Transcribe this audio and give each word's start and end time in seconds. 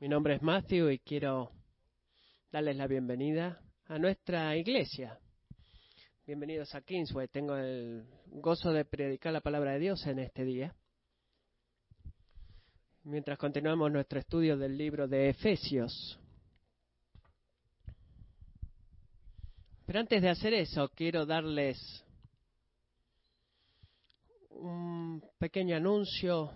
Mi 0.00 0.08
nombre 0.08 0.36
es 0.36 0.42
Matthew 0.42 0.90
y 0.90 1.00
quiero 1.00 1.50
darles 2.52 2.76
la 2.76 2.86
bienvenida 2.86 3.60
a 3.86 3.98
nuestra 3.98 4.56
iglesia. 4.56 5.18
Bienvenidos 6.24 6.72
a 6.76 6.82
Kingsway. 6.82 7.26
Tengo 7.26 7.56
el 7.56 8.06
gozo 8.26 8.72
de 8.72 8.84
predicar 8.84 9.32
la 9.32 9.40
palabra 9.40 9.72
de 9.72 9.80
Dios 9.80 10.06
en 10.06 10.20
este 10.20 10.44
día. 10.44 10.72
Mientras 13.02 13.36
continuamos 13.38 13.90
nuestro 13.90 14.20
estudio 14.20 14.56
del 14.56 14.78
libro 14.78 15.08
de 15.08 15.30
Efesios. 15.30 16.16
Pero 19.84 19.98
antes 19.98 20.22
de 20.22 20.28
hacer 20.28 20.54
eso, 20.54 20.88
quiero 20.90 21.26
darles 21.26 22.04
un 24.50 25.24
pequeño 25.40 25.74
anuncio 25.74 26.52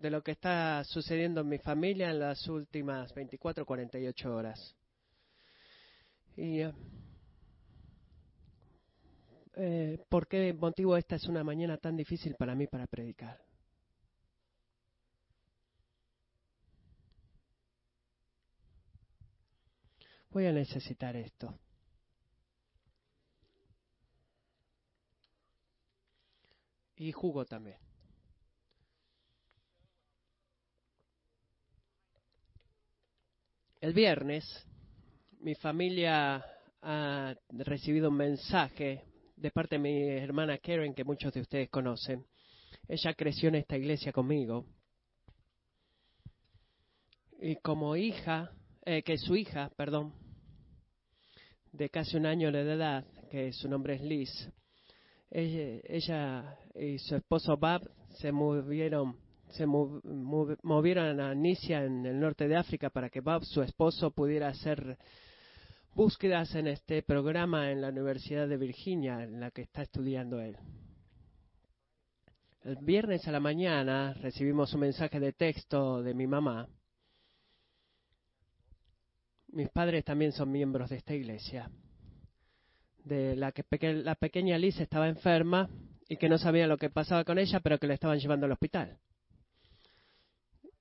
de 0.00 0.10
lo 0.10 0.22
que 0.22 0.32
está 0.32 0.84
sucediendo 0.84 1.40
en 1.40 1.48
mi 1.48 1.58
familia 1.58 2.10
en 2.10 2.20
las 2.20 2.46
últimas 2.48 3.12
24 3.14 3.66
48 3.66 4.34
horas. 4.34 4.76
Y 6.36 6.60
eh, 6.60 6.72
eh, 9.56 10.04
por 10.08 10.28
qué 10.28 10.52
motivo 10.52 10.96
esta 10.96 11.16
es 11.16 11.24
una 11.26 11.42
mañana 11.42 11.76
tan 11.78 11.96
difícil 11.96 12.36
para 12.36 12.54
mí 12.54 12.68
para 12.68 12.86
predicar. 12.86 13.40
Voy 20.30 20.46
a 20.46 20.52
necesitar 20.52 21.16
esto. 21.16 21.58
Y 26.96 27.10
jugo 27.12 27.44
también. 27.44 27.87
El 33.80 33.92
viernes 33.92 34.44
mi 35.40 35.54
familia 35.54 36.44
ha 36.82 37.34
recibido 37.50 38.08
un 38.08 38.16
mensaje 38.16 39.04
de 39.36 39.50
parte 39.52 39.76
de 39.76 39.82
mi 39.82 40.02
hermana 40.02 40.58
Karen, 40.58 40.94
que 40.94 41.04
muchos 41.04 41.32
de 41.32 41.42
ustedes 41.42 41.70
conocen. 41.70 42.26
Ella 42.88 43.14
creció 43.14 43.50
en 43.50 43.54
esta 43.54 43.76
iglesia 43.76 44.12
conmigo. 44.12 44.66
Y 47.40 47.54
como 47.56 47.94
hija, 47.94 48.50
eh, 48.84 49.04
que 49.04 49.16
su 49.16 49.36
hija, 49.36 49.70
perdón, 49.76 50.12
de 51.70 51.88
casi 51.88 52.16
un 52.16 52.26
año 52.26 52.50
de 52.50 52.62
edad, 52.62 53.06
que 53.30 53.52
su 53.52 53.68
nombre 53.68 53.94
es 53.94 54.02
Liz, 54.02 54.50
ella, 55.30 56.58
y 56.74 56.98
su 56.98 57.14
esposo 57.14 57.56
Bab 57.56 57.88
se 58.16 58.32
movieron 58.32 59.20
se 59.50 59.66
movieron 59.66 61.20
a 61.20 61.34
Nicia 61.34 61.84
en 61.84 62.04
el 62.06 62.18
norte 62.20 62.48
de 62.48 62.56
África 62.56 62.90
para 62.90 63.10
que 63.10 63.20
Bob, 63.20 63.44
su 63.44 63.62
esposo, 63.62 64.10
pudiera 64.10 64.48
hacer 64.48 64.98
búsquedas 65.94 66.54
en 66.54 66.68
este 66.68 67.02
programa 67.02 67.70
en 67.70 67.80
la 67.80 67.88
Universidad 67.88 68.46
de 68.48 68.56
Virginia, 68.56 69.22
en 69.22 69.40
la 69.40 69.50
que 69.50 69.62
está 69.62 69.82
estudiando 69.82 70.40
él. 70.40 70.56
El 72.62 72.76
viernes 72.76 73.26
a 73.26 73.32
la 73.32 73.40
mañana 73.40 74.12
recibimos 74.14 74.74
un 74.74 74.80
mensaje 74.80 75.18
de 75.20 75.32
texto 75.32 76.02
de 76.02 76.14
mi 76.14 76.26
mamá. 76.26 76.68
Mis 79.48 79.70
padres 79.70 80.04
también 80.04 80.32
son 80.32 80.52
miembros 80.52 80.90
de 80.90 80.96
esta 80.96 81.14
iglesia. 81.14 81.70
De 83.04 83.34
la 83.36 83.52
que 83.52 83.64
la 83.94 84.16
pequeña 84.16 84.58
Liz 84.58 84.78
estaba 84.80 85.08
enferma 85.08 85.70
y 86.08 86.16
que 86.16 86.28
no 86.28 86.36
sabía 86.36 86.66
lo 86.66 86.76
que 86.76 86.90
pasaba 86.90 87.24
con 87.24 87.38
ella, 87.38 87.60
pero 87.60 87.78
que 87.78 87.86
la 87.86 87.94
estaban 87.94 88.18
llevando 88.18 88.46
al 88.46 88.52
hospital. 88.52 88.98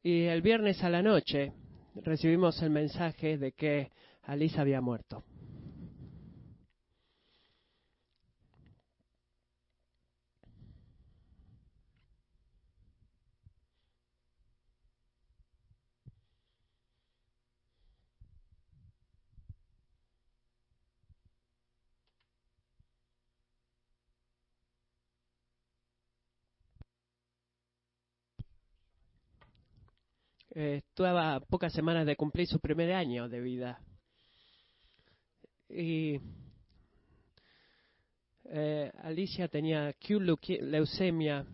Y 0.04 0.24
el 0.26 0.42
viernes 0.42 0.84
a 0.84 0.90
la 0.90 1.02
noche 1.02 1.54
recibimos 1.96 2.62
el 2.62 2.70
mensaje 2.70 3.38
de 3.38 3.52
que 3.52 3.92
Alice 4.24 4.60
había 4.60 4.82
muerto. 4.82 5.24
Estaba 30.58 31.40
pocas 31.40 31.72
semanas 31.72 32.08
de 32.08 32.16
cumplir 32.16 32.48
su 32.48 32.60
primer 32.60 32.92
año 32.92 33.30
de 33.30 33.42
vida. 33.42 33.80
Y 35.70 36.20
eh, 38.46 38.92
Alicia 39.04 39.48
tenía 39.50 39.94
leucemia, 40.62 41.46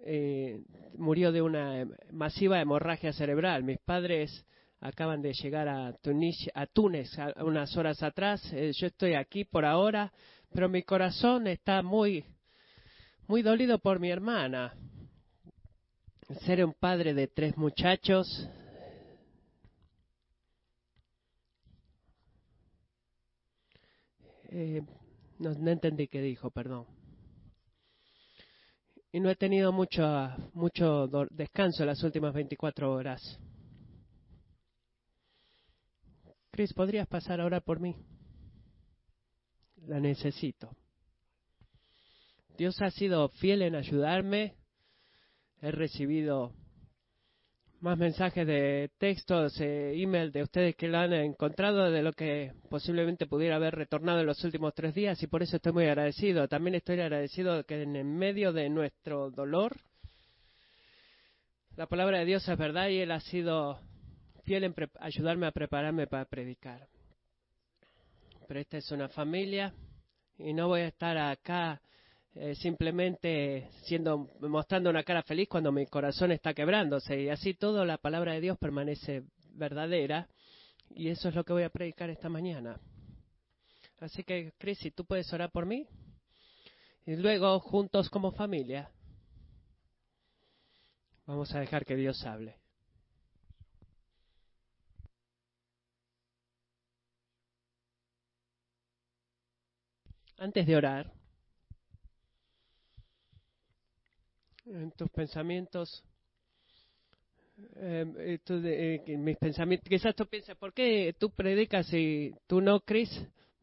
eh, 0.00 0.62
murió 0.94 1.30
de 1.30 1.42
una 1.42 1.86
masiva 2.10 2.58
hemorragia 2.58 3.12
cerebral. 3.12 3.64
Mis 3.64 3.80
padres 3.80 4.46
acaban 4.80 5.20
de 5.20 5.34
llegar 5.34 5.68
a, 5.68 5.88
a 5.88 6.66
Túnez 6.68 7.10
unas 7.36 7.76
horas 7.76 8.02
atrás. 8.02 8.50
Eh, 8.54 8.72
yo 8.74 8.86
estoy 8.86 9.12
aquí 9.12 9.44
por 9.44 9.66
ahora, 9.66 10.10
pero 10.54 10.70
mi 10.70 10.82
corazón 10.84 11.48
está 11.48 11.82
muy, 11.82 12.24
muy 13.26 13.42
dolido 13.42 13.78
por 13.78 14.00
mi 14.00 14.10
hermana 14.10 14.74
ser 16.44 16.64
un 16.64 16.72
padre 16.72 17.14
de 17.14 17.26
tres 17.28 17.56
muchachos 17.56 18.48
eh, 24.50 24.82
no, 25.38 25.70
entendí 25.70 26.08
qué 26.08 26.20
dijo, 26.20 26.50
perdón. 26.50 26.86
Y 29.10 29.20
no 29.20 29.28
he 29.28 29.36
tenido 29.36 29.72
mucho, 29.72 30.02
mucho 30.54 31.08
descanso 31.30 31.84
las 31.84 32.02
últimas 32.02 32.32
24 32.32 32.90
horas. 32.92 33.38
Chris, 36.50 36.72
¿podrías 36.72 37.08
pasar 37.08 37.40
ahora 37.40 37.60
por 37.60 37.80
mí? 37.80 37.96
La 39.86 40.00
necesito. 40.00 40.70
Dios 42.56 42.80
ha 42.80 42.90
sido 42.90 43.28
fiel 43.28 43.62
en 43.62 43.74
ayudarme 43.74 44.61
he 45.62 45.70
recibido 45.70 46.52
más 47.80 47.96
mensajes 47.96 48.46
de 48.46 48.90
textos, 48.98 49.60
eh, 49.60 49.92
email 49.94 50.30
de 50.30 50.42
ustedes 50.42 50.76
que 50.76 50.88
lo 50.88 50.98
han 50.98 51.12
encontrado 51.12 51.90
de 51.90 52.02
lo 52.02 52.12
que 52.12 52.52
posiblemente 52.68 53.26
pudiera 53.26 53.56
haber 53.56 53.74
retornado 53.74 54.20
en 54.20 54.26
los 54.26 54.42
últimos 54.44 54.74
tres 54.74 54.94
días 54.94 55.20
y 55.22 55.26
por 55.28 55.42
eso 55.42 55.56
estoy 55.56 55.72
muy 55.72 55.84
agradecido. 55.84 56.46
También 56.48 56.74
estoy 56.74 57.00
agradecido 57.00 57.64
que 57.64 57.82
en 57.82 58.16
medio 58.16 58.52
de 58.52 58.68
nuestro 58.70 59.30
dolor, 59.30 59.76
la 61.76 61.86
palabra 61.86 62.18
de 62.18 62.24
Dios 62.24 62.46
es 62.48 62.58
verdad 62.58 62.88
y 62.88 62.98
Él 62.98 63.10
ha 63.10 63.20
sido 63.20 63.80
fiel 64.44 64.64
en 64.64 64.74
ayudarme 65.00 65.46
a 65.46 65.52
prepararme 65.52 66.06
para 66.06 66.24
predicar. 66.24 66.88
Pero 68.46 68.60
esta 68.60 68.78
es 68.78 68.90
una 68.90 69.08
familia 69.08 69.72
y 70.38 70.52
no 70.52 70.68
voy 70.68 70.82
a 70.82 70.88
estar 70.88 71.16
acá 71.18 71.80
eh, 72.34 72.54
simplemente 72.54 73.68
siendo 73.82 74.30
mostrando 74.40 74.88
una 74.88 75.02
cara 75.02 75.22
feliz 75.22 75.48
cuando 75.48 75.70
mi 75.70 75.86
corazón 75.86 76.32
está 76.32 76.54
quebrándose 76.54 77.20
y 77.20 77.28
así 77.28 77.52
todo 77.52 77.84
la 77.84 77.98
palabra 77.98 78.32
de 78.32 78.40
Dios 78.40 78.56
permanece 78.58 79.24
verdadera 79.50 80.28
y 80.94 81.08
eso 81.08 81.28
es 81.28 81.34
lo 81.34 81.44
que 81.44 81.52
voy 81.52 81.64
a 81.64 81.68
predicar 81.68 82.08
esta 82.08 82.30
mañana. 82.30 82.80
Así 83.98 84.24
que, 84.24 84.52
Chris, 84.58 84.78
si 84.78 84.90
tú 84.90 85.04
puedes 85.04 85.30
orar 85.32 85.50
por 85.50 85.66
mí 85.66 85.86
y 87.04 87.16
luego 87.16 87.60
juntos 87.60 88.08
como 88.08 88.32
familia 88.32 88.90
vamos 91.26 91.54
a 91.54 91.60
dejar 91.60 91.84
que 91.84 91.96
Dios 91.96 92.24
hable. 92.24 92.56
Antes 100.38 100.66
de 100.66 100.76
orar, 100.76 101.12
en 104.66 104.90
tus 104.92 105.10
pensamientos, 105.10 106.04
eh, 107.76 108.38
eh, 108.48 109.16
mis 109.16 109.36
pensamientos, 109.36 109.88
quizás 109.88 110.14
tú 110.14 110.26
pienses, 110.26 110.56
¿por 110.56 110.72
qué 110.72 111.14
tú 111.18 111.30
predicas 111.30 111.92
y 111.92 112.32
tú 112.46 112.60
no, 112.60 112.80
Chris? 112.80 113.10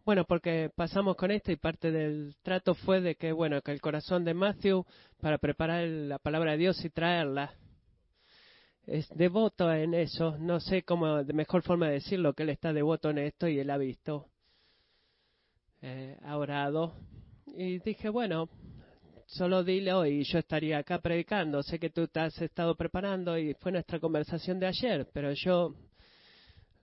Bueno, 0.05 0.25
porque 0.25 0.71
pasamos 0.75 1.15
con 1.15 1.31
esto 1.31 1.51
y 1.51 1.57
parte 1.57 1.91
del 1.91 2.35
trato 2.41 2.73
fue 2.73 3.01
de 3.01 3.15
que, 3.15 3.31
bueno, 3.31 3.61
que 3.61 3.71
el 3.71 3.81
corazón 3.81 4.23
de 4.23 4.33
Matthew 4.33 4.85
para 5.19 5.37
preparar 5.37 5.87
la 5.87 6.17
palabra 6.17 6.53
de 6.53 6.57
Dios 6.57 6.83
y 6.83 6.89
traerla 6.89 7.53
es 8.87 9.07
devoto 9.09 9.71
en 9.71 9.93
eso. 9.93 10.37
No 10.39 10.59
sé 10.59 10.83
cómo, 10.83 11.23
de 11.23 11.33
mejor 11.33 11.61
forma 11.61 11.87
de 11.87 11.93
decirlo, 11.93 12.33
que 12.33 12.43
él 12.43 12.49
está 12.49 12.73
devoto 12.73 13.11
en 13.11 13.19
esto 13.19 13.47
y 13.47 13.59
él 13.59 13.69
ha 13.69 13.77
visto, 13.77 14.27
eh, 15.81 16.17
ha 16.23 16.37
orado. 16.37 16.95
Y 17.45 17.79
dije, 17.79 18.09
bueno, 18.09 18.49
solo 19.29 19.63
dile 19.63 19.93
hoy, 19.93 20.23
yo 20.23 20.39
estaría 20.39 20.79
acá 20.79 20.99
predicando. 20.99 21.61
Sé 21.61 21.79
que 21.79 21.89
tú 21.89 22.07
te 22.07 22.19
has 22.19 22.41
estado 22.41 22.75
preparando 22.75 23.37
y 23.37 23.53
fue 23.55 23.71
nuestra 23.71 23.99
conversación 23.99 24.59
de 24.59 24.67
ayer, 24.67 25.07
pero 25.13 25.31
yo 25.33 25.75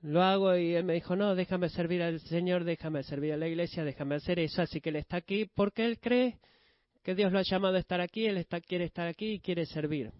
lo 0.03 0.23
hago 0.23 0.57
y 0.57 0.75
él 0.75 0.85
me 0.85 0.95
dijo, 0.95 1.17
no, 1.17 1.35
déjame 1.35 1.69
servir 1.69 2.03
al 2.03 2.21
Señor, 2.21 2.65
déjame 2.65 3.03
servir 3.03 3.33
a 3.33 3.37
la 3.37 3.49
iglesia, 3.49 3.85
déjame 3.85 4.17
hacer 4.17 4.39
eso. 4.39 4.63
Así 4.63 4.81
que 4.81 4.91
él 4.91 4.97
está 4.97 5.17
aquí 5.17 5.47
porque 5.47 5.85
él 5.85 5.99
cree 5.99 6.39
que 7.03 7.15
Dios 7.15 7.33
lo 7.33 7.39
ha 7.39 7.43
llamado 7.43 7.77
a 7.77 7.81
estar 7.81 8.01
aquí, 8.01 8.27
él 8.27 8.37
está, 8.37 8.61
quiere 8.61 8.85
estar 8.85 9.09
aquí 9.09 9.35
y 9.35 9.41
quiere 9.41 9.67
servir. 9.67 10.13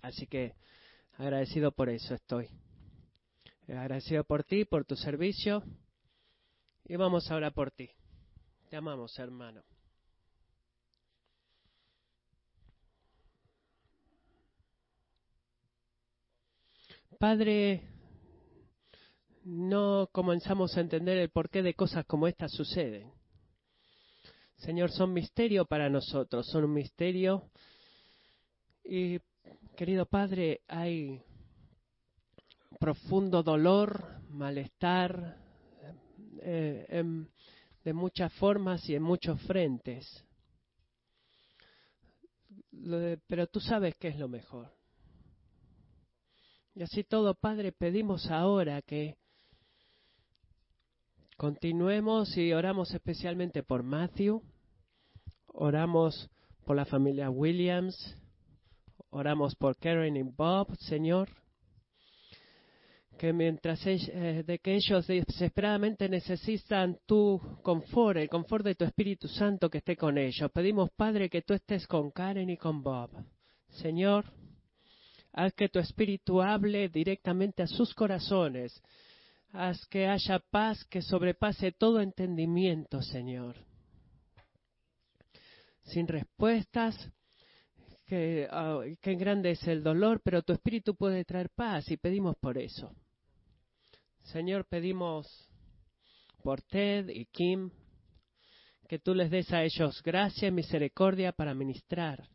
Así 0.00 0.26
que 0.26 0.54
agradecido 1.18 1.72
por 1.72 1.90
eso 1.90 2.14
estoy. 2.14 2.48
Agradecido 3.68 4.24
por 4.24 4.44
ti, 4.44 4.64
por 4.64 4.84
tu 4.84 4.96
servicio. 4.96 5.62
Y 6.84 6.96
vamos 6.96 7.30
ahora 7.30 7.50
por 7.50 7.72
ti. 7.72 7.90
Te 8.70 8.76
amamos, 8.76 9.18
hermano. 9.18 9.62
Padre, 17.18 17.82
no 19.44 20.10
comenzamos 20.12 20.76
a 20.76 20.80
entender 20.80 21.16
el 21.16 21.30
porqué 21.30 21.62
de 21.62 21.72
cosas 21.72 22.04
como 22.04 22.26
estas 22.28 22.52
suceden. 22.52 23.10
Señor, 24.56 24.90
son 24.90 25.14
misterio 25.14 25.64
para 25.64 25.88
nosotros, 25.88 26.46
son 26.46 26.64
un 26.64 26.74
misterio. 26.74 27.50
Y, 28.84 29.18
querido 29.76 30.04
Padre, 30.04 30.60
hay 30.68 31.22
profundo 32.78 33.42
dolor, 33.42 34.20
malestar, 34.28 35.38
eh, 36.42 37.04
de 37.82 37.92
muchas 37.94 38.30
formas 38.34 38.86
y 38.90 38.94
en 38.94 39.02
muchos 39.02 39.40
frentes. 39.42 40.22
pero 43.26 43.46
tú 43.46 43.58
sabes 43.58 43.96
qué 43.96 44.08
es 44.08 44.18
lo 44.18 44.28
mejor. 44.28 44.75
Y 46.76 46.82
así 46.82 47.04
todo, 47.04 47.32
Padre, 47.32 47.72
pedimos 47.72 48.30
ahora 48.30 48.82
que 48.82 49.16
continuemos 51.38 52.36
y 52.36 52.52
oramos 52.52 52.92
especialmente 52.92 53.62
por 53.62 53.82
Matthew, 53.82 54.42
oramos 55.46 56.28
por 56.66 56.76
la 56.76 56.84
familia 56.84 57.30
Williams, 57.30 58.14
oramos 59.08 59.54
por 59.54 59.78
Karen 59.78 60.18
y 60.18 60.22
Bob, 60.22 60.76
Señor, 60.80 61.30
que 63.18 63.32
mientras 63.32 63.80
eh, 63.86 64.44
de 64.46 64.58
que 64.58 64.74
ellos 64.74 65.06
desesperadamente 65.06 66.10
necesitan 66.10 66.98
tu 67.06 67.40
confort, 67.62 68.18
el 68.18 68.28
confort 68.28 68.66
de 68.66 68.74
tu 68.74 68.84
Espíritu 68.84 69.28
Santo 69.28 69.70
que 69.70 69.78
esté 69.78 69.96
con 69.96 70.18
ellos. 70.18 70.50
Pedimos, 70.52 70.90
Padre, 70.90 71.30
que 71.30 71.40
tú 71.40 71.54
estés 71.54 71.86
con 71.86 72.10
Karen 72.10 72.50
y 72.50 72.58
con 72.58 72.82
Bob. 72.82 73.08
Señor, 73.70 74.26
Haz 75.36 75.52
que 75.52 75.68
tu 75.68 75.78
espíritu 75.78 76.40
hable 76.40 76.88
directamente 76.88 77.62
a 77.62 77.66
sus 77.66 77.92
corazones. 77.94 78.82
Haz 79.52 79.84
que 79.86 80.06
haya 80.06 80.38
paz 80.38 80.82
que 80.86 81.02
sobrepase 81.02 81.72
todo 81.72 82.00
entendimiento, 82.00 83.02
Señor. 83.02 83.54
Sin 85.82 86.08
respuestas, 86.08 86.96
que, 88.06 88.48
oh, 88.50 88.82
grande 89.02 89.50
es 89.50 89.68
el 89.68 89.82
dolor, 89.82 90.22
pero 90.24 90.40
tu 90.40 90.54
espíritu 90.54 90.94
puede 90.94 91.22
traer 91.26 91.50
paz 91.50 91.90
y 91.90 91.98
pedimos 91.98 92.36
por 92.36 92.56
eso. 92.56 92.94
Señor, 94.22 94.64
pedimos 94.64 95.28
por 96.42 96.62
Ted 96.62 97.10
y 97.10 97.26
Kim, 97.26 97.70
que 98.88 98.98
tú 98.98 99.14
les 99.14 99.30
des 99.30 99.52
a 99.52 99.64
ellos 99.64 100.02
gracia 100.02 100.48
y 100.48 100.52
misericordia 100.52 101.32
para 101.32 101.52
ministrar. 101.52 102.26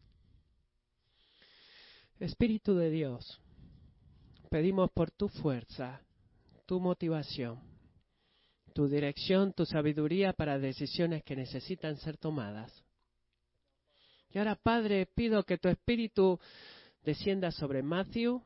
Espíritu 2.22 2.76
de 2.76 2.92
Dios, 2.92 3.42
pedimos 4.50 4.92
por 4.92 5.10
tu 5.10 5.28
fuerza, 5.28 6.02
tu 6.68 6.80
motivación, 6.80 7.60
tu 8.74 8.88
dirección, 8.88 9.54
tu 9.54 9.66
sabiduría 9.66 10.32
para 10.34 10.60
decisiones 10.60 11.24
que 11.24 11.36
necesitan 11.36 11.98
ser 11.98 12.18
tomadas. 12.18 12.86
Y 14.32 14.38
ahora, 14.38 14.56
Padre, 14.56 15.08
pido 15.08 15.44
que 15.44 15.58
tu 15.58 15.68
Espíritu 15.68 16.40
descienda 17.04 17.50
sobre 17.50 17.82
Matthew, 17.82 18.42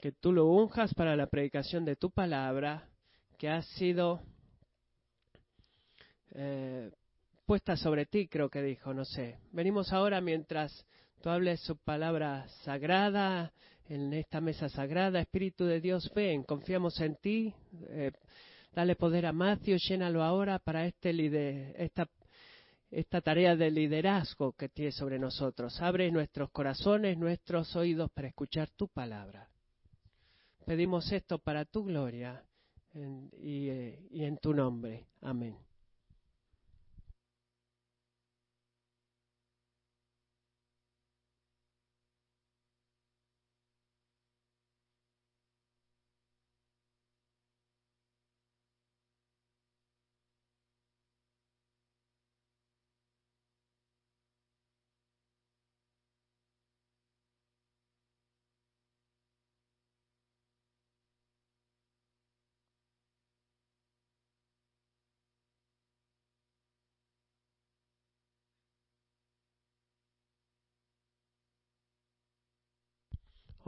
que 0.00 0.12
tú 0.12 0.32
lo 0.32 0.46
unjas 0.46 0.94
para 0.94 1.16
la 1.16 1.26
predicación 1.26 1.84
de 1.84 1.96
tu 1.96 2.10
palabra, 2.10 2.88
que 3.36 3.50
ha 3.50 3.60
sido 3.60 4.22
eh, 6.30 6.90
puesta 7.44 7.76
sobre 7.76 8.06
ti, 8.06 8.26
creo 8.26 8.48
que 8.48 8.62
dijo, 8.62 8.94
no 8.94 9.04
sé. 9.04 9.38
Venimos 9.52 9.92
ahora 9.92 10.20
mientras 10.20 10.86
tú 11.22 11.30
hables 11.30 11.60
su 11.60 11.76
palabra 11.76 12.46
sagrada 12.64 13.52
en 13.88 14.12
esta 14.12 14.40
mesa 14.40 14.68
sagrada. 14.68 15.20
Espíritu 15.20 15.64
de 15.64 15.80
Dios, 15.80 16.10
ven, 16.14 16.42
confiamos 16.42 17.00
en 17.00 17.16
ti. 17.16 17.54
Eh, 17.88 18.12
dale 18.74 18.96
poder 18.96 19.26
a 19.26 19.32
llénalo 19.88 20.22
ahora 20.22 20.58
para 20.58 20.86
este 20.86 21.82
esta, 21.82 22.08
esta 22.90 23.20
tarea 23.20 23.56
de 23.56 23.70
liderazgo 23.70 24.52
que 24.52 24.68
tiene 24.68 24.92
sobre 24.92 25.18
nosotros. 25.18 25.80
Abre 25.80 26.10
nuestros 26.10 26.50
corazones, 26.50 27.16
nuestros 27.18 27.74
oídos 27.76 28.10
para 28.10 28.28
escuchar 28.28 28.70
tu 28.70 28.88
palabra. 28.88 29.48
Pedimos 30.64 31.10
esto 31.12 31.38
para 31.38 31.64
tu 31.64 31.84
gloria 31.84 32.42
eh, 32.94 33.98
y 34.10 34.24
en 34.24 34.38
tu 34.38 34.52
nombre. 34.52 35.06
Amén. 35.22 35.65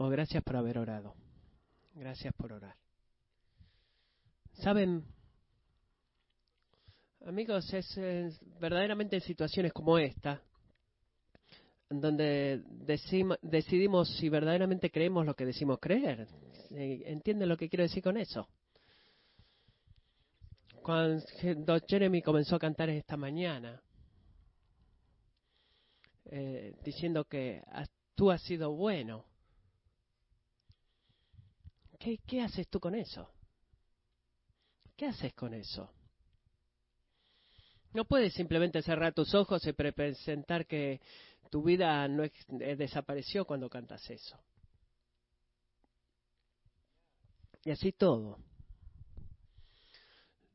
Oh, 0.01 0.09
gracias 0.09 0.45
por 0.45 0.55
haber 0.55 0.79
orado. 0.79 1.13
Gracias 1.93 2.33
por 2.35 2.53
orar. 2.53 2.77
Saben, 4.53 5.05
amigos, 7.27 7.75
es, 7.75 8.41
verdaderamente 8.61 9.17
en 9.17 9.23
situaciones 9.23 9.73
como 9.73 9.99
esta, 9.99 10.41
donde 11.91 12.63
decidimos 13.43 14.09
si 14.19 14.29
verdaderamente 14.29 14.89
creemos 14.89 15.27
lo 15.27 15.35
que 15.35 15.47
decimos 15.47 15.81
creer. 15.81 16.29
¿Entienden 16.71 17.49
lo 17.49 17.57
que 17.57 17.69
quiero 17.69 17.83
decir 17.83 18.05
con 18.05 18.19
eso? 18.19 18.47
Cuando 20.81 21.77
Jeremy 21.89 22.23
comenzó 22.23 22.55
a 22.55 22.61
cantar 22.61 22.89
esta 22.91 23.17
mañana, 23.17 23.83
eh, 26.27 26.77
diciendo 26.85 27.25
que 27.25 27.65
tú 28.15 28.31
has 28.31 28.41
sido 28.43 28.71
bueno, 28.71 29.28
¿Qué, 31.99 32.41
haces 32.41 32.69
tú 32.69 32.79
con 32.79 32.95
eso? 32.95 33.29
¿Qué 34.97 35.07
haces 35.07 35.35
con 35.35 35.53
eso? 35.53 35.91
No 37.93 38.05
puedes 38.05 38.35
simplemente 38.35 38.83
cerrar 38.83 39.15
tus 39.15 39.35
ojos 39.35 39.67
y 39.67 39.73
representar 39.73 40.67
que 40.67 41.01
tu 41.51 41.63
vida 41.63 42.07
no 42.07 42.25
eh, 42.25 42.77
desapareció 42.77 43.45
cuando 43.45 43.69
cantas 43.69 44.09
eso. 44.11 44.39
Y 47.65 47.71
así 47.71 47.93
todo. 47.93 48.39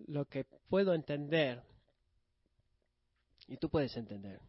Lo 0.08 0.26
que 0.26 0.46
puedo 0.46 0.94
entender, 0.94 1.62
y 3.48 3.58
tú 3.58 3.70
puedes 3.70 3.96
entender, 3.98 4.40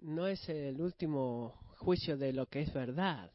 no 0.00 0.26
es 0.26 0.48
el 0.48 0.80
último 0.80 1.50
juicio 1.78 2.16
de 2.16 2.32
lo 2.32 2.46
que 2.46 2.62
es 2.62 2.72
verdad. 2.72 3.30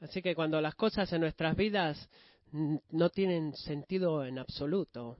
Así 0.00 0.20
que 0.20 0.34
cuando 0.34 0.60
las 0.60 0.74
cosas 0.74 1.12
en 1.12 1.20
nuestras 1.22 1.56
vidas 1.56 2.08
no 2.52 3.10
tienen 3.10 3.54
sentido 3.54 4.24
en 4.24 4.38
absoluto, 4.38 5.18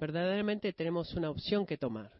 verdaderamente 0.00 0.72
tenemos 0.72 1.14
una 1.14 1.30
opción 1.30 1.66
que 1.66 1.76
tomar. 1.76 2.10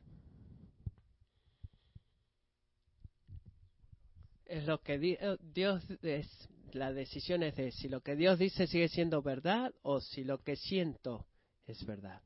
Es 4.44 4.66
lo 4.66 4.80
que 4.82 4.94
eh, 4.94 5.36
Dios 5.40 5.82
es, 6.02 6.48
la 6.72 6.92
decisión 6.92 7.42
es 7.42 7.54
de 7.56 7.70
si 7.72 7.88
lo 7.88 8.00
que 8.00 8.16
Dios 8.16 8.38
dice 8.38 8.66
sigue 8.66 8.88
siendo 8.88 9.22
verdad 9.22 9.72
o 9.82 10.00
si 10.00 10.24
lo 10.24 10.38
que 10.38 10.56
siento 10.56 11.26
es 11.66 11.84
verdad. 11.86 12.20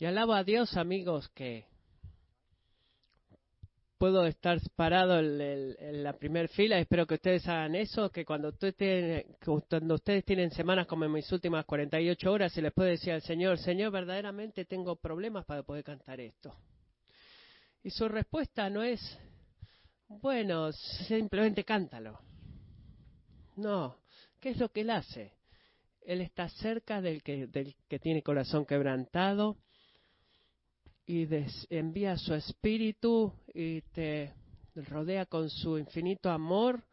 Y 0.00 0.06
alabo 0.06 0.32
a 0.32 0.44
Dios, 0.44 0.76
amigos, 0.76 1.28
que 1.30 1.66
puedo 3.98 4.24
estar 4.26 4.58
parado 4.76 5.18
en, 5.18 6.02
la 6.02 6.12
primera 6.12 6.48
fila. 6.48 6.78
Espero 6.78 7.06
que 7.06 7.14
ustedes 7.14 7.46
hagan 7.48 7.74
eso, 7.74 8.10
que 8.10 8.24
cuando, 8.24 8.48
ustedes, 8.48 9.26
cuando 9.44 9.96
ustedes 9.96 10.24
tienen 10.24 10.50
semanas 10.52 10.86
como 10.86 11.04
en 11.04 11.12
mis 11.12 11.30
últimas 11.32 11.64
48 11.64 12.32
horas, 12.32 12.52
se 12.52 12.62
les 12.62 12.72
puede 12.72 12.90
decir 12.90 13.12
al 13.12 13.22
Señor, 13.22 13.58
Señor, 13.58 13.90
verdaderamente 13.92 14.64
tengo 14.64 14.96
problemas 14.96 15.44
para 15.44 15.64
poder 15.64 15.84
cantar 15.84 16.20
esto. 16.20 16.54
Y 17.82 17.90
su 17.90 18.08
respuesta 18.08 18.70
no 18.70 18.82
es, 18.82 19.00
bueno, 20.08 20.72
simplemente 20.72 21.64
cántalo. 21.64 22.20
No, 23.56 23.96
¿qué 24.40 24.50
es 24.50 24.58
lo 24.58 24.70
que 24.70 24.82
él 24.82 24.90
hace? 24.90 25.32
Él 26.02 26.20
está 26.20 26.48
cerca 26.48 27.02
del 27.02 27.22
que, 27.22 27.48
del 27.48 27.74
que 27.88 27.98
tiene 27.98 28.22
corazón 28.22 28.64
quebrantado 28.64 29.56
y 31.08 31.26
envía 31.70 32.18
su 32.18 32.34
espíritu 32.34 33.32
y 33.54 33.80
te 33.80 34.34
rodea 34.74 35.24
con 35.24 35.48
su 35.48 35.78
infinito 35.78 36.30
amor 36.30 36.84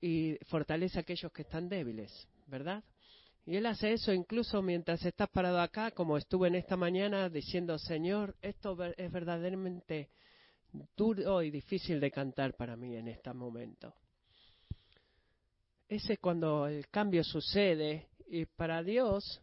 y 0.00 0.38
fortalece 0.46 0.98
a 0.98 1.02
aquellos 1.02 1.30
que 1.30 1.42
están 1.42 1.68
débiles, 1.68 2.26
¿verdad? 2.46 2.82
Y 3.44 3.56
Él 3.56 3.66
hace 3.66 3.92
eso 3.92 4.14
incluso 4.14 4.62
mientras 4.62 5.04
estás 5.04 5.28
parado 5.28 5.60
acá, 5.60 5.90
como 5.90 6.16
estuve 6.16 6.48
en 6.48 6.54
esta 6.54 6.74
mañana 6.74 7.28
diciendo, 7.28 7.78
Señor, 7.78 8.34
esto 8.40 8.82
es 8.96 9.12
verdaderamente 9.12 10.08
duro 10.96 11.42
y 11.42 11.50
difícil 11.50 12.00
de 12.00 12.10
cantar 12.10 12.54
para 12.54 12.76
mí 12.76 12.96
en 12.96 13.08
este 13.08 13.30
momento. 13.34 13.94
Ese 15.86 16.14
es 16.14 16.18
cuando 16.18 16.66
el 16.66 16.88
cambio 16.88 17.22
sucede 17.22 18.08
y 18.26 18.46
para 18.46 18.82
Dios 18.82 19.42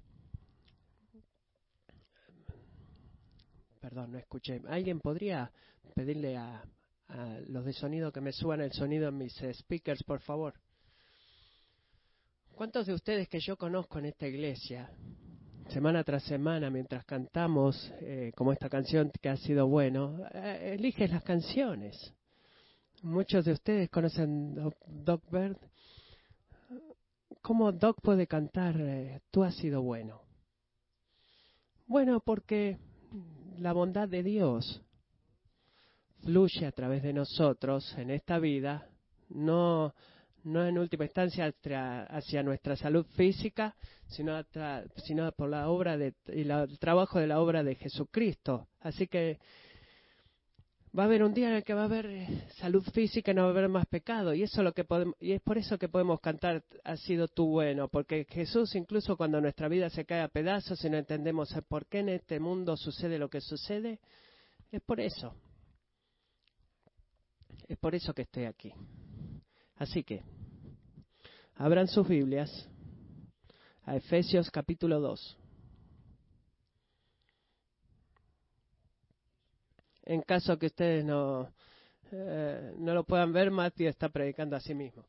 Perdón, 3.79 4.11
no 4.11 4.17
escuché. 4.17 4.61
¿Alguien 4.67 4.99
podría 4.99 5.51
pedirle 5.95 6.35
a, 6.37 6.63
los 7.47 7.65
de 7.65 7.73
sonido 7.73 8.11
que 8.11 8.21
me 8.21 8.31
suban 8.31 8.61
el 8.61 8.71
sonido 8.71 9.09
en 9.09 9.17
mis 9.17 9.33
speakers, 9.53 10.03
por 10.03 10.19
favor? 10.19 10.53
¿Cuántos 12.53 12.85
de 12.85 12.93
ustedes 12.93 13.27
que 13.29 13.39
yo 13.39 13.57
conozco 13.57 13.97
en 13.99 14.05
esta 14.05 14.27
iglesia, 14.27 14.91
semana 15.69 16.03
tras 16.03 16.23
semana, 16.23 16.69
mientras 16.69 17.05
cantamos, 17.05 17.91
eh, 18.01 18.31
como 18.35 18.51
esta 18.51 18.69
canción 18.69 19.11
que 19.21 19.29
ha 19.29 19.37
sido 19.37 19.65
bueno, 19.67 20.23
eh, 20.33 20.75
eliges 20.77 21.09
las 21.09 21.23
canciones? 21.23 22.13
Muchos 23.01 23.45
de 23.45 23.53
ustedes 23.53 23.89
conocen 23.89 24.55
Doc, 24.85 25.23
Bird. 25.31 25.57
¿Cómo 27.41 27.71
Doc 27.71 28.01
puede 28.01 28.27
cantar 28.27 28.75
eh, 28.77 29.21
Tú 29.31 29.43
has 29.43 29.55
sido 29.55 29.81
bueno? 29.81 30.21
Bueno, 31.87 32.19
porque 32.19 32.77
la 33.59 33.73
bondad 33.73 34.07
de 34.07 34.23
Dios 34.23 34.81
fluye 36.23 36.65
a 36.65 36.71
través 36.71 37.03
de 37.03 37.13
nosotros 37.13 37.95
en 37.97 38.09
esta 38.09 38.39
vida, 38.39 38.87
no, 39.29 39.93
no 40.43 40.65
en 40.65 40.77
última 40.77 41.05
instancia 41.05 41.53
hacia 42.09 42.43
nuestra 42.43 42.75
salud 42.75 43.05
física, 43.15 43.75
sino, 44.07 44.41
sino 45.05 45.31
por 45.33 45.49
la 45.49 45.69
obra 45.69 45.97
de, 45.97 46.13
y 46.27 46.49
el 46.49 46.79
trabajo 46.79 47.19
de 47.19 47.27
la 47.27 47.39
obra 47.39 47.63
de 47.63 47.75
Jesucristo. 47.75 48.67
Así 48.79 49.07
que 49.07 49.39
va 50.97 51.03
a 51.03 51.05
haber 51.05 51.23
un 51.23 51.33
día 51.33 51.49
en 51.49 51.55
el 51.55 51.63
que 51.63 51.73
va 51.73 51.81
a 51.81 51.85
haber 51.85 52.07
eh, 52.07 52.47
salud 52.57 52.83
física 52.93 53.31
y 53.31 53.35
no 53.35 53.43
va 53.43 53.47
a 53.49 53.51
haber 53.51 53.69
más 53.69 53.85
pecado. 53.85 54.33
Y, 54.33 54.43
eso 54.43 54.63
lo 54.63 54.73
que 54.73 54.83
podemos, 54.83 55.15
y 55.19 55.33
es 55.33 55.41
por 55.41 55.57
eso 55.57 55.77
que 55.77 55.89
podemos 55.89 56.19
cantar, 56.19 56.63
ha 56.83 56.97
sido 56.97 57.27
tú 57.27 57.47
bueno, 57.47 57.87
porque 57.87 58.25
Jesús, 58.29 58.75
incluso 58.75 59.15
cuando 59.15 59.39
nuestra 59.39 59.67
vida 59.67 59.89
se 59.89 60.05
cae 60.05 60.21
a 60.21 60.27
pedazos 60.27 60.83
y 60.83 60.89
no 60.89 60.97
entendemos 60.97 61.53
por 61.67 61.85
qué 61.87 61.99
en 61.99 62.09
este 62.09 62.39
mundo 62.39 62.75
sucede 62.75 63.19
lo 63.19 63.29
que 63.29 63.41
sucede, 63.41 63.99
es 64.71 64.81
por 64.81 64.99
eso. 64.99 65.33
Es 67.67 67.77
por 67.77 67.93
eso 67.93 68.13
que 68.13 68.23
estoy 68.23 68.45
aquí. 68.45 68.73
Así 69.75 70.03
que, 70.03 70.23
abran 71.55 71.87
sus 71.87 72.07
Biblias 72.07 72.67
a 73.83 73.95
Efesios 73.95 74.49
capítulo 74.49 74.99
2. 74.99 75.38
En 80.09 80.23
caso 80.23 80.57
que 80.57 80.65
ustedes 80.65 81.05
no, 81.05 81.53
eh, 82.11 82.73
no 82.79 82.95
lo 82.95 83.03
puedan 83.03 83.31
ver, 83.31 83.51
Matthew 83.51 83.89
está 83.89 84.09
predicando 84.09 84.55
a 84.55 84.59
sí 84.59 84.73
mismo. 84.73 85.05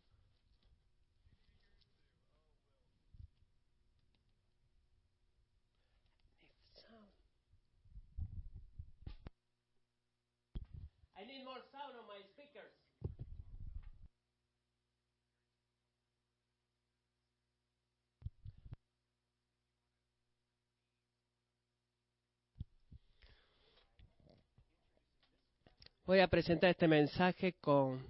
Voy 26.10 26.18
a 26.18 26.26
presentar 26.26 26.70
este 26.70 26.88
mensaje 26.88 27.52
con 27.60 28.04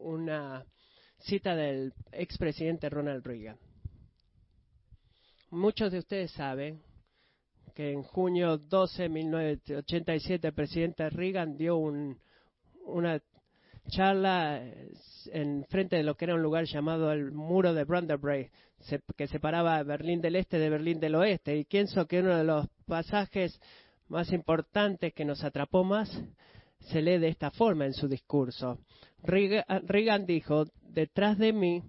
una 0.00 0.66
cita 1.20 1.54
del 1.54 1.94
expresidente 2.10 2.90
Ronald 2.90 3.24
Reagan. 3.24 3.56
Muchos 5.50 5.92
de 5.92 5.98
ustedes 5.98 6.32
saben 6.32 6.82
que 7.72 7.92
en 7.92 8.02
junio 8.02 8.58
12 8.58 9.04
de 9.04 9.08
1987 9.10 10.48
el 10.48 10.54
presidente 10.54 11.08
Reagan 11.08 11.56
dio 11.56 11.76
una 11.76 13.22
charla 13.90 14.60
en 15.26 15.64
frente 15.66 15.94
de 15.94 16.02
lo 16.02 16.16
que 16.16 16.24
era 16.24 16.34
un 16.34 16.42
lugar 16.42 16.64
llamado 16.64 17.12
el 17.12 17.30
muro 17.30 17.74
de 17.74 17.84
Brandenburg, 17.84 18.50
que 19.16 19.28
separaba 19.28 19.84
Berlín 19.84 20.20
del 20.20 20.34
Este 20.34 20.58
de 20.58 20.68
Berlín 20.68 20.98
del 20.98 21.14
Oeste. 21.14 21.56
Y 21.56 21.62
pienso 21.64 22.08
que 22.08 22.18
uno 22.18 22.36
de 22.36 22.42
los 22.42 22.66
pasajes 22.86 23.60
más 24.08 24.32
importantes 24.32 25.14
que 25.14 25.24
nos 25.24 25.44
atrapó 25.44 25.84
más 25.84 26.10
se 26.86 27.02
lee 27.02 27.18
de 27.18 27.28
esta 27.28 27.50
forma 27.50 27.86
en 27.86 27.94
su 27.94 28.08
discurso. 28.08 28.78
Reagan 29.22 30.26
dijo, 30.26 30.66
detrás 30.82 31.38
de 31.38 31.52
mí 31.52 31.82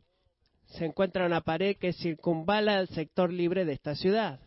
se 0.65 0.85
encuentra 0.85 1.25
una 1.25 1.41
pared 1.41 1.77
que 1.77 1.93
circunvala 1.93 2.79
el 2.79 2.87
sector 2.89 3.31
libre 3.31 3.65
de 3.65 3.73
esta 3.73 3.95
ciudad. 3.95 4.39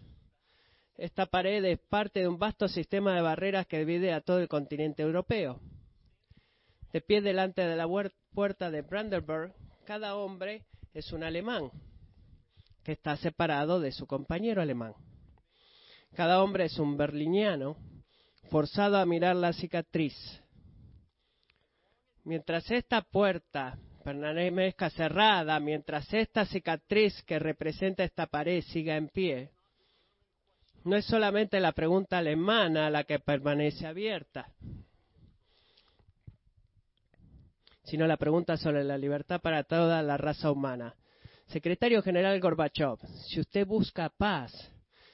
Esta 0.97 1.27
pared 1.27 1.65
es 1.65 1.79
parte 1.79 2.21
de 2.21 2.29
un 2.29 2.39
vasto 2.39 2.69
sistema 2.69 3.15
de 3.15 3.23
barreras 3.23 3.67
que 3.67 3.79
divide 3.79 4.13
a 4.13 4.21
todo 4.21 4.39
el 4.39 4.49
continente 4.49 5.03
europeo. 5.03 5.61
De 6.93 7.01
pie 7.01 7.23
delante 7.23 7.63
de 7.63 7.77
la 7.77 7.87
puerta 8.35 8.71
de 8.71 8.83
Brandenburg, 8.83 9.55
cada 9.87 10.17
hombre 10.17 10.67
es 10.93 11.13
un 11.13 11.23
alemán 11.23 11.71
que 12.83 12.93
está 12.93 13.17
separado 13.17 13.81
de 13.81 13.93
su 13.93 14.07
compañero 14.07 14.61
alemán. 14.61 14.95
Cada 16.15 16.43
hombre 16.43 16.65
es 16.65 16.79
un 16.79 16.97
berliniano 16.97 17.77
forzado 18.51 18.99
a 18.99 19.07
mirar 19.07 19.37
la 19.37 19.53
cicatriz. 19.53 20.15
Mientras 22.25 22.71
esta 22.71 23.01
puerta 23.01 23.79
permanezca 24.05 24.91
cerrada, 24.91 25.59
mientras 25.61 26.13
esta 26.13 26.45
cicatriz 26.45 27.23
que 27.23 27.39
representa 27.39 28.05
esta 28.05 28.27
pared 28.27 28.63
siga 28.63 28.97
en 28.97 29.09
pie, 29.09 29.51
no 30.85 30.97
es 30.97 31.05
solamente 31.05 31.61
la 31.61 31.73
pregunta 31.73 32.19
alemana 32.19 32.91
la 32.91 33.05
que 33.05 33.19
permanece 33.19 33.87
abierta, 33.87 34.53
sino 37.85 38.07
la 38.07 38.17
pregunta 38.17 38.57
sobre 38.57 38.85
la 38.85 38.99
libertad 38.99 39.41
para 39.41 39.65
toda 39.65 40.03
la 40.03 40.17
raza 40.17 40.51
humana. 40.51 40.95
Secretario 41.47 42.03
General 42.03 42.39
Gorbachev, 42.41 42.99
si 43.27 43.41
usted 43.41 43.67
busca 43.67 44.09
paz, 44.09 44.53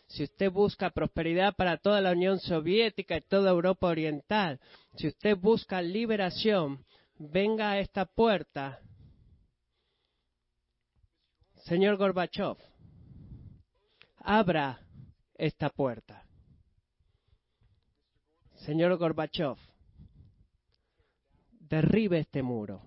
si 0.08 0.22
usted 0.22 0.50
busca 0.50 0.90
prosperidad 0.90 1.54
para 1.56 1.78
toda 1.78 2.00
la 2.00 2.12
Unión 2.12 2.38
Soviética 2.38 3.16
y 3.16 3.22
toda 3.22 3.50
Europa 3.50 3.88
Oriental, 3.88 4.60
si 4.96 5.08
usted 5.08 5.36
busca 5.36 5.82
liberación, 5.82 6.84
venga 7.18 7.72
a 7.72 7.80
esta 7.80 8.04
puerta. 8.04 8.80
Señor 11.64 11.96
Gorbachev, 11.96 12.56
abra 14.18 14.80
esta 15.34 15.70
puerta. 15.70 16.24
Señor 18.64 18.96
Gorbachev, 18.96 19.56
derribe 21.50 22.20
este 22.20 22.42
muro. 22.42 22.82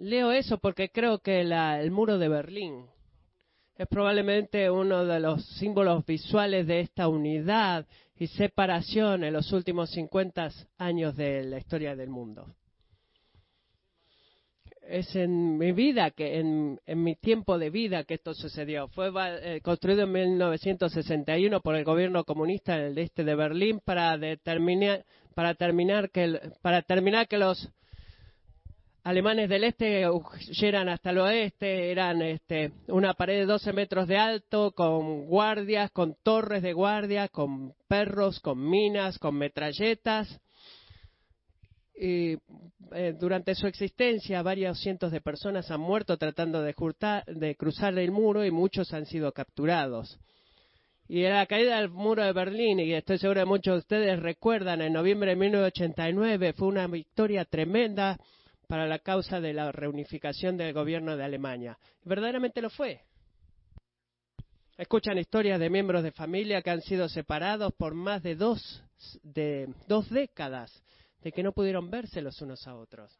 Leo 0.00 0.32
eso 0.32 0.58
porque 0.58 0.90
creo 0.90 1.18
que 1.18 1.40
el 1.40 1.90
muro 1.90 2.18
de 2.18 2.28
Berlín 2.28 2.86
es 3.76 3.86
probablemente 3.88 4.70
uno 4.70 5.04
de 5.04 5.20
los 5.20 5.44
símbolos 5.58 6.04
visuales 6.06 6.66
de 6.66 6.80
esta 6.80 7.08
unidad 7.08 7.86
y 8.18 8.26
separación 8.26 9.24
en 9.24 9.34
los 9.34 9.52
últimos 9.52 9.90
50 9.90 10.50
años 10.78 11.16
de 11.16 11.44
la 11.44 11.58
historia 11.58 11.94
del 11.94 12.08
mundo. 12.08 12.46
es 14.88 15.14
en 15.16 15.58
mi 15.58 15.72
vida, 15.72 16.10
que 16.12 16.38
en, 16.38 16.78
mi 16.86 17.16
tiempo 17.16 17.58
de 17.58 17.70
vida 17.70 18.04
que 18.04 18.14
esto 18.14 18.34
sucedió. 18.34 18.88
Fue 18.88 19.10
eh, 19.42 19.60
construido 19.60 20.04
en 20.04 20.12
1961 20.12 21.60
por 21.60 21.74
el 21.74 21.84
gobierno 21.84 22.24
comunista 22.24 22.76
del 22.78 22.96
este 22.98 23.24
de 23.24 23.34
Berlín 23.34 23.80
para 23.84 24.16
determinar 24.16 25.04
para 25.34 25.54
terminar 25.54 26.10
que 26.10 26.40
para 26.62 26.82
terminar 26.82 27.28
que 27.28 27.36
los 27.36 27.68
alemanes 29.06 29.48
del 29.48 29.62
este 29.62 30.04
huyeran 30.10 30.88
hasta 30.88 31.10
el 31.10 31.18
oeste, 31.18 31.92
eran 31.92 32.22
este, 32.22 32.72
una 32.88 33.14
pared 33.14 33.38
de 33.38 33.46
12 33.46 33.72
metros 33.72 34.08
de 34.08 34.16
alto, 34.16 34.72
con 34.72 35.26
guardias, 35.26 35.92
con 35.92 36.16
torres 36.24 36.60
de 36.60 36.72
guardia, 36.72 37.28
con 37.28 37.72
perros, 37.86 38.40
con 38.40 38.68
minas, 38.68 39.20
con 39.20 39.36
metralletas. 39.36 40.40
Y 41.94 42.36
eh, 42.92 43.14
durante 43.16 43.54
su 43.54 43.68
existencia, 43.68 44.42
varios 44.42 44.80
cientos 44.80 45.12
de 45.12 45.20
personas 45.20 45.70
han 45.70 45.80
muerto 45.80 46.16
tratando 46.16 46.60
de, 46.62 46.74
de 47.28 47.54
cruzar 47.54 47.96
el 47.96 48.10
muro 48.10 48.44
y 48.44 48.50
muchos 48.50 48.92
han 48.92 49.06
sido 49.06 49.30
capturados. 49.30 50.18
Y 51.06 51.22
la 51.22 51.46
caída 51.46 51.76
del 51.76 51.90
muro 51.90 52.24
de 52.24 52.32
Berlín, 52.32 52.80
y 52.80 52.92
estoy 52.92 53.18
seguro 53.18 53.42
que 53.42 53.46
muchos 53.46 53.74
de 53.74 53.78
ustedes 53.78 54.18
recuerdan, 54.18 54.82
en 54.82 54.92
noviembre 54.92 55.30
de 55.30 55.36
1989 55.36 56.54
fue 56.54 56.66
una 56.66 56.88
victoria 56.88 57.44
tremenda 57.44 58.18
para 58.66 58.86
la 58.86 58.98
causa 58.98 59.40
de 59.40 59.52
la 59.52 59.72
reunificación 59.72 60.56
del 60.56 60.72
gobierno 60.72 61.16
de 61.16 61.24
Alemania. 61.24 61.78
Verdaderamente 62.04 62.60
lo 62.60 62.70
fue. 62.70 63.00
Escuchan 64.76 65.18
historias 65.18 65.58
de 65.58 65.70
miembros 65.70 66.02
de 66.02 66.12
familia 66.12 66.60
que 66.60 66.70
han 66.70 66.82
sido 66.82 67.08
separados 67.08 67.72
por 67.74 67.94
más 67.94 68.22
de 68.22 68.34
dos, 68.34 68.82
de 69.22 69.72
dos 69.88 70.10
décadas, 70.10 70.70
de 71.22 71.32
que 71.32 71.42
no 71.42 71.52
pudieron 71.52 71.90
verse 71.90 72.20
los 72.20 72.40
unos 72.42 72.66
a 72.66 72.74
otros. 72.74 73.18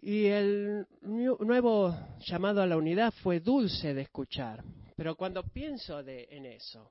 Y 0.00 0.26
el 0.26 0.86
nuevo 1.02 1.94
llamado 2.20 2.62
a 2.62 2.66
la 2.66 2.76
unidad 2.76 3.12
fue 3.22 3.40
dulce 3.40 3.92
de 3.94 4.02
escuchar. 4.02 4.64
Pero 4.96 5.16
cuando 5.16 5.42
pienso 5.42 6.02
de, 6.02 6.26
en 6.30 6.46
eso, 6.46 6.90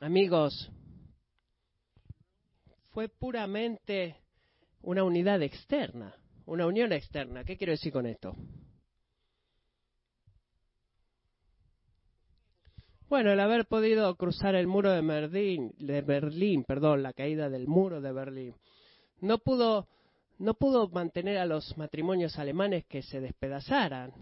amigos, 0.00 0.70
fue 2.90 3.08
puramente 3.08 4.16
una 4.86 5.02
unidad 5.02 5.42
externa, 5.42 6.14
una 6.46 6.64
unión 6.64 6.92
externa. 6.92 7.42
¿Qué 7.42 7.56
quiero 7.56 7.72
decir 7.72 7.92
con 7.92 8.06
esto? 8.06 8.36
Bueno, 13.08 13.32
el 13.32 13.40
haber 13.40 13.66
podido 13.66 14.14
cruzar 14.14 14.54
el 14.54 14.68
muro 14.68 14.92
de 14.92 15.00
Berlín, 15.00 15.72
de 15.78 16.02
Berlín, 16.02 16.62
perdón, 16.62 17.02
la 17.02 17.12
caída 17.12 17.48
del 17.48 17.66
muro 17.66 18.00
de 18.00 18.12
Berlín, 18.12 18.54
no 19.20 19.38
pudo, 19.38 19.88
no 20.38 20.54
pudo 20.54 20.88
mantener 20.88 21.38
a 21.38 21.46
los 21.46 21.76
matrimonios 21.76 22.38
alemanes 22.38 22.84
que 22.86 23.02
se 23.02 23.20
despedazaran, 23.20 24.12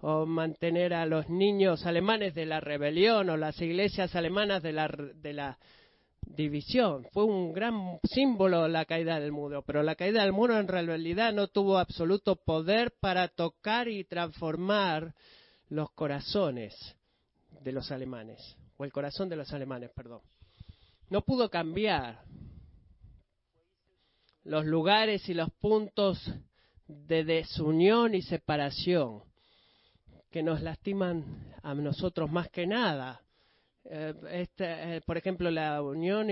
o 0.00 0.26
mantener 0.26 0.92
a 0.92 1.06
los 1.06 1.30
niños 1.30 1.86
alemanes 1.86 2.34
de 2.34 2.44
la 2.44 2.60
rebelión, 2.60 3.30
o 3.30 3.36
las 3.38 3.60
iglesias 3.62 4.14
alemanas 4.14 4.62
de 4.62 4.72
la, 4.72 4.88
de 4.88 5.32
la 5.32 5.58
división. 6.36 7.06
Fue 7.12 7.24
un 7.24 7.52
gran 7.52 7.98
símbolo 8.04 8.68
la 8.68 8.84
caída 8.84 9.20
del 9.20 9.32
muro, 9.32 9.62
pero 9.62 9.82
la 9.82 9.94
caída 9.94 10.22
del 10.22 10.32
muro 10.32 10.58
en 10.58 10.68
realidad 10.68 11.32
no 11.32 11.48
tuvo 11.48 11.78
absoluto 11.78 12.36
poder 12.36 12.92
para 13.00 13.28
tocar 13.28 13.88
y 13.88 14.04
transformar 14.04 15.14
los 15.68 15.90
corazones 15.92 16.74
de 17.62 17.72
los 17.72 17.90
alemanes, 17.90 18.56
o 18.76 18.84
el 18.84 18.92
corazón 18.92 19.28
de 19.28 19.36
los 19.36 19.52
alemanes, 19.52 19.90
perdón. 19.94 20.20
No 21.08 21.22
pudo 21.22 21.50
cambiar 21.50 22.22
los 24.44 24.64
lugares 24.64 25.28
y 25.28 25.34
los 25.34 25.50
puntos 25.52 26.18
de 26.86 27.24
desunión 27.24 28.14
y 28.14 28.22
separación 28.22 29.22
que 30.30 30.42
nos 30.42 30.62
lastiman 30.62 31.54
a 31.62 31.74
nosotros 31.74 32.30
más 32.30 32.48
que 32.50 32.66
nada 32.66 33.22
eh, 33.84 34.14
este, 34.30 34.96
eh, 34.96 35.00
por 35.04 35.16
ejemplo, 35.16 35.50
la 35.50 35.82
unión 35.82 36.28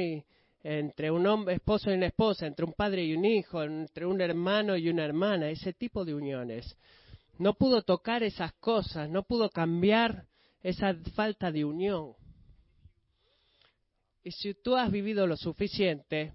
entre 0.62 1.10
un 1.10 1.26
hombre, 1.26 1.54
esposo 1.54 1.90
y 1.90 1.94
una 1.94 2.06
esposa, 2.06 2.46
entre 2.46 2.64
un 2.64 2.72
padre 2.72 3.04
y 3.04 3.14
un 3.14 3.24
hijo, 3.24 3.62
entre 3.62 4.06
un 4.06 4.20
hermano 4.20 4.76
y 4.76 4.88
una 4.88 5.04
hermana, 5.04 5.50
ese 5.50 5.72
tipo 5.72 6.04
de 6.04 6.14
uniones. 6.14 6.76
No 7.38 7.54
pudo 7.54 7.82
tocar 7.82 8.22
esas 8.22 8.52
cosas, 8.54 9.08
no 9.08 9.22
pudo 9.22 9.50
cambiar 9.50 10.26
esa 10.62 10.94
falta 11.14 11.50
de 11.50 11.64
unión. 11.64 12.14
Y 14.22 14.32
si 14.32 14.52
tú 14.54 14.76
has 14.76 14.90
vivido 14.90 15.26
lo 15.26 15.36
suficiente, 15.36 16.34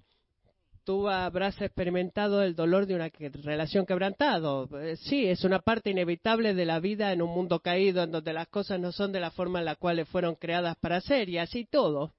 tú 0.86 1.10
habrás 1.10 1.60
experimentado 1.62 2.42
el 2.44 2.56
dolor 2.56 2.86
de 2.86 2.96
una 2.96 3.10
relación 3.44 3.86
quebrantado. 3.86 4.70
Eh, 4.80 4.96
sí, 4.96 5.26
es 5.26 5.44
una 5.44 5.60
parte 5.60 5.90
inevitable 5.90 6.54
de 6.54 6.66
la 6.66 6.80
vida 6.80 7.12
en 7.12 7.22
un 7.22 7.32
mundo 7.32 7.60
caído, 7.60 8.04
en 8.04 8.12
donde 8.12 8.32
las 8.32 8.48
cosas 8.48 8.80
no 8.80 8.92
son 8.92 9.12
de 9.12 9.20
la 9.20 9.32
forma 9.32 9.60
en 9.60 9.66
la 9.66 9.76
cual 9.76 10.06
fueron 10.06 10.36
creadas 10.36 10.78
para 10.78 11.02
ser, 11.02 11.28
y 11.30 11.38
así 11.38 11.66
todo. 11.66 12.14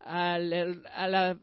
a 0.00 0.38
la 0.38 1.38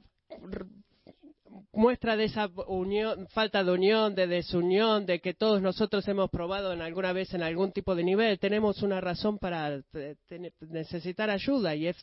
muestra 1.72 2.16
de 2.16 2.26
esa 2.26 2.50
unión, 2.68 3.28
falta 3.30 3.64
de 3.64 3.72
unión, 3.72 4.16
de 4.16 4.28
desunión, 4.28 5.06
de 5.06 5.20
que 5.20 5.34
todos 5.34 5.62
nosotros 5.62 6.08
hemos 6.08 6.30
probado 6.30 6.74
en 6.74 6.82
alguna 6.82 7.14
vez 7.14 7.34
en 7.34 7.44
algún 7.44 7.72
tipo 7.72 7.96
de 7.96 8.04
nivel, 8.04 8.40
tenemos 8.40 8.82
una 8.82 9.02
razón 9.02 9.38
para 9.38 9.82
eh, 9.94 10.16
necesitar 10.62 11.30
ayuda 11.30 11.76
y 11.76 11.88
es 11.88 11.98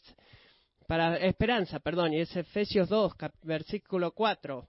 para 0.92 1.16
esperanza, 1.16 1.81
perdón, 1.81 2.12
y 2.12 2.20
es 2.20 2.37
Efesios 2.37 2.87
2, 2.90 3.14
versículo 3.44 4.11
4. 4.11 4.68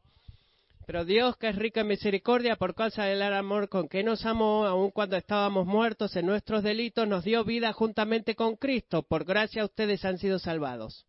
Pero 0.87 1.03
Dios, 1.03 1.35
que 1.35 1.49
es 1.49 1.55
rico 1.57 1.81
en 1.81 1.87
misericordia, 1.87 2.55
por 2.55 2.75
causa 2.75 3.03
del 3.03 3.21
amor 3.23 3.67
con 3.67 3.89
que 3.89 4.03
nos 4.03 4.25
amó, 4.25 4.65
aun 4.65 4.91
cuando 4.91 5.17
estábamos 5.17 5.65
muertos 5.65 6.15
en 6.15 6.25
nuestros 6.25 6.63
delitos, 6.63 7.09
nos 7.09 7.25
dio 7.25 7.43
vida 7.43 7.73
juntamente 7.73 8.35
con 8.35 8.55
Cristo. 8.55 9.03
Por 9.03 9.25
gracia 9.25 9.65
ustedes 9.65 10.05
han 10.05 10.17
sido 10.17 10.39
salvados. 10.39 11.05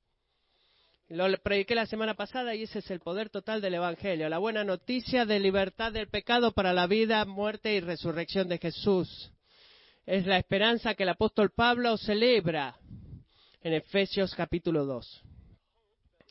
Lo 1.08 1.32
prediqué 1.38 1.76
la 1.76 1.86
semana 1.86 2.14
pasada 2.14 2.56
y 2.56 2.64
ese 2.64 2.80
es 2.80 2.90
el 2.90 2.98
poder 2.98 3.30
total 3.30 3.60
del 3.60 3.74
Evangelio, 3.74 4.28
la 4.28 4.38
buena 4.38 4.64
noticia 4.64 5.26
de 5.26 5.38
libertad 5.38 5.92
del 5.92 6.08
pecado 6.08 6.50
para 6.50 6.72
la 6.72 6.88
vida, 6.88 7.24
muerte 7.24 7.72
y 7.72 7.78
resurrección 7.78 8.48
de 8.48 8.58
Jesús. 8.58 9.30
Es 10.06 10.26
la 10.26 10.38
esperanza 10.38 10.96
que 10.96 11.04
el 11.04 11.10
apóstol 11.10 11.52
Pablo 11.54 11.98
celebra 11.98 12.80
en 13.64 13.72
Efesios 13.72 14.34
capítulo 14.34 14.84
2. 14.84 15.22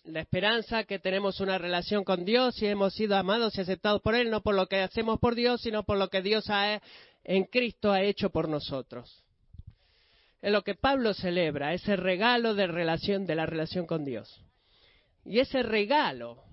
La 0.05 0.19
esperanza 0.19 0.83
que 0.83 0.99
tenemos 0.99 1.39
una 1.39 1.57
relación 1.57 2.03
con 2.03 2.25
Dios 2.25 2.61
y 2.61 2.67
hemos 2.67 2.93
sido 2.93 3.17
amados 3.17 3.57
y 3.57 3.61
aceptados 3.61 4.01
por 4.01 4.13
Él, 4.13 4.29
no 4.29 4.41
por 4.41 4.53
lo 4.53 4.67
que 4.67 4.81
hacemos 4.81 5.19
por 5.19 5.33
Dios, 5.33 5.61
sino 5.61 5.81
por 5.83 5.97
lo 5.97 6.09
que 6.09 6.21
Dios 6.21 6.45
ha, 6.49 6.79
en 7.23 7.45
Cristo 7.45 7.91
ha 7.91 8.03
hecho 8.03 8.29
por 8.29 8.47
nosotros. 8.47 9.23
Es 10.43 10.51
lo 10.51 10.61
que 10.61 10.75
Pablo 10.75 11.15
celebra, 11.15 11.73
ese 11.73 11.95
regalo 11.95 12.53
de 12.53 12.67
relación, 12.67 13.25
de 13.25 13.35
la 13.35 13.47
relación 13.47 13.87
con 13.87 14.05
Dios. 14.05 14.43
Y 15.25 15.39
ese 15.39 15.63
regalo 15.63 16.43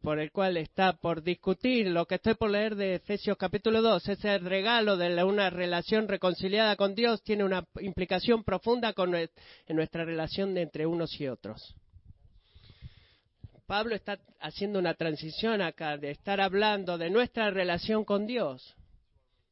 por 0.00 0.18
el 0.18 0.32
cual 0.32 0.56
está 0.56 0.94
por 0.94 1.22
discutir 1.22 1.88
lo 1.88 2.06
que 2.06 2.14
estoy 2.14 2.34
por 2.34 2.50
leer 2.50 2.74
de 2.74 2.94
Efesios 2.94 3.36
capítulo 3.36 3.82
2, 3.82 4.08
ese 4.08 4.38
regalo 4.38 4.96
de 4.96 5.22
una 5.22 5.50
relación 5.50 6.08
reconciliada 6.08 6.74
con 6.76 6.94
Dios 6.94 7.22
tiene 7.22 7.44
una 7.44 7.66
implicación 7.80 8.44
profunda 8.44 8.94
con, 8.94 9.14
en 9.14 9.28
nuestra 9.68 10.06
relación 10.06 10.56
entre 10.56 10.86
unos 10.86 11.20
y 11.20 11.28
otros. 11.28 11.74
Pablo 13.66 13.94
está 13.94 14.18
haciendo 14.40 14.78
una 14.78 14.94
transición 14.94 15.60
acá 15.60 15.98
de 15.98 16.12
estar 16.12 16.40
hablando 16.40 16.96
de 16.96 17.10
nuestra 17.10 17.50
relación 17.50 18.06
con 18.06 18.26
Dios 18.26 18.74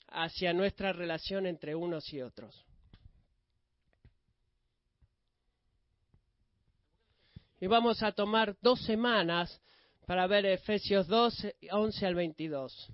hacia 0.09 0.55
nuestra 0.55 0.95
relación 0.95 1.45
entre 1.45 1.75
unos 1.75 2.11
y 2.15 2.23
otros. 2.23 2.65
Y 7.61 7.67
vamos 7.67 8.03
a 8.03 8.13
tomar 8.13 8.57
dos 8.63 8.81
semanas 8.83 9.61
para 10.07 10.27
ver 10.29 10.47
Efesios 10.47 11.07
2, 11.09 11.47
11 11.73 12.07
al 12.07 12.15
22. 12.15 12.93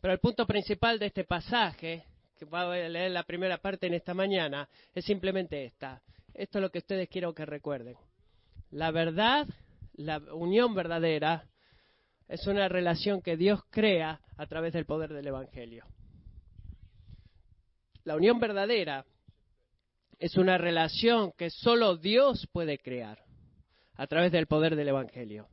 Pero 0.00 0.12
el 0.12 0.20
punto 0.20 0.46
principal 0.46 0.98
de 0.98 1.06
este 1.06 1.24
pasaje, 1.24 2.04
que 2.36 2.44
voy 2.44 2.80
a 2.80 2.88
leer 2.88 3.12
la 3.12 3.22
primera 3.22 3.58
parte 3.58 3.86
en 3.86 3.94
esta 3.94 4.12
mañana, 4.12 4.68
es 4.94 5.04
simplemente 5.04 5.64
esta. 5.64 6.02
Esto 6.34 6.58
es 6.58 6.62
lo 6.62 6.70
que 6.70 6.78
ustedes 6.78 7.08
quiero 7.08 7.32
que 7.32 7.46
recuerden. 7.46 7.96
La 8.70 8.90
verdad, 8.90 9.46
la 9.94 10.18
unión 10.18 10.74
verdadera, 10.74 11.48
es 12.28 12.46
una 12.48 12.68
relación 12.68 13.22
que 13.22 13.36
Dios 13.36 13.60
crea 13.70 14.20
a 14.36 14.46
través 14.46 14.72
del 14.72 14.84
poder 14.84 15.12
del 15.12 15.28
Evangelio. 15.28 15.86
La 18.02 18.16
unión 18.16 18.40
verdadera 18.40 19.06
es 20.18 20.36
una 20.36 20.58
relación 20.58 21.32
que 21.38 21.50
solo 21.50 21.96
Dios 21.96 22.48
puede 22.52 22.78
crear 22.78 23.22
a 23.94 24.06
través 24.08 24.32
del 24.32 24.46
poder 24.46 24.74
del 24.74 24.88
Evangelio. 24.88 25.48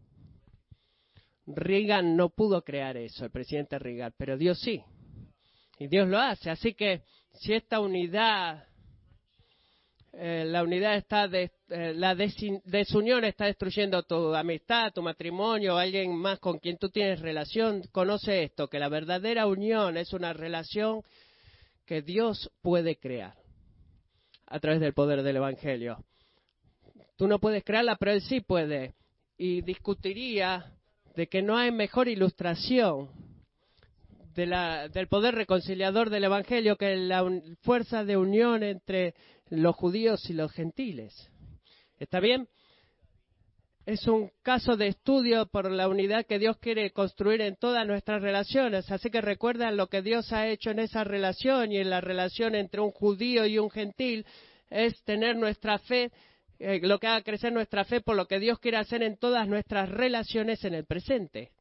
Reagan 1.46 2.16
no 2.16 2.30
pudo 2.30 2.64
crear 2.64 2.98
eso, 2.98 3.26
el 3.26 3.32
presidente 3.32 3.80
Reagan, 3.80 4.14
pero 4.18 4.38
Dios 4.38 4.60
sí. 4.60 4.82
Y 5.80 5.88
Dios 5.88 6.08
lo 6.08 6.20
hace. 6.20 6.50
Así 6.50 6.74
que 6.74 7.02
si 7.34 7.54
esta 7.54 7.80
unidad 7.80 8.68
eh, 10.16 10.46
la 10.46 10.62
unidad 10.62 10.96
está, 10.96 11.28
de, 11.28 11.52
eh, 11.70 11.94
la 11.96 12.14
desunión 12.14 13.26
está 13.26 13.46
destruyendo 13.46 14.04
tu 14.04 14.36
amistad, 14.36 14.94
tu 14.94 15.02
matrimonio, 15.02 15.76
alguien 15.76 16.16
más 16.16 16.38
con 16.38 16.60
quien 16.60 16.78
tú 16.78 16.90
tienes 16.90 17.20
relación, 17.20 17.82
conoce 17.92 18.44
esto, 18.44 18.68
que 18.68 18.78
la 18.78 18.90
verdadera 18.90 19.48
unión 19.48 19.98
es 19.98 20.14
una 20.14 20.32
relación 20.32 21.02
que 21.88 22.04
Dios 22.04 22.52
puede 22.62 22.98
crear 22.98 23.34
a 24.46 24.60
través 24.60 24.80
del 24.82 24.94
poder 24.94 25.24
del 25.24 25.38
Evangelio. 25.38 26.06
Tú 27.18 27.28
no 27.28 27.40
puedes 27.40 27.64
crearla, 27.64 27.96
pero 27.96 28.12
Él 28.12 28.22
sí 28.22 28.40
puede. 28.40 28.94
Y 29.36 29.62
discutiría 29.62 30.74
de 31.16 31.28
que 31.28 31.42
no 31.42 31.58
hay 31.58 31.72
mejor 31.72 32.08
ilustración 32.08 33.10
del 34.36 35.08
poder 35.10 35.36
reconciliador 35.36 36.10
del 36.10 36.24
Evangelio 36.24 36.76
que 36.76 36.96
la 36.96 37.24
fuerza 37.62 38.04
de 38.04 38.18
unión 38.18 38.64
entre 38.64 39.14
los 39.50 39.76
judíos 39.76 40.28
y 40.30 40.34
los 40.34 40.52
gentiles. 40.52 41.30
¿Está 42.00 42.20
bien? 42.20 42.48
Es 43.86 44.08
un 44.08 44.32
caso 44.42 44.78
de 44.78 44.88
estudio 44.88 45.46
por 45.46 45.70
la 45.70 45.90
unidad 45.90 46.26
que 46.26 46.40
Dios 46.40 46.58
quiere 46.58 46.92
construir 46.92 47.42
en 47.42 47.58
todas 47.58 47.86
nuestras 47.86 48.22
relaciones. 48.22 48.90
Así 48.90 49.10
que 49.10 49.20
recuerdan 49.20 49.76
lo 49.76 49.88
que 49.88 50.02
Dios 50.02 50.32
ha 50.32 50.48
hecho 50.48 50.72
en 50.72 50.80
esa 50.80 51.04
relación 51.04 51.72
y 51.72 51.78
en 51.78 51.90
la 51.90 52.00
relación 52.00 52.56
entre 52.56 52.80
un 52.80 52.92
judío 52.92 53.46
y 53.46 53.60
un 53.60 53.70
gentil 53.70 54.26
es 54.70 55.04
tener 55.04 55.36
nuestra 55.36 55.78
fe, 55.80 56.12
eh, 56.66 56.80
lo 56.82 56.98
que 56.98 57.08
haga 57.08 57.22
crecer 57.24 57.52
nuestra 57.52 57.84
fe 57.84 58.00
por 58.00 58.16
lo 58.16 58.26
que 58.26 58.40
Dios 58.40 58.58
quiere 58.58 58.78
hacer 58.78 59.04
en 59.04 59.18
todas 59.18 59.50
nuestras 59.50 59.90
relaciones 59.90 60.64
en 60.64 60.74
el 60.74 60.86
presente. 60.86 61.52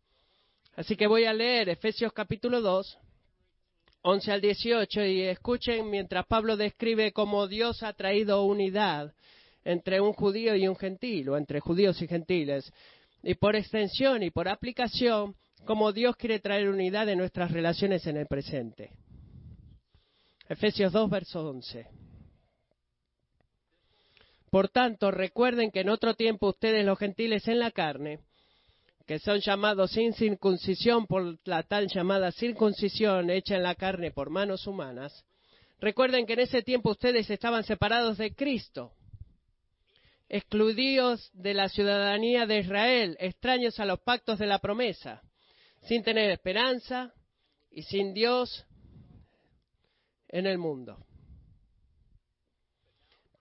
Así 0.76 0.94
que 0.94 1.08
voy 1.08 1.24
a 1.24 1.32
leer 1.32 1.68
Efesios 1.68 2.12
capítulo 2.12 2.60
2, 2.60 2.98
11 4.02 4.32
al 4.32 4.40
18 4.40 5.04
y 5.04 5.22
escuchen 5.22 5.90
mientras 5.90 6.24
Pablo 6.26 6.56
describe 6.56 7.10
cómo 7.10 7.48
Dios 7.48 7.82
ha 7.82 7.94
traído 7.94 8.44
unidad 8.44 9.12
entre 9.64 10.00
un 10.00 10.12
judío 10.12 10.54
y 10.54 10.68
un 10.68 10.76
gentil, 10.76 11.30
o 11.30 11.36
entre 11.36 11.58
judíos 11.58 12.00
y 12.00 12.06
gentiles, 12.06 12.72
y 13.24 13.34
por 13.34 13.56
extensión 13.56 14.22
y 14.22 14.30
por 14.30 14.48
aplicación, 14.48 15.34
cómo 15.64 15.92
Dios 15.92 16.14
quiere 16.14 16.38
traer 16.38 16.68
unidad 16.68 17.08
en 17.08 17.18
nuestras 17.18 17.50
relaciones 17.50 18.06
en 18.06 18.18
el 18.18 18.26
presente. 18.26 18.92
Efesios 20.48 20.92
2, 20.92 21.10
verso 21.10 21.48
11. 21.48 22.01
Por 24.52 24.68
tanto, 24.68 25.10
recuerden 25.10 25.70
que 25.70 25.80
en 25.80 25.88
otro 25.88 26.12
tiempo 26.12 26.50
ustedes 26.50 26.84
los 26.84 26.98
gentiles 26.98 27.48
en 27.48 27.58
la 27.58 27.70
carne, 27.70 28.18
que 29.06 29.18
son 29.18 29.40
llamados 29.40 29.92
sin 29.92 30.12
circuncisión 30.12 31.06
por 31.06 31.38
la 31.46 31.62
tal 31.62 31.88
llamada 31.88 32.30
circuncisión 32.32 33.30
hecha 33.30 33.56
en 33.56 33.62
la 33.62 33.76
carne 33.76 34.10
por 34.10 34.28
manos 34.28 34.66
humanas, 34.66 35.24
recuerden 35.80 36.26
que 36.26 36.34
en 36.34 36.40
ese 36.40 36.60
tiempo 36.60 36.90
ustedes 36.90 37.30
estaban 37.30 37.64
separados 37.64 38.18
de 38.18 38.34
Cristo, 38.34 38.92
excluidos 40.28 41.30
de 41.32 41.54
la 41.54 41.70
ciudadanía 41.70 42.44
de 42.44 42.58
Israel, 42.58 43.16
extraños 43.20 43.80
a 43.80 43.86
los 43.86 44.00
pactos 44.00 44.38
de 44.38 44.48
la 44.48 44.58
promesa, 44.58 45.22
sin 45.84 46.02
tener 46.02 46.30
esperanza 46.30 47.14
y 47.70 47.84
sin 47.84 48.12
Dios 48.12 48.66
en 50.28 50.46
el 50.46 50.58
mundo. 50.58 51.06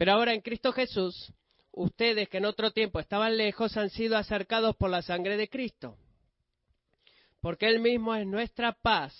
Pero 0.02 0.14
ahora 0.14 0.34
en 0.34 0.42
Cristo 0.42 0.72
Jesús, 0.72 1.32
ustedes 1.72 2.28
que 2.28 2.40
en 2.40 2.46
otro 2.46 2.72
tiempo 2.72 3.00
estaban 3.00 3.38
lejos 3.38 3.78
han 3.78 3.92
sido 3.92 4.18
acercados 4.18 4.76
por 4.76 4.90
la 4.90 5.04
sangre 5.04 5.38
de 5.38 5.48
Cristo, 5.48 5.96
porque 7.40 7.68
Él 7.68 7.80
mismo 7.80 8.16
es 8.16 8.26
nuestra 8.26 8.74
paz. 8.74 9.14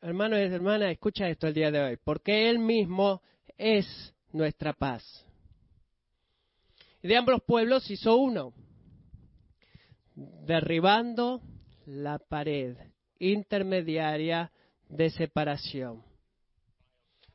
Hermanos 0.00 0.38
y 0.38 0.42
hermanas, 0.42 0.92
escucha 0.92 1.28
esto 1.28 1.48
el 1.48 1.54
día 1.54 1.72
de 1.72 1.80
hoy, 1.80 1.96
porque 1.96 2.48
Él 2.48 2.60
mismo 2.60 3.22
es 3.56 4.14
nuestra 4.30 4.72
paz. 4.72 5.26
Y 7.02 7.08
de 7.08 7.16
ambos 7.16 7.42
pueblos 7.42 7.90
hizo 7.90 8.18
uno, 8.18 8.52
derribando 10.14 11.42
la 11.86 12.20
pared 12.20 12.76
intermediaria 13.18 14.52
de 14.88 15.10
separación 15.10 16.07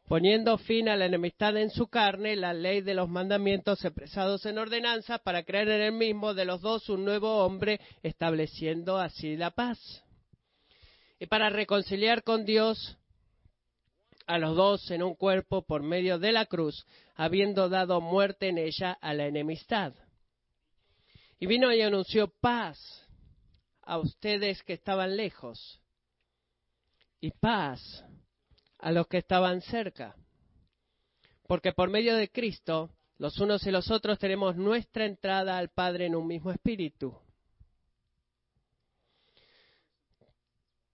poniendo 0.07 0.57
fin 0.57 0.89
a 0.89 0.97
la 0.97 1.05
enemistad 1.05 1.55
en 1.57 1.69
su 1.69 1.87
carne, 1.87 2.35
la 2.35 2.53
ley 2.53 2.81
de 2.81 2.93
los 2.93 3.09
mandamientos 3.09 3.83
expresados 3.83 4.45
en 4.45 4.57
ordenanza, 4.57 5.19
para 5.19 5.43
crear 5.43 5.69
en 5.69 5.81
el 5.81 5.93
mismo 5.93 6.33
de 6.33 6.45
los 6.45 6.61
dos 6.61 6.89
un 6.89 7.05
nuevo 7.05 7.45
hombre, 7.45 7.79
estableciendo 8.01 8.97
así 8.97 9.37
la 9.37 9.51
paz. 9.51 10.03
Y 11.19 11.25
para 11.27 11.49
reconciliar 11.49 12.23
con 12.23 12.45
Dios 12.45 12.97
a 14.27 14.37
los 14.37 14.55
dos 14.55 14.91
en 14.91 15.03
un 15.03 15.15
cuerpo 15.15 15.65
por 15.65 15.83
medio 15.83 16.19
de 16.19 16.31
la 16.31 16.45
cruz, 16.45 16.85
habiendo 17.15 17.69
dado 17.69 18.01
muerte 18.01 18.49
en 18.49 18.57
ella 18.57 18.93
a 19.01 19.13
la 19.13 19.25
enemistad. 19.25 19.93
Y 21.39 21.45
vino 21.45 21.73
y 21.73 21.81
anunció 21.81 22.27
paz 22.41 23.07
a 23.81 23.97
ustedes 23.97 24.63
que 24.63 24.73
estaban 24.73 25.17
lejos 25.17 25.79
y 27.19 27.31
paz 27.31 28.03
a 28.83 28.91
los 28.91 29.07
que 29.07 29.19
estaban 29.19 29.61
cerca. 29.61 30.13
Porque 31.47 31.71
por 31.71 31.89
medio 31.89 32.17
de 32.17 32.29
Cristo, 32.29 32.89
los 33.17 33.39
unos 33.39 33.65
y 33.65 33.71
los 33.71 33.89
otros 33.89 34.19
tenemos 34.19 34.57
nuestra 34.57 35.05
entrada 35.05 35.57
al 35.57 35.69
Padre 35.69 36.07
en 36.07 36.15
un 36.15 36.27
mismo 36.27 36.51
espíritu. 36.51 37.17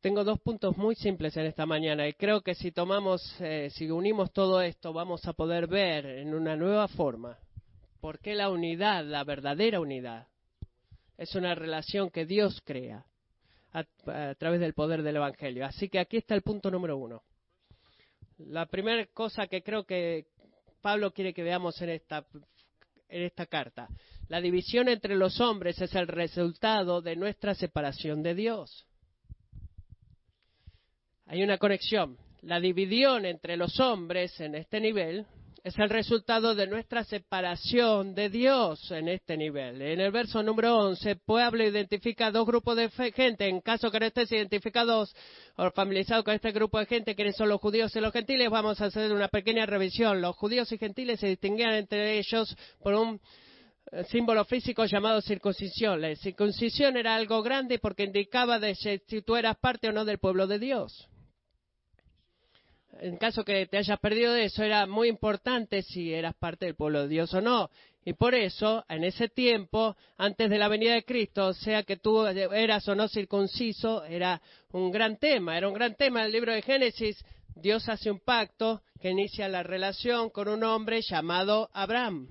Tengo 0.02 0.24
dos 0.24 0.40
puntos 0.40 0.78
muy 0.78 0.96
simples 0.96 1.36
en 1.36 1.48
esta 1.48 1.66
mañana 1.66 2.08
y 2.08 2.14
creo 2.14 2.42
que 2.42 2.54
si 2.54 2.72
tomamos, 2.72 3.22
eh, 3.42 3.70
si 3.72 3.90
unimos 3.90 4.32
todo 4.32 4.62
esto, 4.62 4.94
vamos 4.94 5.26
a 5.26 5.34
poder 5.34 5.68
ver 5.68 6.06
en 6.06 6.36
una 6.36 6.56
nueva 6.56 6.88
forma 6.88 7.40
por 8.00 8.20
qué 8.20 8.36
la 8.36 8.50
unidad, 8.50 9.04
la 9.04 9.24
verdadera 9.24 9.82
unidad, 9.82 10.28
es 11.18 11.34
una 11.34 11.56
relación 11.56 12.12
que 12.12 12.26
Dios 12.26 12.62
crea 12.64 13.06
a 13.74 14.36
través 14.36 14.60
del 14.60 14.74
poder 14.74 15.02
del 15.02 15.18
Evangelio. 15.18 15.66
Así 15.66 15.90
que 15.90 16.00
aquí 16.00 16.18
está 16.18 16.36
el 16.36 16.44
punto 16.44 16.72
número 16.72 16.96
uno. 16.96 17.24
La 18.40 18.66
primera 18.66 19.06
cosa 19.08 19.48
que 19.48 19.62
creo 19.62 19.84
que 19.86 20.28
Pablo 20.82 21.12
quiere 21.12 21.34
que 21.34 21.44
veamos 21.44 21.82
en 21.82 21.90
esta, 21.90 22.26
en 23.10 23.24
esta 23.24 23.46
carta, 23.46 23.90
la 24.30 24.40
división 24.40 24.88
entre 24.88 25.16
los 25.16 25.42
hombres 25.42 25.82
es 25.82 25.94
el 25.96 26.08
resultado 26.08 27.02
de 27.02 27.16
nuestra 27.16 27.54
separación 27.54 28.24
de 28.24 28.36
Dios. 28.36 28.86
Hay 31.26 31.44
una 31.44 31.58
conexión. 31.58 32.18
La 32.42 32.60
división 32.60 33.26
entre 33.26 33.58
los 33.58 33.80
hombres 33.80 34.40
en 34.40 34.56
este 34.56 34.80
nivel 34.80 35.26
es 35.64 35.78
el 35.78 35.90
resultado 35.90 36.56
de 36.56 36.68
nuestra 36.68 37.04
separación 37.04 38.16
de 38.16 38.30
Dios 38.30 38.92
en 38.92 39.10
este 39.10 39.36
nivel. 39.36 39.82
En 39.82 40.00
el 40.00 40.12
verso 40.12 40.42
número 40.42 40.78
11, 40.78 41.18
Pueblo 41.18 41.64
identifica 41.64 42.32
dos 42.32 42.46
grupos 42.46 42.78
de 42.78 42.90
gente. 43.12 43.48
En 43.48 43.62
caso 43.62 43.92
que 43.92 44.00
no 44.00 44.06
estés 44.06 44.32
identificados 44.32 45.14
o 45.58 45.70
familiarizados 45.72 46.24
con 46.24 46.34
este 46.34 46.52
grupo 46.52 46.80
de 46.80 46.86
gente, 46.86 47.16
quienes 47.16 47.36
son 47.36 47.50
los 47.50 47.60
judíos 47.60 47.96
y 47.96 48.00
los 48.00 48.14
gentiles, 48.14 48.50
vamos 48.50 48.80
a 48.82 48.86
hacer 48.86 49.12
una 49.12 49.28
pequeña 49.28 49.66
revisión. 49.66 50.22
Los 50.22 50.36
judíos 50.36 50.72
y 50.72 50.78
gentiles 50.78 51.20
se 51.20 51.28
distinguían 51.28 51.74
entre 51.74 52.18
ellos 52.18 52.56
por 52.82 52.94
un 52.94 53.20
eh, 53.92 54.04
símbolo 54.06 54.46
físico 54.46 54.86
llamado 54.86 55.22
circuncisión. 55.22 56.02
La 56.02 56.16
circuncisión 56.16 56.96
era 56.96 57.16
algo 57.16 57.42
grande 57.44 57.80
porque 57.80 58.04
indicaba 58.04 58.60
de 58.60 58.76
si 58.76 59.22
tú 59.22 59.36
eras 59.36 59.58
parte 59.58 59.90
o 59.90 59.92
no 59.92 60.06
del 60.06 60.20
pueblo 60.20 60.48
de 60.48 60.60
Dios 60.60 61.10
en 63.02 63.18
caso 63.18 63.44
que 63.44 63.66
te 63.68 63.78
hayas 63.78 64.00
perdido 64.00 64.34
de 64.34 64.46
eso, 64.46 64.64
era 64.64 64.86
muy 64.86 65.08
importante 65.08 65.82
si 65.82 66.14
eras 66.14 66.36
parte 66.36 66.66
del 66.66 66.76
pueblo 66.76 67.04
de 67.04 67.08
Dios 67.08 67.34
o 67.34 67.42
no. 67.42 67.70
Y 68.06 68.14
por 68.14 68.34
eso, 68.34 68.86
en 68.90 69.04
ese 69.04 69.28
tiempo, 69.28 69.96
antes 70.18 70.50
de 70.50 70.58
la 70.58 70.68
venida 70.68 70.94
de 70.94 71.04
Cristo, 71.04 71.54
sea 71.54 71.84
que 71.84 71.98
tú 71.98 72.26
eras 72.26 72.88
o 72.88 72.96
no 72.96 73.08
circunciso, 73.08 74.04
era 74.06 74.42
un 74.72 74.92
gran 74.92 75.18
tema. 75.18 75.58
Era 75.58 75.68
un 75.68 75.74
gran 75.74 75.96
tema 75.96 76.22
en 76.22 76.28
el 76.28 76.32
libro 76.32 76.54
de 76.54 76.62
Génesis. 76.62 77.24
Dios 77.56 77.88
hace 77.90 78.10
un 78.10 78.20
pacto 78.20 78.82
que 79.02 79.10
inicia 79.10 79.48
la 79.48 79.64
relación 79.64 80.30
con 80.30 80.48
un 80.48 80.64
hombre 80.64 81.02
llamado 81.02 81.70
Abraham. 81.74 82.28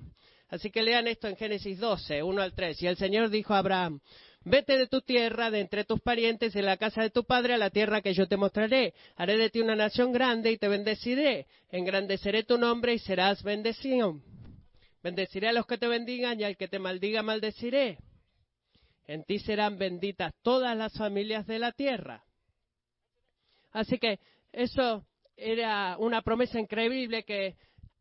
Así 0.49 0.71
que 0.71 0.81
lean 0.81 1.07
esto 1.07 1.27
en 1.27 1.35
Génesis 1.35 1.79
12, 1.79 2.23
1 2.23 2.41
al 2.41 2.53
3. 2.53 2.81
Y 2.81 2.87
el 2.87 2.97
Señor 2.97 3.29
dijo 3.29 3.53
a 3.53 3.59
Abraham, 3.59 4.01
Vete 4.45 4.77
de 4.77 4.87
tu 4.87 5.01
tierra, 5.01 5.51
de 5.51 5.59
entre 5.59 5.83
tus 5.83 5.99
parientes, 5.99 6.55
en 6.55 6.65
la 6.65 6.77
casa 6.77 7.01
de 7.01 7.09
tu 7.09 7.25
padre, 7.25 7.55
a 7.55 7.57
la 7.57 7.69
tierra 7.69 8.01
que 8.01 8.13
yo 8.13 8.27
te 8.27 8.37
mostraré. 8.37 8.93
Haré 9.15 9.37
de 9.37 9.49
ti 9.49 9.59
una 9.59 9.75
nación 9.75 10.13
grande 10.13 10.51
y 10.51 10.57
te 10.57 10.67
bendeciré. 10.67 11.47
Engrandeceré 11.69 12.43
tu 12.43 12.57
nombre 12.57 12.93
y 12.93 12.99
serás 12.99 13.43
bendecido. 13.43 14.21
Bendeciré 15.03 15.49
a 15.49 15.53
los 15.53 15.65
que 15.65 15.77
te 15.77 15.87
bendigan 15.87 16.39
y 16.39 16.45
al 16.45 16.55
que 16.55 16.67
te 16.67 16.79
maldiga 16.79 17.21
maldeciré. 17.21 17.97
En 19.07 19.23
ti 19.23 19.39
serán 19.39 19.77
benditas 19.77 20.33
todas 20.41 20.77
las 20.77 20.93
familias 20.93 21.45
de 21.45 21.59
la 21.59 21.71
tierra. 21.71 22.23
Así 23.71 23.97
que 23.97 24.19
eso 24.51 25.05
era 25.35 25.97
una 25.97 26.21
promesa 26.21 26.59
increíble 26.59 27.23
que 27.23 27.55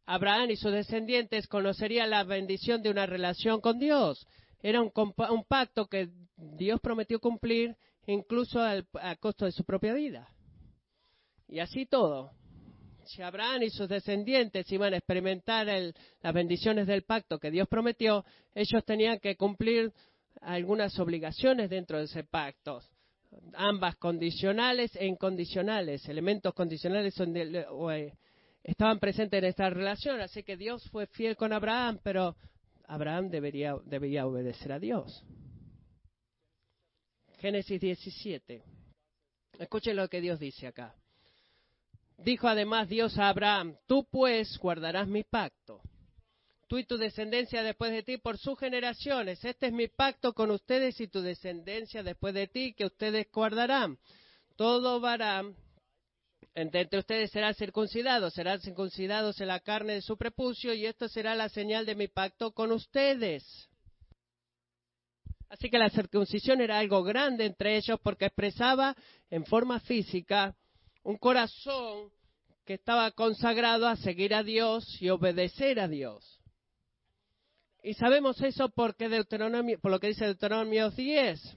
Abraham 0.06 0.50
y 0.50 0.56
sus 0.56 0.72
descendientes 0.72 1.46
conocerían 1.48 2.10
la 2.10 2.24
bendición 2.24 2.82
de 2.82 2.90
una 2.90 3.06
relación 3.06 3.60
con 3.60 3.78
Dios. 3.78 4.26
Era 4.60 4.82
un, 4.82 5.44
pacto 5.46 5.86
que 5.86 6.08
Dios 6.36 6.80
prometió 6.80 7.20
cumplir 7.20 7.76
incluso 8.06 8.60
al, 8.60 8.86
a 8.94 9.16
costo 9.16 9.44
de 9.44 9.52
su 9.52 9.64
propia 9.64 9.94
vida. 9.94 10.28
Y 11.46 11.60
así 11.60 11.86
todo, 11.86 12.32
si 13.08 13.22
Abraham 13.22 13.62
y 13.62 13.70
sus 13.70 13.88
descendientes 13.88 14.70
iban 14.70 14.92
a 14.92 14.98
experimentar 14.98 15.66
las 15.66 16.34
bendiciones 16.34 16.86
del 16.86 17.04
pacto 17.04 17.38
que 17.38 17.50
Dios 17.50 17.66
prometió, 17.68 18.24
ellos 18.54 18.84
tenían 18.84 19.18
que 19.18 19.36
cumplir 19.36 19.92
algunas 20.42 20.98
obligaciones 20.98 21.70
dentro 21.70 21.98
de 21.98 22.04
ese 22.04 22.24
pacto, 22.24 22.82
ambas 23.54 23.96
condicionales 23.96 24.94
e 24.96 25.06
incondicionales, 25.06 26.06
elementos 26.08 26.54
condicionales 26.54 27.14
eh, 27.18 28.12
estaban 28.62 28.98
presentes 28.98 29.38
en 29.38 29.48
esta 29.48 29.70
relación, 29.70 30.20
así 30.20 30.42
que 30.42 30.56
Dios 30.56 30.82
fue 30.90 31.06
fiel 31.06 31.36
con 31.36 31.52
Abraham, 31.52 31.98
pero 32.02 32.36
Abraham 32.88 33.28
debería, 33.28 33.76
debería 33.84 34.26
obedecer 34.26 34.72
a 34.72 34.78
Dios. 34.78 35.22
Génesis 37.38 37.80
17. 37.80 38.64
Escuchen 39.58 39.96
lo 39.96 40.08
que 40.08 40.20
Dios 40.20 40.40
dice 40.40 40.66
acá. 40.66 40.94
Dijo 42.16 42.48
además 42.48 42.88
Dios 42.88 43.16
a 43.18 43.28
Abraham, 43.28 43.76
tú 43.86 44.08
pues 44.10 44.58
guardarás 44.58 45.06
mi 45.06 45.22
pacto, 45.22 45.80
tú 46.66 46.78
y 46.78 46.84
tu 46.84 46.96
descendencia 46.96 47.62
después 47.62 47.92
de 47.92 48.02
ti 48.02 48.16
por 48.16 48.38
sus 48.38 48.58
generaciones. 48.58 49.44
Este 49.44 49.66
es 49.66 49.72
mi 49.72 49.86
pacto 49.86 50.32
con 50.32 50.50
ustedes 50.50 51.00
y 51.00 51.08
tu 51.08 51.20
descendencia 51.20 52.02
después 52.02 52.34
de 52.34 52.48
ti 52.48 52.72
que 52.72 52.86
ustedes 52.86 53.30
guardarán. 53.30 53.98
Todo 54.56 54.98
varán 54.98 55.54
entre 56.60 56.98
ustedes 56.98 57.30
serán 57.30 57.54
circuncidados, 57.54 58.34
serán 58.34 58.60
circuncidados 58.60 59.40
en 59.40 59.46
la 59.46 59.60
carne 59.60 59.94
de 59.94 60.02
su 60.02 60.16
prepucio 60.16 60.74
y 60.74 60.86
esto 60.86 61.08
será 61.08 61.36
la 61.36 61.48
señal 61.48 61.86
de 61.86 61.94
mi 61.94 62.08
pacto 62.08 62.50
con 62.52 62.72
ustedes. 62.72 63.68
Así 65.48 65.70
que 65.70 65.78
la 65.78 65.88
circuncisión 65.88 66.60
era 66.60 66.78
algo 66.78 67.04
grande 67.04 67.46
entre 67.46 67.76
ellos 67.76 68.00
porque 68.02 68.26
expresaba 68.26 68.96
en 69.30 69.44
forma 69.46 69.78
física 69.80 70.56
un 71.04 71.16
corazón 71.16 72.10
que 72.64 72.74
estaba 72.74 73.12
consagrado 73.12 73.86
a 73.86 73.96
seguir 73.96 74.34
a 74.34 74.42
Dios 74.42 75.00
y 75.00 75.10
obedecer 75.10 75.78
a 75.78 75.86
Dios. 75.86 76.40
Y 77.84 77.94
sabemos 77.94 78.42
eso 78.42 78.68
porque 78.68 79.08
Deuteronomio, 79.08 79.78
por 79.78 79.92
lo 79.92 80.00
que 80.00 80.08
dice 80.08 80.24
Deuteronomio 80.24 80.90
10. 80.90 81.56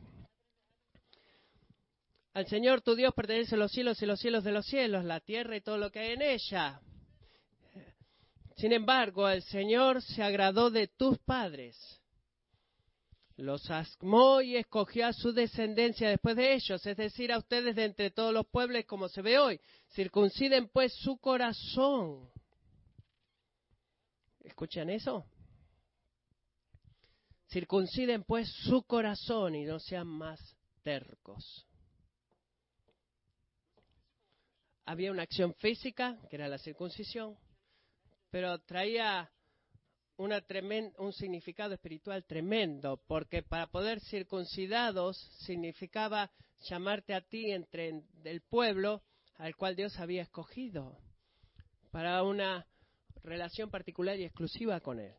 Al 2.33 2.47
Señor 2.47 2.81
tu 2.81 2.95
Dios 2.95 3.13
pertenecen 3.13 3.59
los 3.59 3.71
cielos 3.71 4.01
y 4.01 4.05
los 4.05 4.19
cielos 4.19 4.43
de 4.43 4.51
los 4.51 4.65
cielos, 4.65 5.03
la 5.03 5.19
tierra 5.19 5.55
y 5.57 5.61
todo 5.61 5.77
lo 5.77 5.91
que 5.91 5.99
hay 5.99 6.11
en 6.11 6.21
ella. 6.21 6.81
Sin 8.55 8.71
embargo, 8.73 9.27
el 9.27 9.41
Señor 9.43 10.01
se 10.01 10.23
agradó 10.23 10.69
de 10.69 10.87
tus 10.87 11.17
padres 11.19 12.01
los 13.41 13.69
asmó 13.69 14.41
y 14.41 14.55
escogió 14.55 15.07
a 15.07 15.13
su 15.13 15.33
descendencia 15.33 16.09
después 16.09 16.35
de 16.35 16.53
ellos, 16.53 16.85
es 16.85 16.97
decir, 16.97 17.31
a 17.31 17.39
ustedes 17.39 17.75
de 17.75 17.85
entre 17.85 18.11
todos 18.11 18.33
los 18.33 18.45
pueblos 18.47 18.85
como 18.85 19.09
se 19.09 19.21
ve 19.21 19.39
hoy. 19.39 19.59
Circunciden 19.93 20.69
pues 20.69 20.93
su 20.93 21.17
corazón. 21.17 22.29
¿Escuchan 24.41 24.89
eso? 24.89 25.25
Circunciden 27.49 28.23
pues 28.23 28.49
su 28.63 28.83
corazón 28.83 29.55
y 29.55 29.65
no 29.65 29.79
sean 29.79 30.07
más 30.07 30.39
tercos. 30.83 31.67
Había 34.91 35.13
una 35.13 35.23
acción 35.23 35.53
física, 35.53 36.19
que 36.29 36.35
era 36.35 36.49
la 36.49 36.57
circuncisión, 36.57 37.37
pero 38.29 38.59
traía 38.59 39.31
un 40.17 41.13
significado 41.13 41.73
espiritual 41.73 42.25
tremendo, 42.25 43.01
porque 43.07 43.41
para 43.41 43.67
poder 43.67 44.01
circuncidados 44.01 45.17
significaba 45.45 46.29
llamarte 46.67 47.13
a 47.13 47.21
ti 47.21 47.51
entre 47.51 48.03
el 48.25 48.41
pueblo 48.41 49.01
al 49.35 49.55
cual 49.55 49.77
Dios 49.77 49.97
había 49.97 50.23
escogido, 50.23 50.99
para 51.91 52.21
una 52.23 52.67
relación 53.23 53.69
particular 53.69 54.19
y 54.19 54.25
exclusiva 54.25 54.81
con 54.81 54.99
Él. 54.99 55.15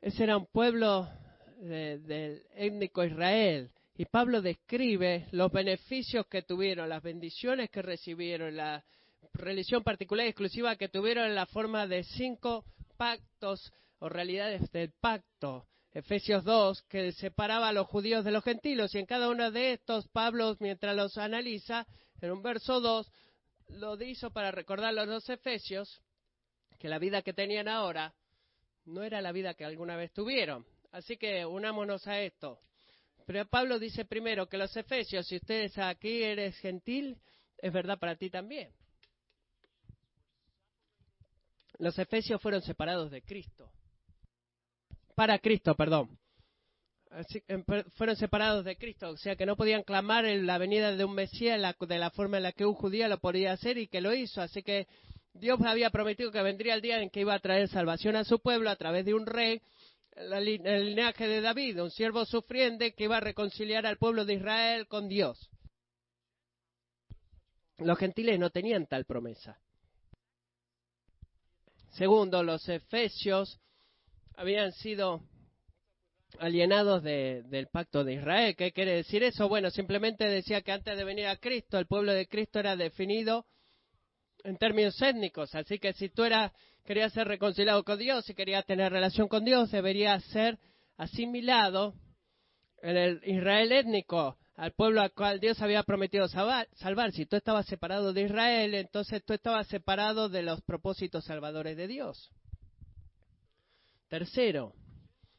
Ese 0.00 0.24
era 0.24 0.36
un 0.36 0.46
pueblo 0.46 1.08
del 1.56 2.44
étnico 2.56 3.04
Israel. 3.04 3.70
Y 3.96 4.06
Pablo 4.06 4.42
describe 4.42 5.28
los 5.30 5.52
beneficios 5.52 6.26
que 6.26 6.42
tuvieron, 6.42 6.88
las 6.88 7.02
bendiciones 7.02 7.70
que 7.70 7.82
recibieron, 7.82 8.56
la, 8.56 8.84
religión 9.34 9.82
particular 9.82 10.26
y 10.26 10.30
exclusiva 10.30 10.76
que 10.76 10.88
tuvieron 10.88 11.26
en 11.26 11.34
la 11.34 11.46
forma 11.46 11.86
de 11.86 12.04
cinco 12.04 12.64
pactos 12.96 13.72
o 13.98 14.08
realidades 14.08 14.70
del 14.72 14.92
pacto. 15.00 15.66
Efesios 15.92 16.44
2, 16.44 16.82
que 16.82 17.12
separaba 17.12 17.68
a 17.68 17.72
los 17.72 17.86
judíos 17.86 18.24
de 18.24 18.32
los 18.32 18.42
gentiles. 18.42 18.94
Y 18.94 18.98
en 18.98 19.06
cada 19.06 19.28
uno 19.28 19.50
de 19.50 19.74
estos, 19.74 20.08
Pablo, 20.08 20.56
mientras 20.58 20.96
los 20.96 21.16
analiza, 21.18 21.86
en 22.20 22.32
un 22.32 22.42
verso 22.42 22.80
2, 22.80 23.10
lo 23.68 24.00
hizo 24.02 24.30
para 24.30 24.50
recordar 24.50 24.96
a 24.98 25.04
los 25.06 25.28
efesios 25.28 26.02
que 26.78 26.88
la 26.88 26.98
vida 26.98 27.22
que 27.22 27.32
tenían 27.32 27.68
ahora 27.68 28.14
no 28.84 29.02
era 29.02 29.22
la 29.22 29.32
vida 29.32 29.54
que 29.54 29.64
alguna 29.64 29.96
vez 29.96 30.12
tuvieron. 30.12 30.66
Así 30.90 31.16
que 31.16 31.46
unámonos 31.46 32.06
a 32.06 32.20
esto. 32.20 32.58
Pero 33.26 33.46
Pablo 33.46 33.78
dice 33.78 34.04
primero 34.04 34.48
que 34.48 34.58
los 34.58 34.76
efesios, 34.76 35.26
si 35.26 35.36
ustedes 35.36 35.76
aquí 35.78 36.22
eres 36.22 36.58
gentil, 36.58 37.18
es 37.58 37.72
verdad 37.72 37.98
para 37.98 38.16
ti 38.16 38.28
también. 38.30 38.70
Los 41.78 41.98
efesios 41.98 42.40
fueron 42.40 42.62
separados 42.62 43.10
de 43.10 43.22
Cristo. 43.22 43.70
Para 45.14 45.38
Cristo, 45.38 45.74
perdón. 45.74 46.18
Em, 47.46 47.64
fueron 47.96 48.16
separados 48.16 48.64
de 48.64 48.76
Cristo, 48.76 49.10
o 49.10 49.16
sea 49.16 49.36
que 49.36 49.46
no 49.46 49.56
podían 49.56 49.84
clamar 49.84 50.24
la 50.24 50.58
venida 50.58 50.96
de 50.96 51.04
un 51.04 51.14
Mesías 51.14 51.60
de 51.78 51.98
la 51.98 52.10
forma 52.10 52.38
en 52.38 52.42
la 52.42 52.52
que 52.52 52.66
un 52.66 52.74
judío 52.74 53.06
lo 53.06 53.18
podía 53.18 53.52
hacer 53.52 53.78
y 53.78 53.86
que 53.86 54.00
lo 54.00 54.12
hizo. 54.12 54.42
Así 54.42 54.62
que 54.62 54.88
Dios 55.32 55.60
había 55.64 55.90
prometido 55.90 56.32
que 56.32 56.42
vendría 56.42 56.74
el 56.74 56.80
día 56.80 57.00
en 57.00 57.10
que 57.10 57.20
iba 57.20 57.34
a 57.34 57.38
traer 57.38 57.68
salvación 57.68 58.16
a 58.16 58.24
su 58.24 58.40
pueblo 58.40 58.68
a 58.68 58.76
través 58.76 59.04
de 59.04 59.14
un 59.14 59.26
rey, 59.26 59.62
el 60.16 60.86
linaje 60.86 61.26
de 61.26 61.40
David, 61.40 61.82
un 61.82 61.90
siervo 61.90 62.24
sufriente 62.24 62.94
que 62.94 63.04
iba 63.04 63.16
a 63.16 63.20
reconciliar 63.20 63.86
al 63.86 63.98
pueblo 63.98 64.24
de 64.24 64.34
Israel 64.34 64.86
con 64.86 65.08
Dios. 65.08 65.50
Los 67.78 67.98
gentiles 67.98 68.38
no 68.38 68.50
tenían 68.50 68.86
tal 68.86 69.04
promesa. 69.04 69.58
Segundo, 71.90 72.42
los 72.42 72.68
efesios 72.68 73.60
habían 74.36 74.72
sido 74.72 75.22
alienados 76.38 77.02
del 77.02 77.68
pacto 77.68 78.04
de 78.04 78.14
Israel. 78.14 78.56
¿Qué 78.56 78.72
quiere 78.72 78.96
decir 78.96 79.22
eso? 79.22 79.48
Bueno, 79.48 79.70
simplemente 79.70 80.24
decía 80.24 80.62
que 80.62 80.72
antes 80.72 80.96
de 80.96 81.04
venir 81.04 81.26
a 81.26 81.36
Cristo, 81.36 81.78
el 81.78 81.86
pueblo 81.86 82.12
de 82.12 82.26
Cristo 82.26 82.58
era 82.58 82.76
definido 82.76 83.46
en 84.42 84.56
términos 84.56 85.00
étnicos. 85.00 85.54
Así 85.54 85.78
que 85.78 85.92
si 85.92 86.08
tú 86.08 86.24
eras, 86.24 86.52
querías 86.84 87.12
ser 87.12 87.26
reconciliado 87.26 87.82
con 87.84 87.98
Dios, 87.98 88.28
y 88.28 88.34
querías 88.34 88.64
tener 88.66 88.92
relación 88.92 89.28
con 89.28 89.44
Dios, 89.44 89.70
deberías 89.70 90.22
ser 90.24 90.58
asimilado 90.96 91.94
en 92.82 92.96
el 92.96 93.20
Israel 93.24 93.72
étnico 93.72 94.36
al 94.56 94.72
pueblo 94.72 95.00
al 95.00 95.12
cual 95.12 95.40
Dios 95.40 95.60
había 95.60 95.82
prometido 95.82 96.28
salvar, 96.28 96.68
Si 97.12 97.26
tú 97.26 97.36
estabas 97.36 97.66
separado 97.66 98.12
de 98.12 98.22
Israel, 98.22 98.74
entonces 98.74 99.24
tú 99.24 99.32
estabas 99.32 99.66
separado 99.66 100.28
de 100.28 100.42
los 100.42 100.62
propósitos 100.62 101.24
salvadores 101.24 101.76
de 101.76 101.88
Dios. 101.88 102.30
Tercero, 104.08 104.74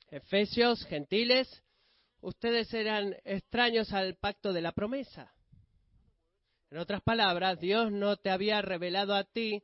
Efesios, 0.10 0.84
gentiles, 0.88 1.63
ustedes 2.19 2.73
eran 2.73 3.15
extraños 3.23 3.93
al 3.93 4.15
pacto 4.15 4.51
de 4.51 4.62
la 4.62 4.73
promesa. 4.73 5.31
En 6.71 6.79
otras 6.79 7.01
palabras, 7.01 7.60
Dios 7.60 7.91
no 7.91 8.17
te 8.17 8.31
había 8.31 8.62
revelado 8.62 9.15
a 9.15 9.23
ti 9.23 9.63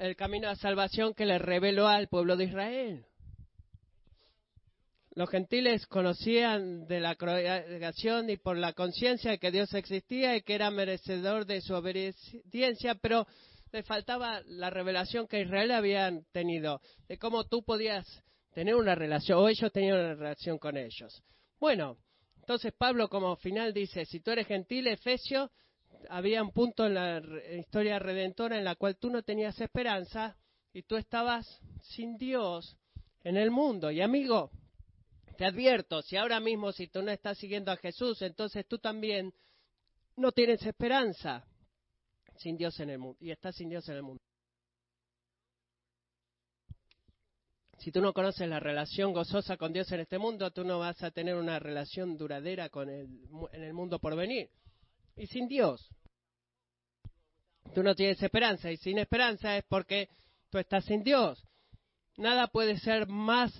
el 0.00 0.16
camino 0.16 0.48
a 0.48 0.56
salvación 0.56 1.14
que 1.14 1.26
le 1.26 1.38
reveló 1.38 1.86
al 1.86 2.08
pueblo 2.08 2.36
de 2.36 2.44
Israel. 2.44 3.04
Los 5.14 5.28
gentiles 5.28 5.86
conocían 5.86 6.86
de 6.86 7.00
la 7.00 7.16
congregación 7.16 8.30
y 8.30 8.36
por 8.36 8.56
la 8.56 8.72
conciencia 8.72 9.32
de 9.32 9.38
que 9.38 9.50
Dios 9.50 9.74
existía 9.74 10.36
y 10.36 10.42
que 10.42 10.54
era 10.54 10.70
merecedor 10.70 11.44
de 11.44 11.60
su 11.60 11.74
obediencia, 11.74 12.94
pero 12.94 13.26
le 13.72 13.82
faltaba 13.82 14.40
la 14.46 14.70
revelación 14.70 15.26
que 15.26 15.42
Israel 15.42 15.72
había 15.72 16.10
tenido, 16.32 16.80
de 17.08 17.18
cómo 17.18 17.44
tú 17.44 17.62
podías 17.62 18.06
tener 18.54 18.76
una 18.76 18.94
relación, 18.94 19.38
o 19.38 19.48
ellos 19.48 19.70
tenían 19.72 19.98
una 19.98 20.14
relación 20.14 20.58
con 20.58 20.76
ellos. 20.76 21.22
Bueno, 21.58 21.98
entonces 22.38 22.72
Pablo 22.72 23.08
como 23.08 23.36
final 23.36 23.74
dice, 23.74 24.04
si 24.06 24.20
tú 24.20 24.30
eres 24.30 24.46
gentil, 24.46 24.86
Efesio, 24.86 25.50
había 26.08 26.42
un 26.42 26.52
punto 26.52 26.86
en 26.86 26.94
la 26.94 27.22
historia 27.56 27.98
redentora 27.98 28.58
en 28.58 28.64
la 28.64 28.76
cual 28.76 28.96
tú 28.96 29.10
no 29.10 29.22
tenías 29.22 29.60
esperanza 29.60 30.36
y 30.72 30.82
tú 30.82 30.96
estabas 30.96 31.60
sin 31.82 32.16
Dios 32.16 32.76
en 33.22 33.36
el 33.36 33.50
mundo. 33.50 33.90
Y 33.90 34.00
amigo, 34.00 34.50
te 35.36 35.44
advierto, 35.44 36.02
si 36.02 36.16
ahora 36.16 36.40
mismo 36.40 36.72
si 36.72 36.88
tú 36.88 37.02
no 37.02 37.10
estás 37.10 37.38
siguiendo 37.38 37.72
a 37.72 37.76
Jesús, 37.76 38.22
entonces 38.22 38.66
tú 38.66 38.78
también 38.78 39.32
no 40.16 40.32
tienes 40.32 40.64
esperanza 40.64 41.44
sin 42.36 42.56
Dios 42.56 42.78
en 42.80 42.90
el 42.90 42.98
mundo 42.98 43.18
y 43.20 43.30
estás 43.30 43.56
sin 43.56 43.68
Dios 43.68 43.88
en 43.88 43.96
el 43.96 44.02
mundo. 44.02 44.22
Si 47.78 47.90
tú 47.90 48.02
no 48.02 48.12
conoces 48.12 48.46
la 48.46 48.60
relación 48.60 49.14
gozosa 49.14 49.56
con 49.56 49.72
Dios 49.72 49.90
en 49.92 50.00
este 50.00 50.18
mundo, 50.18 50.50
tú 50.50 50.64
no 50.64 50.78
vas 50.78 51.02
a 51.02 51.10
tener 51.10 51.34
una 51.34 51.58
relación 51.58 52.18
duradera 52.18 52.68
con 52.68 52.90
el, 52.90 53.08
en 53.52 53.62
el 53.62 53.72
mundo 53.72 53.98
por 53.98 54.14
venir. 54.14 54.50
Y 55.20 55.26
sin 55.26 55.48
Dios, 55.48 55.86
tú 57.74 57.82
no 57.82 57.94
tienes 57.94 58.22
esperanza 58.22 58.72
y 58.72 58.78
sin 58.78 58.96
esperanza 58.96 59.54
es 59.58 59.64
porque 59.68 60.08
tú 60.48 60.56
estás 60.56 60.86
sin 60.86 61.04
Dios. 61.04 61.46
Nada 62.16 62.46
puede 62.46 62.78
ser 62.78 63.06
más 63.06 63.52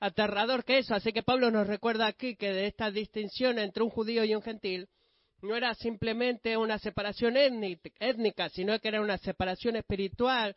aterrador 0.00 0.64
que 0.64 0.78
eso. 0.78 0.96
Así 0.96 1.12
que 1.12 1.22
Pablo 1.22 1.52
nos 1.52 1.68
recuerda 1.68 2.08
aquí 2.08 2.34
que 2.34 2.52
de 2.52 2.66
esta 2.66 2.90
distinción 2.90 3.60
entre 3.60 3.84
un 3.84 3.90
judío 3.90 4.24
y 4.24 4.34
un 4.34 4.42
gentil 4.42 4.88
no 5.42 5.54
era 5.54 5.76
simplemente 5.76 6.56
una 6.56 6.80
separación 6.80 7.36
étnica, 7.36 8.48
sino 8.48 8.76
que 8.80 8.88
era 8.88 9.00
una 9.00 9.18
separación 9.18 9.76
espiritual 9.76 10.56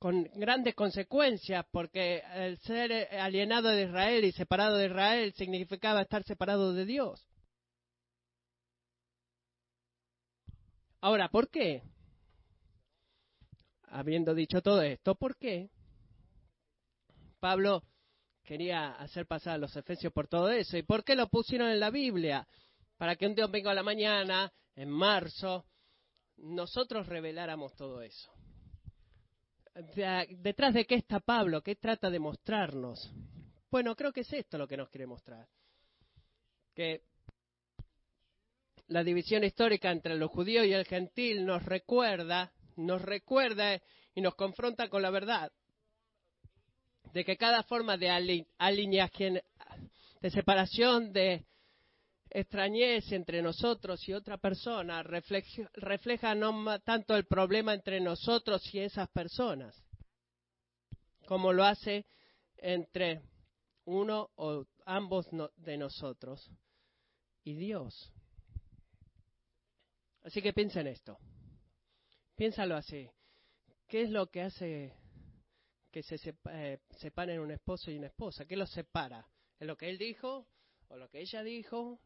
con 0.00 0.24
grandes 0.34 0.74
consecuencias, 0.74 1.64
porque 1.70 2.24
el 2.34 2.58
ser 2.58 2.92
alienado 3.20 3.68
de 3.68 3.84
Israel 3.84 4.24
y 4.24 4.32
separado 4.32 4.78
de 4.78 4.86
Israel 4.86 5.32
significaba 5.34 6.02
estar 6.02 6.24
separado 6.24 6.72
de 6.72 6.86
Dios. 6.86 7.24
Ahora, 11.06 11.28
¿por 11.28 11.48
qué? 11.50 11.84
Habiendo 13.90 14.34
dicho 14.34 14.60
todo 14.60 14.82
esto, 14.82 15.14
¿por 15.14 15.36
qué? 15.36 15.70
Pablo 17.38 17.84
quería 18.42 18.90
hacer 18.96 19.24
pasar 19.24 19.54
a 19.54 19.58
los 19.58 19.76
efesios 19.76 20.12
por 20.12 20.26
todo 20.26 20.50
eso. 20.50 20.76
¿Y 20.76 20.82
por 20.82 21.04
qué 21.04 21.14
lo 21.14 21.28
pusieron 21.28 21.68
en 21.68 21.78
la 21.78 21.90
Biblia? 21.90 22.44
Para 22.96 23.14
que 23.14 23.28
un 23.28 23.36
domingo 23.36 23.70
a 23.70 23.74
la 23.74 23.84
mañana, 23.84 24.52
en 24.74 24.90
marzo, 24.90 25.64
nosotros 26.38 27.06
reveláramos 27.06 27.76
todo 27.76 28.02
eso. 28.02 28.32
¿Detrás 29.94 30.74
de 30.74 30.86
qué 30.86 30.96
está 30.96 31.20
Pablo? 31.20 31.62
¿Qué 31.62 31.76
trata 31.76 32.10
de 32.10 32.18
mostrarnos? 32.18 33.12
Bueno, 33.70 33.94
creo 33.94 34.12
que 34.12 34.22
es 34.22 34.32
esto 34.32 34.58
lo 34.58 34.66
que 34.66 34.76
nos 34.76 34.88
quiere 34.88 35.06
mostrar. 35.06 35.46
Que 36.74 37.04
la 38.88 39.02
división 39.02 39.44
histórica 39.44 39.90
entre 39.90 40.16
los 40.16 40.30
judíos 40.30 40.66
y 40.66 40.72
el 40.72 40.84
gentil 40.84 41.44
nos 41.44 41.64
recuerda, 41.64 42.52
nos 42.76 43.02
recuerda 43.02 43.80
y 44.14 44.20
nos 44.20 44.34
confronta 44.34 44.88
con 44.88 45.02
la 45.02 45.10
verdad 45.10 45.52
de 47.16 47.24
que 47.24 47.38
cada 47.38 47.62
forma 47.62 47.96
de 47.96 48.10
alineación, 48.58 49.40
de 50.20 50.30
separación, 50.30 51.14
de 51.14 51.46
extrañez 52.28 53.10
entre 53.12 53.40
nosotros 53.40 54.06
y 54.06 54.12
otra 54.12 54.36
persona 54.36 55.02
refleja, 55.02 56.34
no 56.34 56.78
tanto 56.80 57.16
el 57.16 57.24
problema 57.24 57.72
entre 57.72 58.00
nosotros 58.00 58.62
y 58.74 58.80
esas 58.80 59.08
personas, 59.08 59.82
como 61.26 61.54
lo 61.54 61.64
hace 61.64 62.04
entre 62.58 63.22
uno 63.86 64.28
o 64.34 64.66
ambos 64.84 65.26
de 65.56 65.78
nosotros 65.78 66.50
y 67.44 67.54
Dios. 67.54 68.12
Así 70.26 70.42
que 70.42 70.52
piensa 70.52 70.80
en 70.80 70.88
esto. 70.88 71.16
Piénsalo 72.34 72.74
así. 72.74 73.08
¿Qué 73.86 74.02
es 74.02 74.10
lo 74.10 74.26
que 74.26 74.42
hace 74.42 74.92
que 75.92 76.02
se 76.02 76.16
eh, 76.50 76.80
separen 76.98 77.38
un 77.38 77.52
esposo 77.52 77.92
y 77.92 77.96
una 77.96 78.08
esposa? 78.08 78.44
¿Qué 78.44 78.56
los 78.56 78.68
separa? 78.72 79.24
¿Es 79.60 79.68
lo 79.68 79.76
que 79.76 79.88
él 79.88 79.98
dijo? 79.98 80.48
¿O 80.88 80.96
lo 80.96 81.08
que 81.08 81.20
ella 81.20 81.44
dijo? 81.44 82.00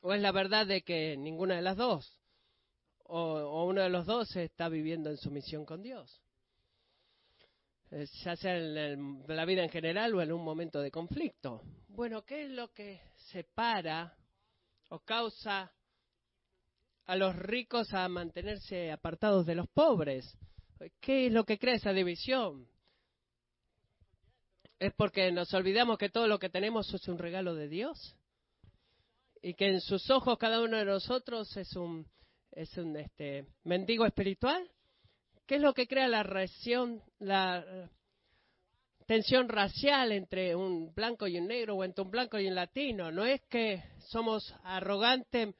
¿O 0.00 0.14
es 0.14 0.22
la 0.22 0.30
verdad 0.30 0.68
de 0.68 0.82
que 0.82 1.16
ninguna 1.16 1.56
de 1.56 1.62
las 1.62 1.76
dos? 1.76 2.20
¿O, 3.02 3.64
uno 3.64 3.82
de 3.82 3.90
los 3.90 4.06
dos 4.06 4.36
está 4.36 4.68
viviendo 4.68 5.10
en 5.10 5.16
sumisión 5.16 5.64
con 5.64 5.82
Dios? 5.82 6.22
Eh, 7.90 8.06
ya 8.22 8.36
sea 8.36 8.56
en, 8.56 9.24
la 9.26 9.44
vida 9.44 9.64
en 9.64 9.70
general 9.70 10.14
o 10.14 10.22
en 10.22 10.30
un 10.30 10.44
momento 10.44 10.80
de 10.80 10.92
conflicto. 10.92 11.60
Bueno, 11.88 12.22
¿qué 12.24 12.44
es 12.44 12.50
lo 12.50 12.72
que 12.72 13.00
separa 13.16 14.16
o 14.90 15.00
causa 15.00 15.72
a 17.08 17.16
los 17.16 17.34
ricos 17.34 17.92
a 17.94 18.06
mantenerse 18.06 18.92
apartados 18.92 19.46
de 19.46 19.54
los 19.54 19.66
pobres? 19.68 20.36
¿Qué 21.00 21.26
es 21.26 21.32
lo 21.32 21.44
que 21.44 21.58
crea 21.58 21.74
esa 21.74 21.92
división? 21.92 22.68
¿Es 24.78 24.92
porque 24.92 25.32
nos 25.32 25.52
olvidamos 25.54 25.96
que 25.96 26.10
todo 26.10 26.28
lo 26.28 26.38
que 26.38 26.50
tenemos 26.50 26.92
es 26.92 27.08
un 27.08 27.18
regalo 27.18 27.54
de 27.54 27.68
Dios? 27.68 28.14
Y 29.40 29.54
que 29.54 29.68
en 29.68 29.80
sus 29.80 30.10
ojos 30.10 30.36
cada 30.36 30.60
uno 30.60 30.76
de 30.76 30.84
nosotros 30.84 31.56
es 31.56 31.74
un, 31.76 32.06
es 32.52 32.76
un 32.76 32.94
este, 32.96 33.46
mendigo 33.64 34.04
espiritual? 34.04 34.70
¿Qué 35.46 35.54
es 35.54 35.62
lo 35.62 35.72
que 35.72 35.88
crea 35.88 36.08
la, 36.08 36.22
reacción, 36.22 37.02
la 37.20 37.90
tensión 39.06 39.48
racial 39.48 40.12
entre 40.12 40.54
un 40.54 40.92
blanco 40.94 41.26
y 41.26 41.38
un 41.38 41.46
negro 41.46 41.76
o 41.76 41.84
entre 41.84 42.04
un 42.04 42.10
blanco 42.10 42.38
y 42.38 42.48
un 42.48 42.54
latino? 42.54 43.10
No 43.10 43.24
es 43.24 43.40
que 43.48 43.82
somos 44.10 44.54
arrogantes 44.62 45.54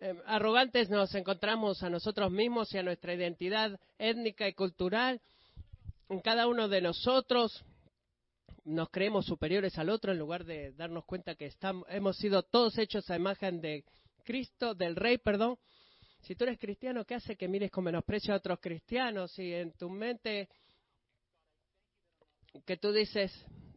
eh, 0.00 0.14
arrogantes 0.26 0.90
nos 0.90 1.14
encontramos 1.14 1.82
a 1.82 1.90
nosotros 1.90 2.30
mismos 2.30 2.72
y 2.72 2.78
a 2.78 2.82
nuestra 2.82 3.14
identidad 3.14 3.78
étnica 3.98 4.46
y 4.46 4.54
cultural. 4.54 5.20
En 6.08 6.20
cada 6.20 6.46
uno 6.46 6.68
de 6.68 6.80
nosotros 6.80 7.64
nos 8.64 8.90
creemos 8.90 9.26
superiores 9.26 9.76
al 9.78 9.90
otro 9.90 10.12
en 10.12 10.18
lugar 10.18 10.44
de 10.44 10.72
darnos 10.72 11.04
cuenta 11.04 11.34
que 11.34 11.46
estamos, 11.46 11.86
hemos 11.90 12.16
sido 12.16 12.42
todos 12.42 12.78
hechos 12.78 13.10
a 13.10 13.16
imagen 13.16 13.60
de 13.60 13.84
Cristo, 14.24 14.74
del 14.74 14.94
Rey, 14.94 15.18
perdón. 15.18 15.58
Si 16.20 16.34
tú 16.34 16.44
eres 16.44 16.58
cristiano, 16.58 17.04
¿qué 17.04 17.14
hace 17.14 17.36
que 17.36 17.48
mires 17.48 17.70
con 17.70 17.84
menosprecio 17.84 18.34
a 18.34 18.36
otros 18.36 18.58
cristianos? 18.60 19.36
Y 19.38 19.52
en 19.52 19.72
tu 19.72 19.88
mente 19.88 20.48
que 22.64 22.76
tú 22.76 22.92
dices, 22.92 23.32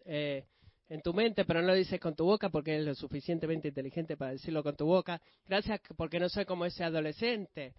eh, 0.06 0.46
en 0.92 1.02
tu 1.02 1.14
mente, 1.14 1.46
pero 1.46 1.62
no 1.62 1.68
lo 1.68 1.74
dices 1.74 2.02
con 2.02 2.18
tu 2.18 2.26
boca 2.26 2.50
porque 2.50 2.74
eres 2.74 2.86
lo 2.86 2.96
suficientemente 2.96 3.70
inteligente 3.70 4.18
para 4.18 4.32
decirlo 4.32 4.62
con 4.62 4.76
tu 4.76 4.86
boca. 4.86 5.22
Gracias 5.48 5.80
porque 5.96 6.20
no 6.20 6.28
soy 6.28 6.44
como 6.44 6.66
ese 6.66 6.84
adolescente. 6.84 7.76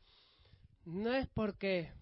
No 0.86 1.12
es 1.12 1.28
porque 1.34 1.92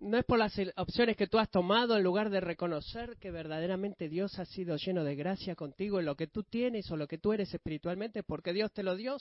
no 0.00 0.16
es 0.16 0.24
por 0.24 0.38
las 0.38 0.54
opciones 0.76 1.16
que 1.16 1.26
tú 1.26 1.40
has 1.40 1.50
tomado 1.50 1.96
en 1.96 2.04
lugar 2.04 2.30
de 2.30 2.40
reconocer 2.40 3.16
que 3.16 3.32
verdaderamente 3.32 4.08
Dios 4.08 4.38
ha 4.38 4.44
sido 4.44 4.76
lleno 4.76 5.02
de 5.02 5.16
gracia 5.16 5.56
contigo 5.56 5.98
en 5.98 6.06
lo 6.06 6.14
que 6.14 6.28
tú 6.28 6.44
tienes 6.44 6.88
o 6.92 6.96
lo 6.96 7.08
que 7.08 7.18
tú 7.18 7.32
eres 7.32 7.52
espiritualmente, 7.52 8.22
porque 8.22 8.52
Dios 8.52 8.72
te 8.72 8.84
lo 8.84 8.94
dio. 8.94 9.16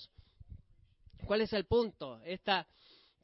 ¿Cuál 1.25 1.41
es 1.41 1.51
el 1.51 1.65
punto? 1.65 2.21
Esta 2.23 2.67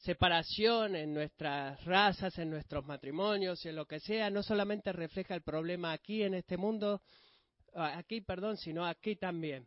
separación 0.04 0.96
en 0.96 1.14
nuestras 1.14 1.84
razas, 1.86 2.38
en 2.38 2.50
nuestros 2.50 2.86
matrimonios 2.86 3.66
en 3.66 3.76
lo 3.76 3.86
que 3.86 4.00
sea, 4.00 4.30
no 4.30 4.44
solamente 4.44 4.92
refleja 4.92 5.34
el 5.34 5.42
problema 5.42 5.94
aquí 5.94 6.24
en 6.24 6.34
este 6.34 6.58
mundo, 6.58 7.02
ah, 7.74 7.98
aquí, 7.98 8.22
perdón, 8.22 8.58
sino 8.58 8.86
aquí 8.86 9.16
también. 9.16 9.66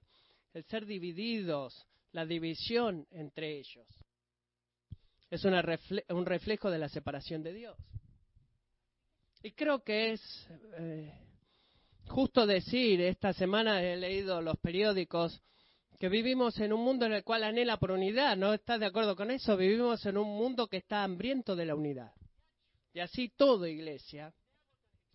El 0.52 0.64
ser 0.64 0.84
divididos, 0.84 1.86
la 2.12 2.26
división 2.26 3.06
entre 3.10 3.58
ellos. 3.58 3.86
Es 5.30 5.44
un 5.44 6.24
reflejo 6.26 6.70
de 6.70 6.78
la 6.78 6.88
separación 6.88 7.42
de 7.42 7.52
Dios. 7.52 7.76
Y 9.42 9.52
creo 9.52 9.82
que 9.82 10.12
es 10.12 10.48
eh, 10.78 11.12
justo 12.08 12.46
decir, 12.46 13.00
esta 13.00 13.32
semana 13.32 13.82
he 13.82 13.96
leído 13.96 14.40
los 14.40 14.56
periódicos, 14.58 15.42
que 15.98 16.08
vivimos 16.08 16.58
en 16.60 16.72
un 16.72 16.82
mundo 16.82 17.06
en 17.06 17.12
el 17.12 17.24
cual 17.24 17.44
anhela 17.44 17.78
por 17.78 17.90
unidad. 17.90 18.36
¿No 18.36 18.52
estás 18.52 18.80
de 18.80 18.86
acuerdo 18.86 19.16
con 19.16 19.30
eso? 19.30 19.56
Vivimos 19.56 20.04
en 20.06 20.18
un 20.18 20.28
mundo 20.28 20.68
que 20.68 20.78
está 20.78 21.02
hambriento 21.02 21.56
de 21.56 21.66
la 21.66 21.74
unidad. 21.74 22.12
Y 22.92 23.00
así 23.00 23.30
todo, 23.30 23.66
iglesia. 23.66 24.32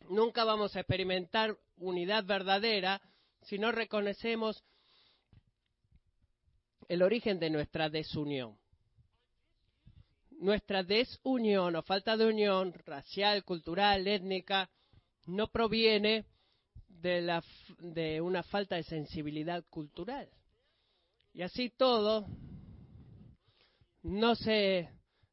Nunca 0.09 0.43
vamos 0.43 0.75
a 0.75 0.79
experimentar 0.79 1.55
unidad 1.77 2.25
verdadera 2.25 3.01
si 3.43 3.57
no 3.57 3.71
reconocemos 3.71 4.63
el 6.87 7.03
origen 7.03 7.39
de 7.39 7.49
nuestra 7.49 7.89
desunión. 7.89 8.57
Nuestra 10.31 10.83
desunión 10.83 11.75
o 11.75 11.83
falta 11.83 12.17
de 12.17 12.25
unión 12.25 12.73
racial, 12.85 13.43
cultural, 13.43 14.07
étnica, 14.07 14.69
no 15.27 15.47
proviene 15.51 16.25
de, 16.87 17.21
la, 17.21 17.43
de 17.77 18.19
una 18.19 18.41
falta 18.41 18.75
de 18.75 18.83
sensibilidad 18.83 19.63
cultural 19.69 20.27
y 21.33 21.41
así 21.43 21.69
todo 21.69 22.27
no 24.03 24.35
se, 24.35 24.89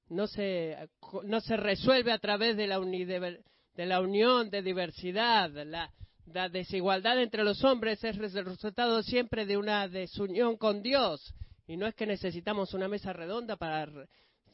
no 0.09 0.27
se, 0.27 0.77
no 1.25 1.41
se 1.41 1.57
resuelve 1.57 2.13
a 2.13 2.19
través 2.19 2.57
de 2.57 2.67
la, 2.67 2.79
de 2.81 3.87
la 3.87 4.01
unión 4.01 4.51
de 4.51 4.63
diversidad. 4.63 5.51
La, 5.67 5.93
la 6.27 6.49
desigualdad 6.49 7.21
entre 7.21 7.45
los 7.45 7.65
hombres 7.65 8.03
es 8.05 8.17
el 8.17 8.45
resultado 8.45 9.03
siempre 9.03 9.47
de 9.47 9.57
una 9.57 9.89
desunión 9.89 10.57
con 10.57 10.83
Dios. 10.83 11.35
Y 11.67 11.77
no 11.77 11.87
es 11.87 11.95
que 11.95 12.07
necesitamos 12.07 12.75
una 12.75 12.89
mesa 12.89 13.13
redonda 13.13 13.57
para 13.57 13.87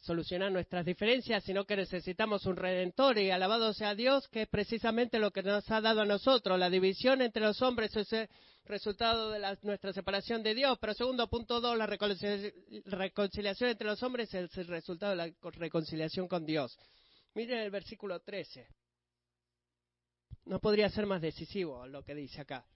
solucionar 0.03 0.53
nuestras 0.53 0.84
diferencias, 0.84 1.42
sino 1.45 1.64
que 1.64 1.76
necesitamos 1.76 2.45
un 2.47 2.57
redentor 2.57 3.18
y 3.18 3.30
alabado 3.30 3.72
sea 3.72 3.95
Dios, 3.95 4.28
que 4.28 4.42
es 4.42 4.49
precisamente 4.49 5.18
lo 5.18 5.30
que 5.30 5.42
nos 5.42 5.68
ha 5.70 5.80
dado 5.80 6.03
a 6.03 6.07
nosotros. 6.07 6.59
La 6.59 6.70
división 6.70 7.22
entre 7.22 7.42
los 7.42 7.62
hombres 7.62 7.95
es 7.97 8.28
resultado 8.64 9.30
de 9.30 9.56
nuestra 9.62 9.92
separación 9.92 10.42
de 10.42 10.54
Dios. 10.54 10.78
Pero 10.80 10.94
segundo 10.94 11.28
punto 11.28 11.60
dos, 11.60 11.76
la 11.76 11.86
reconciliación 11.86 13.70
entre 13.70 13.86
los 13.86 14.02
hombres 14.02 14.32
es 14.34 14.56
el 14.56 14.66
resultado 14.66 15.10
de 15.12 15.16
la 15.16 15.30
reconciliación 15.52 16.28
con 16.28 16.44
Dios. 16.44 16.78
Miren 17.34 17.58
el 17.58 17.70
versículo 17.70 18.20
13. 18.20 18.66
No 20.46 20.60
podría 20.60 20.88
ser 20.90 21.06
más 21.06 21.22
decisivo 21.22 21.86
lo 21.86 22.02
que 22.02 22.14
dice 22.14 22.42
acá. 22.42 22.66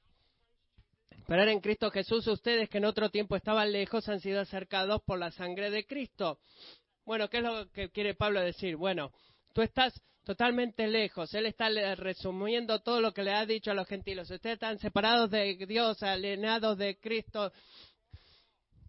Pero 1.26 1.42
en 1.44 1.60
Cristo 1.60 1.90
Jesús 1.90 2.26
ustedes 2.26 2.68
que 2.68 2.78
en 2.78 2.86
otro 2.86 3.10
tiempo 3.10 3.36
estaban 3.36 3.70
lejos 3.70 4.08
han 4.08 4.20
sido 4.20 4.40
acercados 4.40 5.02
por 5.02 5.18
la 5.18 5.30
sangre 5.30 5.70
de 5.70 5.84
Cristo 5.84 6.40
Bueno, 7.04 7.28
¿qué 7.28 7.38
es 7.38 7.42
lo 7.42 7.70
que 7.70 7.90
quiere 7.90 8.14
Pablo 8.14 8.40
decir? 8.40 8.76
Bueno, 8.76 9.12
tú 9.52 9.62
estás 9.62 10.00
totalmente 10.24 10.86
lejos. 10.86 11.32
Él 11.34 11.46
está 11.46 11.68
resumiendo 11.94 12.80
todo 12.80 13.00
lo 13.00 13.12
que 13.12 13.22
le 13.22 13.32
ha 13.32 13.46
dicho 13.46 13.70
a 13.70 13.74
los 13.74 13.86
gentiles. 13.86 14.30
Ustedes 14.30 14.54
están 14.54 14.78
separados 14.78 15.30
de 15.30 15.56
Dios, 15.66 16.02
alienados 16.02 16.76
de 16.76 16.98
Cristo, 16.98 17.50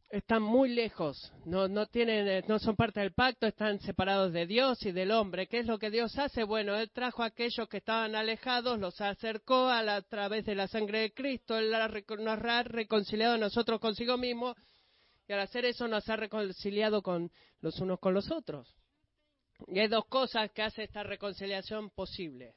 están 0.09 0.41
muy 0.41 0.69
lejos, 0.69 1.31
no, 1.45 1.67
no, 1.67 1.85
tienen, 1.85 2.27
eh, 2.27 2.43
no 2.47 2.57
son 2.57 2.75
parte 2.75 2.99
del 2.99 3.13
pacto, 3.13 3.45
están 3.45 3.79
separados 3.79 4.33
de 4.33 4.47
Dios 4.47 4.83
y 4.83 4.91
del 4.91 5.11
hombre. 5.11 5.47
¿Qué 5.47 5.59
es 5.59 5.67
lo 5.67 5.77
que 5.77 5.91
Dios 5.91 6.17
hace? 6.17 6.43
Bueno, 6.43 6.75
Él 6.75 6.89
trajo 6.89 7.21
a 7.21 7.27
aquellos 7.27 7.69
que 7.69 7.77
estaban 7.77 8.15
alejados, 8.15 8.79
los 8.79 8.99
acercó 9.01 9.69
a, 9.69 9.83
la, 9.83 10.01
través 10.01 10.45
de 10.45 10.55
la 10.55 10.67
sangre 10.67 11.01
de 11.01 11.13
Cristo, 11.13 11.57
Él 11.57 11.71
nos 11.71 12.39
ha 12.43 12.63
reconciliado 12.63 13.35
a 13.35 13.37
nosotros 13.37 13.79
consigo 13.79 14.17
mismo 14.17 14.55
y 15.27 15.33
al 15.33 15.41
hacer 15.41 15.65
eso 15.65 15.87
nos 15.87 16.09
ha 16.09 16.15
reconciliado 16.15 17.03
con 17.03 17.31
los 17.61 17.79
unos 17.79 17.99
con 17.99 18.15
los 18.15 18.31
otros. 18.31 18.78
Y 19.67 19.79
hay 19.79 19.87
dos 19.87 20.05
cosas 20.05 20.51
que 20.51 20.61
hace 20.61 20.83
esta 20.83 21.03
reconciliación 21.03 21.89
posible, 21.89 22.55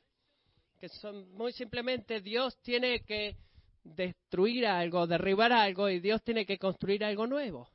que 0.78 0.88
son 0.88 1.30
muy 1.32 1.52
simplemente 1.52 2.20
Dios 2.20 2.58
tiene 2.62 3.02
que 3.04 3.36
destruir 3.84 4.66
algo, 4.66 5.06
derribar 5.06 5.52
algo 5.52 5.88
y 5.88 6.00
Dios 6.00 6.22
tiene 6.22 6.46
que 6.46 6.58
construir 6.58 7.04
algo 7.04 7.26
nuevo. 7.26 7.68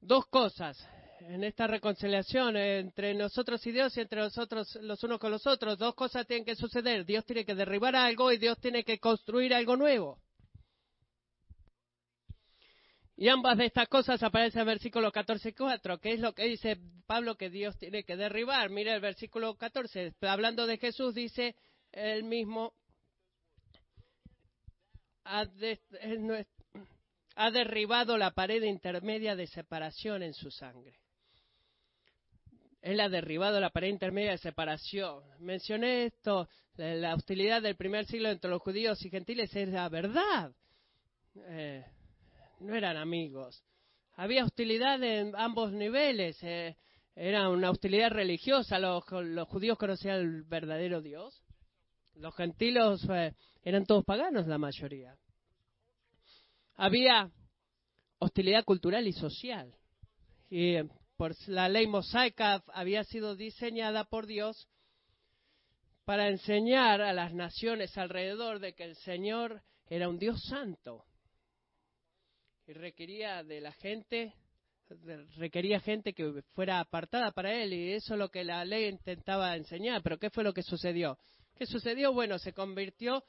Dos 0.00 0.26
cosas 0.26 0.78
en 1.20 1.42
esta 1.42 1.66
reconciliación 1.66 2.56
entre 2.56 3.14
nosotros 3.14 3.66
y 3.66 3.72
Dios 3.72 3.96
y 3.96 4.00
entre 4.00 4.20
nosotros 4.20 4.78
los 4.82 5.02
unos 5.02 5.18
con 5.18 5.30
los 5.30 5.46
otros. 5.46 5.78
Dos 5.78 5.94
cosas 5.94 6.26
tienen 6.26 6.44
que 6.44 6.54
suceder. 6.54 7.04
Dios 7.04 7.24
tiene 7.24 7.44
que 7.44 7.54
derribar 7.54 7.96
algo 7.96 8.30
y 8.30 8.38
Dios 8.38 8.58
tiene 8.60 8.84
que 8.84 8.98
construir 8.98 9.52
algo 9.54 9.76
nuevo. 9.76 10.20
Y 13.18 13.28
ambas 13.28 13.56
de 13.56 13.64
estas 13.64 13.88
cosas 13.88 14.22
aparecen 14.22 14.60
en 14.60 14.68
el 14.68 14.74
versículo 14.74 15.10
14.4, 15.10 15.98
que 16.00 16.12
es 16.12 16.20
lo 16.20 16.34
que 16.34 16.44
dice 16.44 16.76
Pablo 17.06 17.36
que 17.36 17.48
Dios 17.48 17.78
tiene 17.78 18.04
que 18.04 18.14
derribar. 18.14 18.68
Mira 18.68 18.94
el 18.94 19.00
versículo 19.00 19.56
14, 19.56 20.12
hablando 20.20 20.66
de 20.66 20.76
Jesús, 20.76 21.14
dice 21.14 21.56
él 21.92 22.24
mismo, 22.24 22.74
ha, 25.24 25.46
derribado 27.50 28.18
la 28.18 28.32
pared 28.32 28.62
intermedia 28.62 29.34
de 29.34 29.46
separación 29.46 30.22
en 30.22 30.34
su 30.34 30.50
sangre. 30.50 31.00
Él 32.82 33.00
ha 33.00 33.08
derribado 33.08 33.58
la 33.60 33.70
pared 33.70 33.88
intermedia 33.88 34.32
de 34.32 34.38
separación. 34.38 35.24
Mencioné 35.40 36.04
esto, 36.04 36.50
la, 36.76 37.14
hostilidad 37.14 37.62
del 37.62 37.76
primer 37.76 38.04
siglo 38.04 38.28
entre 38.28 38.50
los 38.50 38.60
judíos 38.60 39.02
y 39.06 39.10
gentiles 39.10 39.56
era 39.56 39.88
verdad. 39.88 40.52
Eh, 41.48 41.84
no 42.60 42.74
eran 42.74 42.96
amigos. 42.96 43.62
Había 44.14 44.44
hostilidad 44.44 45.02
en 45.02 45.34
ambos 45.36 45.72
niveles. 45.72 46.38
Eh, 46.42 46.76
era 47.14 47.48
una 47.48 47.70
hostilidad 47.70 48.10
religiosa. 48.10 48.78
Los, 48.78 49.04
judíos 49.48 49.78
conocían 49.78 50.16
el 50.20 50.42
verdadero 50.44 51.02
Dios. 51.02 51.42
Los 52.14 52.34
gentiles 52.34 53.06
eh, 53.10 53.34
eran 53.62 53.84
todos 53.84 54.04
paganos 54.04 54.46
la 54.46 54.58
mayoría. 54.58 55.16
Había 56.76 57.30
hostilidad 58.18 58.64
cultural 58.64 59.06
y 59.06 59.12
social. 59.12 59.74
Y 60.48 60.76
por 61.16 61.34
la 61.48 61.68
ley 61.68 61.86
mosaica 61.86 62.62
había 62.72 63.04
sido 63.04 63.36
diseñada 63.36 64.04
por 64.04 64.26
Dios 64.26 64.68
para 66.04 66.28
enseñar 66.28 67.00
a 67.00 67.12
las 67.12 67.34
naciones 67.34 67.96
alrededor 67.98 68.60
de 68.60 68.74
que 68.74 68.84
el 68.84 68.96
Señor 68.96 69.62
era 69.88 70.08
un 70.08 70.18
Dios 70.18 70.40
santo 70.44 71.05
requería 72.74 73.42
de 73.42 73.60
la 73.60 73.72
gente 73.72 74.34
requería 75.36 75.80
gente 75.80 76.12
que 76.12 76.42
fuera 76.54 76.80
apartada 76.80 77.32
para 77.32 77.52
él 77.52 77.72
y 77.72 77.92
eso 77.92 78.14
es 78.14 78.18
lo 78.18 78.28
que 78.28 78.44
la 78.44 78.64
ley 78.64 78.88
intentaba 78.88 79.56
enseñar. 79.56 80.02
Pero 80.02 80.18
¿qué 80.18 80.30
fue 80.30 80.44
lo 80.44 80.52
que 80.52 80.62
sucedió? 80.62 81.18
¿Qué 81.56 81.66
sucedió? 81.66 82.12
Bueno, 82.12 82.38
se 82.38 82.52
convirtió 82.52 83.24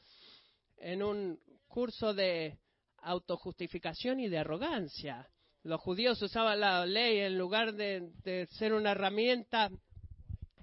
en 0.77 1.01
un 1.01 1.39
curso 1.67 2.13
de 2.13 2.57
autojustificación 3.01 4.19
y 4.19 4.29
de 4.29 4.39
arrogancia. 4.39 5.27
Los 5.63 5.81
judíos 5.81 6.21
usaban 6.21 6.59
la 6.59 6.85
ley 6.85 7.19
en 7.19 7.37
lugar 7.37 7.73
de, 7.73 8.47
ser 8.51 8.73
una 8.73 8.91
herramienta 8.91 9.69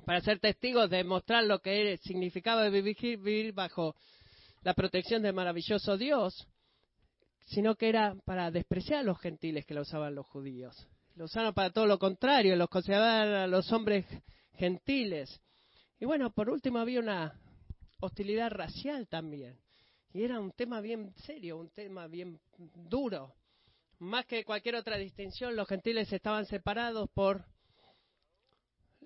para 0.05 0.21
ser 0.21 0.39
testigos, 0.39 0.91
de 0.91 1.03
mostrar 1.03 1.45
lo 1.45 1.61
que 1.61 1.97
significaba 1.99 2.69
vivir, 2.69 2.97
vivir 3.01 3.53
bajo 3.53 3.97
la 4.63 4.75
protección 4.75 5.23
del 5.23 5.35
maravilloso 5.35 5.97
Dios, 5.97 6.47
sino 7.45 7.75
que 7.77 7.89
era 7.89 8.15
para 8.25 8.51
despreciar 8.51 9.01
a 9.01 9.03
los 9.03 9.21
gentiles 9.21 9.67
que 9.67 9.75
lo 9.75 9.83
usaban 9.83 10.15
los 10.15 10.27
judíos. 10.27 10.89
Lo 11.15 11.27
usaban 11.27 11.55
para 11.55 11.71
todo 11.71 11.87
lo 11.87 11.99
contrario, 11.99 12.57
los 12.57 12.69
consideraban 12.69 13.33
a 13.35 13.47
los 13.47 13.71
hombres 13.73 14.07
gentiles. 14.55 15.41
Y 16.01 16.07
bueno, 16.07 16.31
por 16.33 16.51
último 16.51 16.79
había 16.79 17.01
una 17.01 17.39
hostilidad 18.01 18.51
racial 18.51 19.07
también. 19.09 19.59
Y 20.13 20.23
era 20.23 20.41
un 20.41 20.53
tema 20.53 20.81
bien 20.81 21.13
serio, 21.27 21.59
un 21.59 21.71
tema 21.71 22.07
bien 22.07 22.41
duro. 22.89 23.35
Más 23.99 24.27
que 24.27 24.45
cualquier 24.45 24.77
otra 24.77 24.97
distinción, 24.97 25.57
los 25.57 25.69
gentiles 25.69 26.13
estaban 26.13 26.47
separados 26.47 27.09
por 27.11 27.45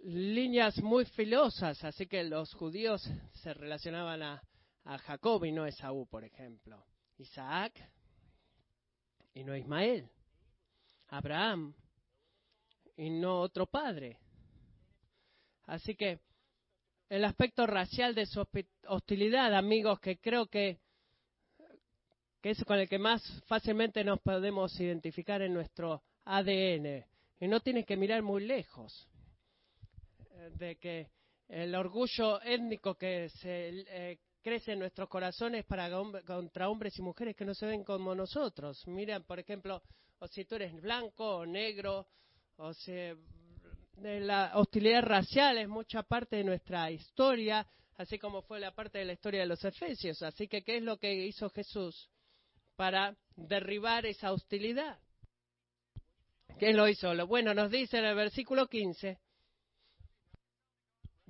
líneas 0.02 0.78
muy 0.82 1.04
filosas, 1.04 1.82
así 1.84 2.06
que 2.06 2.24
los 2.24 2.54
judíos 2.54 3.08
se 3.32 3.54
relacionaban 3.54 4.22
a, 4.22 4.42
Jacob 5.04 5.44
y 5.44 5.52
no 5.52 5.64
a 5.64 5.68
Esaú, 5.68 6.06
por 6.06 6.24
ejemplo. 6.24 6.82
Isaac 7.18 7.74
y 9.38 9.44
no 9.44 9.56
Ismael. 9.56 10.10
Abraham 11.10 11.72
y 12.96 13.08
no 13.08 13.40
otro 13.40 13.66
padre. 13.66 14.18
Así 15.66 15.94
que 15.94 16.18
el 17.08 17.24
aspecto 17.24 17.64
racial 17.66 18.16
de 18.16 18.26
su 18.26 18.44
hostilidad, 18.88 19.54
amigos, 19.54 20.00
que 20.00 20.18
creo 20.18 20.46
que 20.46 20.78
que 22.40 22.50
es 22.50 22.64
con 22.64 22.78
el 22.78 22.88
que 22.88 22.98
más 22.98 23.22
fácilmente 23.46 24.04
nos 24.04 24.20
podemos 24.20 24.78
identificar 24.80 25.42
en 25.42 25.54
nuestro 25.54 26.02
ADN. 26.24 27.04
Y 27.40 27.48
no 27.48 27.60
tienes 27.60 27.84
que 27.86 27.96
mirar 27.96 28.22
muy 28.22 28.44
lejos 28.44 29.08
eh, 30.30 30.50
de 30.54 30.76
que 30.76 31.10
el 31.48 31.74
orgullo 31.74 32.40
étnico 32.42 32.96
que 32.96 33.28
se 33.28 33.84
eh, 33.88 34.18
crece 34.48 34.72
en 34.72 34.80
nuestros 34.80 35.08
corazones 35.08 35.64
para 35.64 35.90
contra 36.26 36.68
hombres 36.68 36.98
y 36.98 37.02
mujeres 37.02 37.36
que 37.36 37.44
no 37.44 37.54
se 37.54 37.66
ven 37.66 37.84
como 37.84 38.14
nosotros. 38.14 38.86
Miren, 38.86 39.22
por 39.24 39.38
ejemplo, 39.38 39.82
o 40.18 40.26
si 40.28 40.44
tú 40.44 40.56
eres 40.56 40.74
blanco 40.80 41.38
o 41.38 41.46
negro, 41.46 42.06
o 42.56 42.72
si 42.74 42.92
de 42.92 44.20
la 44.20 44.52
hostilidad 44.54 45.02
racial 45.02 45.58
es 45.58 45.68
mucha 45.68 46.02
parte 46.02 46.36
de 46.36 46.44
nuestra 46.44 46.90
historia, 46.90 47.66
así 47.96 48.18
como 48.18 48.42
fue 48.42 48.60
la 48.60 48.74
parte 48.74 48.98
de 48.98 49.04
la 49.04 49.12
historia 49.12 49.40
de 49.40 49.46
los 49.46 49.64
efesios. 49.64 50.22
Así 50.22 50.48
que, 50.48 50.62
¿qué 50.62 50.76
es 50.78 50.82
lo 50.82 50.98
que 50.98 51.12
hizo 51.14 51.50
Jesús? 51.50 52.08
para 52.78 53.16
derribar 53.34 54.06
esa 54.06 54.32
hostilidad. 54.32 55.00
¿Qué 56.60 56.72
lo 56.72 56.86
hizo? 56.86 57.12
Bueno 57.26 57.52
nos 57.52 57.72
dice 57.72 57.98
en 57.98 58.04
el 58.04 58.14
versículo 58.14 58.68
15. 58.68 59.18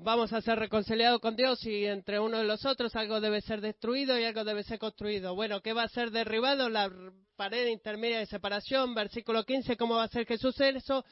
Vamos 0.01 0.33
a 0.33 0.41
ser 0.41 0.61
reconciliados 0.61 1.21
con 1.21 1.35
Dios 1.35 1.67
y 1.67 1.85
entre 1.85 2.21
uno 2.21 2.41
y 2.41 2.47
los 2.47 2.65
otros 2.65 2.95
algo 2.95 3.21
debe 3.21 3.41
ser 3.41 3.61
destruido 3.61 4.17
y 4.17 4.23
algo 4.23 4.45
debe 4.45 4.63
ser 4.63 4.79
construido. 4.79 5.35
Bueno, 5.35 5.61
¿qué 5.61 5.73
va 5.73 5.83
a 5.83 5.89
ser 5.89 6.13
derribado? 6.13 6.69
La 6.69 6.89
pared 7.35 7.67
intermedia 7.67 8.21
de 8.21 8.27
separación. 8.27 8.95
Versículo 8.95 9.45
15, 9.45 9.77
¿cómo 9.77 9.97
va 9.97 10.05
a 10.05 10.09
ser 10.09 10.25
Jesús 10.25 10.55
eso? 10.61 11.05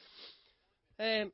Eh, 0.97 1.29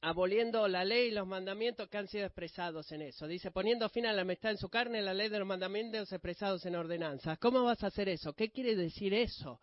aboliendo 0.00 0.66
la 0.68 0.86
ley 0.86 1.08
y 1.08 1.10
los 1.10 1.26
mandamientos 1.26 1.86
que 1.90 1.98
han 1.98 2.08
sido 2.08 2.24
expresados 2.24 2.90
en 2.92 3.02
eso. 3.02 3.26
Dice, 3.26 3.50
poniendo 3.50 3.86
fin 3.90 4.06
a 4.06 4.14
la 4.14 4.22
amistad 4.22 4.52
en 4.52 4.56
su 4.56 4.70
carne, 4.70 5.02
la 5.02 5.12
ley 5.12 5.28
de 5.28 5.38
los 5.38 5.46
mandamientos 5.46 6.10
expresados 6.10 6.64
en 6.64 6.76
ordenanzas. 6.76 7.38
¿Cómo 7.40 7.62
vas 7.64 7.84
a 7.84 7.88
hacer 7.88 8.08
eso? 8.08 8.32
¿Qué 8.32 8.50
quiere 8.50 8.74
decir 8.74 9.12
eso? 9.12 9.60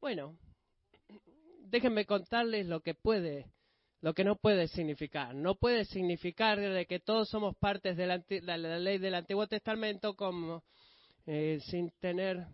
Bueno, 0.00 0.38
déjenme 1.58 2.06
contarles 2.06 2.66
lo 2.66 2.80
que 2.80 2.94
puede, 2.94 3.52
lo 4.00 4.14
que 4.14 4.24
no 4.24 4.36
puede 4.36 4.68
significar. 4.68 5.34
No 5.34 5.56
puede 5.56 5.84
significar 5.84 6.58
de 6.58 6.86
que 6.86 7.00
todos 7.00 7.28
somos 7.28 7.56
partes 7.56 7.96
de 7.96 8.06
la, 8.06 8.18
ley 8.56 8.98
del 8.98 9.14
Antiguo 9.14 9.46
Testamento 9.46 10.14
como 10.14 10.62
eh, 11.26 11.58
sin 11.66 11.90
tener 12.00 12.46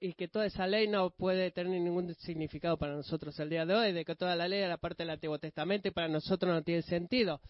y 0.00 0.14
que 0.14 0.28
toda 0.28 0.46
esa 0.46 0.66
ley 0.66 0.88
no 0.88 1.10
puede 1.10 1.50
tener 1.50 1.80
ningún 1.80 2.14
significado 2.14 2.76
para 2.78 2.94
nosotros 2.94 3.38
el 3.40 3.50
día 3.50 3.66
de 3.66 3.74
hoy, 3.74 3.92
de 3.92 4.04
que 4.04 4.14
toda 4.14 4.36
la 4.36 4.48
ley 4.48 4.60
era 4.60 4.76
parte 4.76 5.02
del 5.02 5.10
Antiguo 5.10 5.38
Testamento 5.38 5.88
y 5.88 5.90
para 5.90 6.08
nosotros 6.08 6.52
no 6.52 6.62
tiene 6.62 6.82
sentido. 6.82 7.40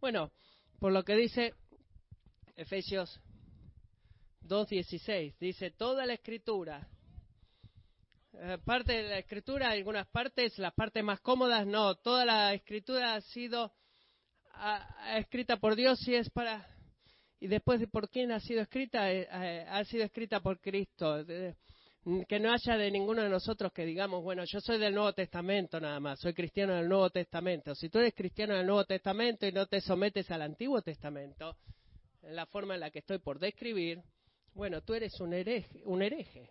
Bueno, 0.00 0.32
por 0.78 0.92
lo 0.92 1.04
que 1.04 1.14
dice 1.14 1.54
Efesios 2.56 3.20
2.16, 4.48 5.34
dice 5.38 5.70
toda 5.70 6.06
la 6.06 6.14
escritura, 6.14 6.88
parte 8.64 8.92
de 8.92 9.02
la 9.04 9.18
escritura, 9.18 9.70
algunas 9.70 10.06
partes, 10.08 10.58
las 10.58 10.74
partes 10.74 11.02
más 11.04 11.20
cómodas, 11.20 11.66
no, 11.66 11.94
toda 11.96 12.24
la 12.24 12.54
escritura 12.54 13.14
ha 13.14 13.20
sido 13.20 13.72
escrita 15.16 15.56
por 15.56 15.74
Dios 15.76 16.06
y 16.06 16.14
es 16.14 16.30
para 16.30 16.68
y 17.40 17.46
después 17.46 17.78
de 17.78 17.88
por 17.88 18.08
quién 18.08 18.32
ha 18.32 18.40
sido 18.40 18.62
escrita, 18.62 19.12
eh, 19.12 19.28
eh, 19.30 19.66
ha 19.68 19.84
sido 19.84 20.04
escrita 20.04 20.40
por 20.40 20.60
Cristo. 20.60 21.24
que 21.26 22.40
no 22.40 22.50
haya 22.50 22.76
de 22.78 22.90
ninguno 22.90 23.22
de 23.22 23.28
nosotros 23.28 23.72
que 23.72 23.84
digamos, 23.84 24.22
bueno, 24.22 24.44
yo 24.46 24.60
soy 24.60 24.78
del 24.78 24.94
Nuevo 24.94 25.12
Testamento 25.12 25.78
nada 25.80 26.00
más, 26.00 26.20
soy 26.20 26.32
cristiano 26.32 26.74
del 26.74 26.88
Nuevo 26.88 27.10
Testamento. 27.10 27.74
Si 27.74 27.90
tú 27.90 27.98
eres 27.98 28.14
cristiano 28.14 28.54
del 28.54 28.66
Nuevo 28.66 28.84
Testamento 28.84 29.46
y 29.46 29.52
no 29.52 29.66
te 29.66 29.80
sometes 29.80 30.30
al 30.30 30.42
Antiguo 30.42 30.80
Testamento, 30.80 31.56
en 32.22 32.34
la 32.34 32.46
forma 32.46 32.74
en 32.74 32.80
la 32.80 32.90
que 32.90 33.00
estoy 33.00 33.18
por 33.18 33.38
describir, 33.38 34.02
bueno, 34.54 34.80
tú 34.82 34.94
eres. 34.94 35.18
Un 35.20 35.34
hereje. 35.34 36.50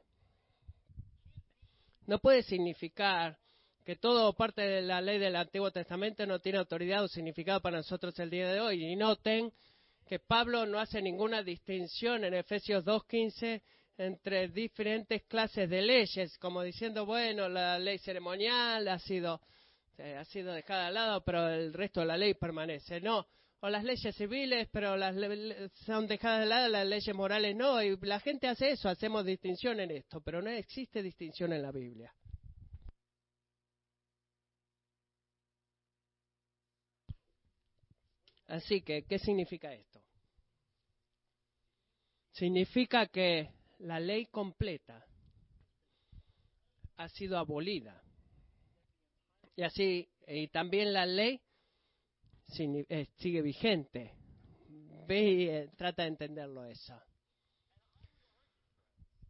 No 2.05 2.19
puede 2.19 2.43
significar 2.43 3.37
que 3.85 3.95
todo 3.95 4.33
parte 4.33 4.61
de 4.61 4.81
la 4.81 5.01
ley 5.01 5.19
del 5.19 5.35
Antiguo 5.35 5.71
Testamento 5.71 6.25
no 6.25 6.39
tiene 6.39 6.57
autoridad 6.57 7.03
o 7.03 7.07
significado 7.07 7.61
para 7.61 7.77
nosotros 7.77 8.17
el 8.19 8.29
día 8.29 8.51
de 8.51 8.59
hoy. 8.59 8.83
Y 8.85 8.95
noten 8.95 9.51
que 10.05 10.19
Pablo 10.19 10.65
no 10.65 10.79
hace 10.79 11.01
ninguna 11.01 11.43
distinción 11.43 12.23
en 12.23 12.33
Efesios 12.33 12.85
2.15 12.85 13.61
entre 13.97 14.47
diferentes 14.49 15.23
clases 15.23 15.69
de 15.69 15.81
leyes, 15.81 16.37
como 16.39 16.61
diciendo, 16.61 17.05
bueno, 17.05 17.47
la 17.47 17.77
ley 17.79 17.99
ceremonial 17.99 18.87
ha 18.87 18.99
sido, 18.99 19.39
ha 19.97 20.25
sido 20.25 20.53
dejada 20.53 20.87
al 20.87 20.93
lado, 20.95 21.23
pero 21.23 21.47
el 21.47 21.73
resto 21.73 22.01
de 22.01 22.07
la 22.07 22.17
ley 22.17 22.33
permanece. 22.33 22.99
No, 22.99 23.27
o 23.63 23.69
las 23.69 23.85
leyes 23.85 24.13
civiles, 24.17 24.67
pero 24.73 24.97
las 24.97 25.15
son 25.85 26.05
dejadas 26.05 26.41
de 26.41 26.45
lado, 26.47 26.67
las 26.67 26.85
leyes 26.85 27.15
morales 27.15 27.55
no, 27.55 27.81
y 27.81 27.95
la 28.01 28.19
gente 28.19 28.49
hace 28.49 28.71
eso, 28.71 28.89
hacemos 28.89 29.23
distinción 29.25 29.79
en 29.79 29.91
esto, 29.91 30.19
pero 30.19 30.41
no 30.41 30.49
existe 30.49 31.01
distinción 31.01 31.53
en 31.53 31.61
la 31.61 31.71
Biblia. 31.71 32.13
Así 38.47 38.81
que, 38.81 39.03
¿qué 39.03 39.17
significa 39.17 39.73
esto? 39.73 40.03
Significa 42.33 43.07
que 43.07 43.49
la 43.79 43.97
ley 44.01 44.25
completa 44.25 45.05
ha 46.97 47.07
sido 47.07 47.37
abolida. 47.37 48.03
Y 49.55 49.63
así, 49.63 50.09
y 50.27 50.49
también 50.49 50.91
la 50.91 51.05
ley 51.05 51.39
sigue 52.47 53.41
vigente. 53.41 54.13
Ve 55.07 55.21
y 55.21 55.49
eh, 55.49 55.69
trata 55.75 56.03
de 56.03 56.09
entenderlo 56.09 56.65
eso. 56.65 56.99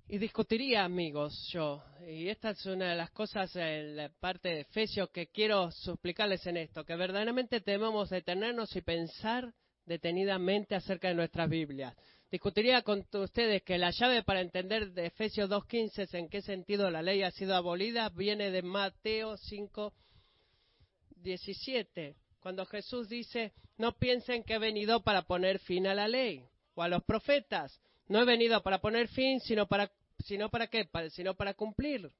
Y 0.07 0.17
discutiría, 0.17 0.83
amigos, 0.83 1.49
yo, 1.51 1.83
y 2.07 2.27
esta 2.27 2.51
es 2.51 2.65
una 2.65 2.91
de 2.91 2.95
las 2.95 3.09
cosas 3.11 3.55
en 3.55 3.95
la 3.95 4.09
parte 4.09 4.49
de 4.49 4.59
Efesios 4.61 5.09
que 5.09 5.27
quiero 5.27 5.69
explicarles 5.69 6.45
en 6.45 6.57
esto, 6.57 6.83
que 6.83 6.95
verdaderamente 6.95 7.61
debemos 7.61 8.09
detenernos 8.09 8.75
y 8.75 8.81
pensar 8.81 9.51
detenidamente 9.85 10.75
acerca 10.75 11.07
de 11.07 11.15
nuestras 11.15 11.49
Biblias 11.49 11.95
discutiría 12.33 12.81
con 12.81 13.05
ustedes 13.13 13.61
que 13.61 13.77
la 13.77 13.91
llave 13.91 14.23
para 14.23 14.41
entender 14.41 14.91
de 14.91 15.05
Efesios 15.05 15.47
2.15 15.51 15.99
es 15.99 16.11
en 16.15 16.29
qué 16.29 16.41
sentido 16.41 16.89
la 16.89 17.03
ley 17.03 17.21
ha 17.21 17.29
sido 17.29 17.55
abolida 17.55 18.09
viene 18.09 18.49
de 18.49 18.63
Mateo 18.63 19.35
5.17, 19.35 22.15
cuando 22.43 22.65
Jesús 22.65 23.07
dice, 23.07 23.53
no 23.77 23.93
piensen 23.93 24.43
que 24.43 24.55
he 24.55 24.59
venido 24.59 25.01
para 25.01 25.21
poner 25.21 25.59
fin 25.59 25.87
a 25.87 25.95
la 25.95 26.09
ley 26.09 26.45
o 26.75 26.83
a 26.83 26.89
los 26.89 27.01
profetas. 27.05 27.79
No 28.09 28.21
he 28.21 28.25
venido 28.25 28.61
para 28.61 28.81
poner 28.81 29.07
fin, 29.07 29.39
sino 29.39 29.65
para, 29.65 29.89
sino 30.19 30.49
para 30.49 30.67
qué, 30.67 30.85
sino 31.11 31.35
para 31.35 31.53
cumplir. 31.53 32.11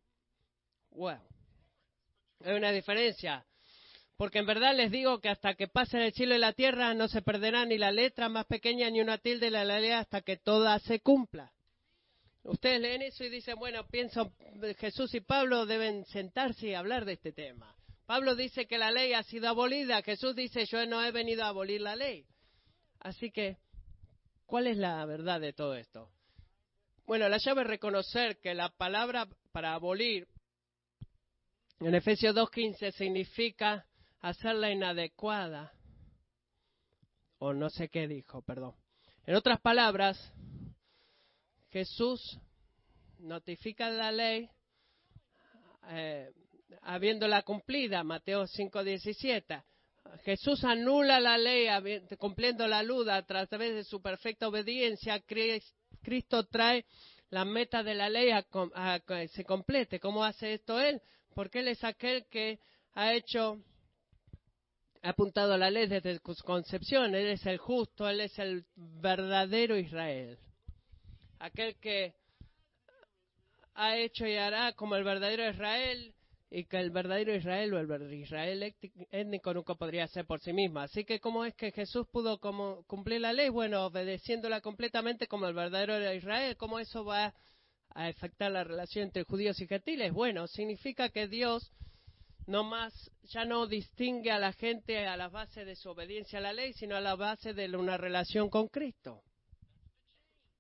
Wow. 0.92 1.20
Hay 2.46 2.54
una 2.54 2.72
diferencia. 2.72 3.46
Porque 4.16 4.40
en 4.40 4.46
verdad 4.46 4.74
les 4.74 4.92
digo 4.92 5.20
que 5.20 5.28
hasta 5.28 5.56
que 5.56 5.68
pasen 5.68 6.00
el 6.00 6.14
cielo 6.14 6.36
y 6.36 6.40
la 6.40 6.54
tierra 6.54 6.94
no 6.94 7.10
se 7.10 7.22
perderá 7.22 7.66
ni 7.66 7.78
la 7.78 7.92
letra 7.92 8.30
más 8.30 8.46
pequeña 8.46 8.90
ni 8.90 9.02
una 9.02 9.18
tilde 9.18 9.48
de 9.48 9.52
la 9.52 9.66
ley 9.66 9.92
hasta 9.92 10.22
que 10.22 10.38
toda 10.38 10.80
se 10.80 11.02
cumpla. 11.02 11.52
Ustedes 12.44 12.80
leen 12.80 13.02
eso 13.02 13.26
y 13.26 13.30
dicen, 13.30 13.58
bueno, 13.58 13.86
pienso, 13.88 14.32
Jesús 14.78 15.14
y 15.16 15.20
Pablo 15.20 15.66
deben 15.66 16.06
sentarse 16.06 16.68
y 16.68 16.74
hablar 16.76 17.04
de 17.04 17.14
este 17.14 17.34
tema. 17.34 17.76
Pablo 18.06 18.36
dice 18.36 18.68
que 18.68 18.78
la 18.78 18.92
ley 18.92 19.14
ha 19.14 19.24
sido 19.24 19.48
abolida, 19.48 20.02
Jesús 20.02 20.36
dice, 20.36 20.66
yo 20.66 20.86
no 20.86 21.04
he 21.04 21.12
venido 21.12 21.44
a 21.44 21.50
abolir 21.50 21.82
la 21.82 21.96
ley. 21.96 22.26
Así 23.00 23.32
que, 23.32 23.58
¿cuál 24.46 24.68
es 24.68 24.78
la 24.78 25.06
verdad 25.06 25.40
de 25.40 25.54
todo 25.54 25.76
esto? 25.76 26.10
Bueno, 27.06 27.28
la 27.30 27.38
llave 27.38 27.62
es 27.62 27.68
reconocer 27.68 28.40
que 28.40 28.54
la 28.54 28.70
palabra 28.70 29.28
para 29.52 29.74
abolir 29.74 30.28
en 31.80 31.96
Efesios 31.96 32.34
2.15 32.36 32.92
significa 32.94 33.86
hacerla 34.22 34.72
inadecuada. 34.72 35.74
O 37.40 37.54
no 37.54 37.70
sé 37.70 37.90
qué 37.90 38.08
dijo, 38.08 38.42
perdón. 38.42 38.74
En 39.26 39.36
otras 39.36 39.60
palabras, 39.60 40.18
Jesús 41.72 42.40
notifica 43.20 43.90
la 43.90 44.12
ley 44.12 44.50
eh, 45.90 46.32
habiéndola 46.82 47.44
cumplida, 47.44 48.04
Mateo 48.04 48.46
5:17. 48.48 49.64
Jesús 50.24 50.64
anula 50.64 51.20
la 51.20 51.38
ley 51.38 51.68
cumpliendo 52.18 52.68
la 52.68 52.84
luz 52.84 53.08
a 53.08 53.22
través 53.24 53.74
de 53.76 53.84
su 53.84 54.02
perfecta 54.02 54.48
obediencia. 54.48 55.22
Cristo 56.02 56.46
trae 56.48 56.86
la 57.30 57.46
meta 57.46 57.84
de 57.84 57.96
la 57.96 58.10
ley 58.10 58.30
a, 58.32 58.46
a 58.76 59.02
se 59.28 59.44
complete. 59.44 60.00
¿Cómo 60.00 60.24
hace 60.24 60.54
esto 60.54 60.80
Él? 60.80 61.02
Porque 61.34 61.60
Él 61.60 61.70
es 61.70 61.84
aquel 61.84 62.26
que 62.30 62.60
ha 62.94 63.14
hecho 63.14 63.64
ha 65.02 65.10
apuntado 65.10 65.58
la 65.58 65.70
ley 65.70 65.88
desde 65.88 66.20
su 66.20 66.44
concepción. 66.46 67.14
Él 67.14 67.28
es 67.28 67.46
el 67.46 67.58
justo, 67.58 68.08
Él 68.08 68.22
es 68.22 68.38
el 68.40 68.66
verdadero 68.76 69.78
Israel. 69.78 70.38
Aquel 71.40 71.76
que 71.80 72.14
ha 73.74 73.98
hecho 73.98 74.26
y 74.26 74.36
hará 74.36 74.72
como 74.74 74.96
el 74.96 75.04
verdadero 75.04 75.50
Israel 75.50 76.14
y 76.56 76.66
que 76.66 76.78
el 76.78 76.92
verdadero 76.92 77.34
Israel 77.34 77.74
o 77.74 77.80
el 77.80 78.14
Israel 78.14 78.76
étnico 79.10 79.56
nunca 79.56 79.74
podría 79.74 80.06
ser 80.06 80.28
por 80.28 80.40
sí 80.40 80.54
mismo. 80.54 80.82
Así 80.82 81.04
que, 81.04 81.20
¿cómo 81.20 81.46
es 81.46 81.56
que 81.56 81.72
Jesús 81.72 82.06
pudo 82.12 82.40
como 82.40 82.84
cumplir 82.84 83.22
la 83.22 83.34
ley? 83.34 83.50
Bueno, 83.50 83.88
obedeciéndola 83.88 84.62
completamente 84.62 85.26
como 85.26 85.48
el 85.48 85.56
verdadero 85.56 86.14
Israel. 86.14 86.56
¿Cómo 86.56 86.78
eso 86.78 87.04
va 87.04 87.34
a 87.96 88.06
afectar 88.06 88.52
la 88.52 88.64
relación 88.64 89.06
entre 89.06 89.24
judíos 89.24 89.60
y 89.62 89.68
gentiles? 89.68 90.14
Bueno, 90.14 90.46
significa 90.46 91.10
que 91.10 91.28
Dios 91.28 91.74
no 92.46 92.64
más, 92.64 92.94
ya 93.24 93.46
no 93.46 93.66
distingue 93.66 94.30
a 94.30 94.38
la 94.38 94.54
gente 94.54 95.08
a 95.08 95.18
la 95.18 95.30
base 95.30 95.66
de 95.66 95.76
su 95.76 95.90
obediencia 95.90 96.38
a 96.38 96.44
la 96.44 96.54
ley, 96.54 96.74
sino 96.74 96.96
a 96.96 97.02
la 97.02 97.16
base 97.16 97.56
de 97.56 97.76
una 97.76 97.98
relación 97.98 98.52
con 98.52 98.68
Cristo. 98.68 99.24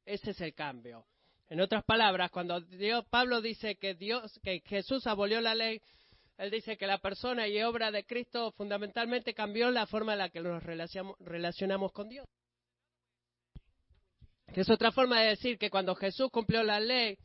Ese 0.06 0.32
es 0.32 0.42
el 0.42 0.56
cambio. 0.56 1.06
En 1.54 1.62
otras 1.62 1.84
palabras, 1.84 2.32
cuando 2.32 2.62
Dios, 2.62 3.06
Pablo 3.12 3.40
dice 3.40 3.76
que 3.76 3.94
Dios, 3.94 4.40
que 4.42 4.62
Jesús 4.62 5.06
abolió 5.06 5.40
la 5.40 5.54
ley, 5.54 5.80
él 6.40 6.50
dice 6.50 6.78
que 6.78 6.88
la 6.88 6.98
persona 6.98 7.48
y 7.48 7.62
obra 7.62 7.92
de 7.92 8.08
Cristo 8.08 8.52
fundamentalmente 8.54 9.36
cambió 9.36 9.70
la 9.70 9.86
forma 9.86 10.14
en 10.14 10.18
la 10.18 10.30
que 10.30 10.42
nos 10.42 10.64
relacionamos 10.64 11.92
con 11.92 12.10
Dios. 12.10 12.26
es 14.48 14.68
otra 14.68 14.92
forma 14.92 15.22
de 15.22 15.28
decir 15.28 15.60
que 15.60 15.70
cuando 15.70 15.94
Jesús 15.94 16.32
cumplió 16.32 16.64
la 16.64 16.80
ley, 16.80 17.20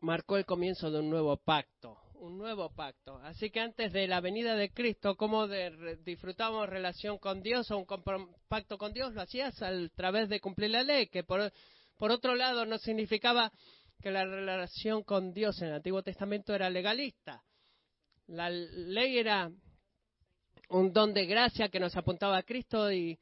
marcó 0.00 0.38
el 0.38 0.46
comienzo 0.46 0.90
de 0.90 1.00
un 1.00 1.10
nuevo 1.10 1.36
pacto 1.36 2.00
un 2.24 2.38
nuevo 2.38 2.70
pacto. 2.70 3.18
Así 3.18 3.50
que 3.50 3.60
antes 3.60 3.92
de 3.92 4.06
la 4.06 4.20
venida 4.20 4.56
de 4.56 4.70
Cristo, 4.72 5.14
¿cómo 5.16 5.46
disfrutamos 5.46 6.68
relación 6.68 7.18
con 7.18 7.42
Dios 7.42 7.70
o 7.70 7.78
un 7.78 7.86
pacto 8.48 8.78
con 8.78 8.92
Dios? 8.92 9.12
Lo 9.12 9.20
hacías 9.20 9.60
a 9.62 9.70
través 9.94 10.28
de 10.30 10.40
cumplir 10.40 10.70
la 10.70 10.82
ley, 10.82 11.08
que 11.08 11.22
por, 11.22 11.52
por 11.96 12.10
otro 12.10 12.34
lado 12.34 12.66
no 12.66 12.78
significaba 12.78 13.52
que 14.00 14.10
la 14.10 14.24
relación 14.24 15.02
con 15.02 15.32
Dios 15.32 15.60
en 15.62 15.68
el 15.68 15.74
Antiguo 15.74 16.02
Testamento 16.02 16.54
era 16.54 16.68
legalista. 16.70 17.42
La 18.26 18.50
ley 18.50 19.18
era 19.18 19.50
un 20.68 20.92
don 20.92 21.14
de 21.14 21.26
gracia 21.26 21.68
que 21.68 21.80
nos 21.80 21.96
apuntaba 21.96 22.38
a 22.38 22.42
Cristo 22.42 22.90
y, 22.92 23.18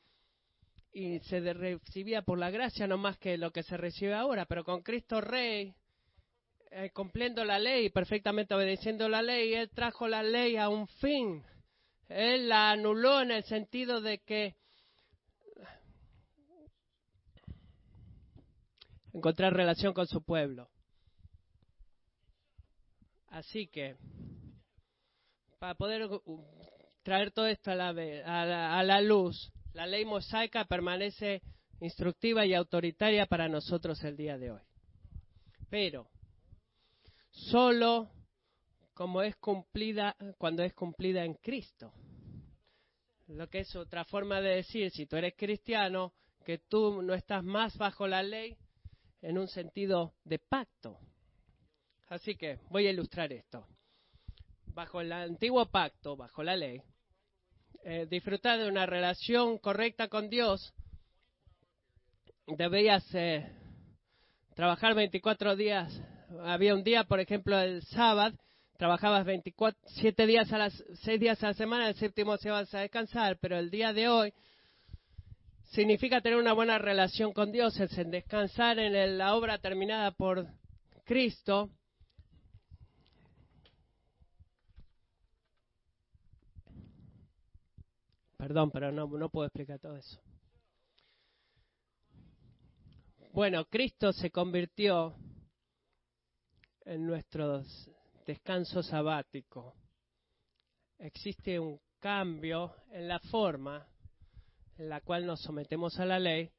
y 0.93 1.19
se 1.21 1.41
recibía 1.53 2.23
por 2.23 2.39
la 2.39 2.51
gracia 2.51 2.87
no 2.87 2.99
más 2.99 3.19
que 3.19 3.37
lo 3.37 3.51
que 3.51 3.63
se 3.63 3.77
recibe 3.77 4.15
ahora, 4.15 4.47
pero 4.47 4.65
con 4.65 4.83
Cristo 4.83 5.21
Rey 5.21 5.75
eh, 6.75 6.91
cumpliendo 6.91 7.45
la 7.45 7.59
ley, 7.59 7.91
perfectamente 7.91 8.55
obedeciendo 8.55 9.07
la 9.07 9.21
ley, 9.21 9.53
Él 9.53 9.69
trajo 9.71 10.09
la 10.09 10.23
ley 10.23 10.57
a 10.57 10.71
un 10.71 10.89
fin. 10.89 11.45
Él 12.09 12.49
la 12.49 12.71
anuló 12.71 13.21
en 13.21 13.31
el 13.31 13.45
sentido 13.45 14.01
de 14.01 14.19
que 14.21 14.57
encontrar 19.13 19.53
relación 19.53 19.93
con 19.93 20.07
su 20.07 20.23
pueblo. 20.23 20.69
Así 23.29 23.67
que, 23.69 23.97
para 25.59 25.75
poder 25.75 26.09
traer 27.03 27.33
todo 27.33 27.47
esto 27.47 27.71
a 27.71 27.75
la, 27.75 28.79
a 28.79 28.83
la 28.83 29.01
luz, 29.01 29.53
la 29.73 29.87
ley 29.87 30.05
mosaica 30.05 30.67
permanece 30.67 31.43
instructiva 31.81 32.45
y 32.45 32.55
autoritaria 32.55 33.27
para 33.27 33.49
nosotros 33.49 34.03
el 34.05 34.17
día 34.17 34.39
de 34.39 34.51
hoy. 34.53 34.63
Pero 35.71 36.11
solo 37.31 38.11
como 38.95 39.23
es 39.23 39.37
cumplida 39.37 40.17
cuando 40.39 40.63
es 40.63 40.75
cumplida 40.75 41.25
en 41.25 41.35
Cristo. 41.35 41.93
Lo 43.29 43.49
que 43.49 43.61
es 43.61 43.75
otra 43.75 44.05
forma 44.05 44.41
de 44.41 44.57
decir, 44.57 44.91
si 44.91 45.07
tú 45.07 45.17
eres 45.17 45.35
cristiano, 45.37 46.13
que 46.45 46.59
tú 46.59 47.03
no 47.03 47.15
estás 47.15 47.43
más 47.43 47.77
bajo 47.79 48.07
la 48.07 48.23
ley, 48.23 48.57
en 49.23 49.39
un 49.39 49.49
sentido 49.49 50.15
de 50.25 50.39
pacto. 50.39 50.99
Así 52.09 52.37
que 52.37 52.59
voy 52.69 52.87
a 52.87 52.91
ilustrar 52.91 53.33
esto. 53.33 53.67
Bajo 54.67 55.01
el 55.01 55.13
antiguo 55.13 55.67
pacto, 55.67 56.17
bajo 56.17 56.43
la 56.43 56.57
ley, 56.57 56.83
eh, 57.85 58.07
disfrutar 58.11 58.59
de 58.59 58.69
una 58.69 58.87
relación 58.87 59.59
correcta 59.59 60.09
con 60.09 60.29
Dios, 60.29 60.75
debías 62.47 63.05
eh, 63.15 63.51
trabajar 64.55 64.95
24 64.95 65.57
días. 65.57 66.03
Había 66.45 66.75
un 66.75 66.83
día, 66.83 67.05
por 67.05 67.21
ejemplo, 67.21 67.59
el 67.59 67.83
sábado, 67.83 68.37
trabajabas 68.77 69.25
24, 69.25 69.81
7 69.87 70.27
días 70.27 70.53
a 70.53 70.59
las 70.59 70.85
6 71.03 71.21
días 71.21 71.43
a 71.43 71.49
la 71.49 71.55
semana, 71.55 71.89
el 71.89 71.95
séptimo 71.95 72.37
se 72.37 72.51
vas 72.51 72.73
a 72.75 72.81
descansar, 72.81 73.39
pero 73.41 73.59
el 73.59 73.71
día 73.71 73.93
de 73.93 74.09
hoy 74.09 74.35
significa 75.73 76.21
tener 76.21 76.39
una 76.39 76.53
buena 76.53 76.79
relación 76.79 77.33
con 77.33 77.51
Dios, 77.51 77.79
es 77.81 77.91
descansar 78.11 78.79
en 78.79 79.19
la 79.19 79.35
obra 79.35 79.59
terminada 79.59 80.11
por 80.13 80.47
Cristo. 81.05 81.71
Perdón, 88.37 88.71
pero 88.71 88.93
no, 88.93 89.07
no 89.07 89.29
puedo 89.31 89.47
explicar 89.47 89.79
todo 89.79 89.97
eso. 89.97 90.21
Bueno, 93.33 93.65
Cristo 93.65 94.13
se 94.13 94.31
convirtió 94.31 95.17
en 96.85 97.07
nuestro 97.07 97.63
descanso 98.27 98.83
sabático. 98.83 99.75
Existe 100.99 101.59
un 101.59 101.81
cambio 101.99 102.75
en 102.91 103.09
la 103.09 103.21
forma 103.21 103.87
en 104.79 104.89
la 104.89 105.01
cual 105.01 105.27
nos 105.27 105.41
sometemos 105.43 105.99
a 105.99 106.07
la 106.07 106.19
ley, 106.19 106.51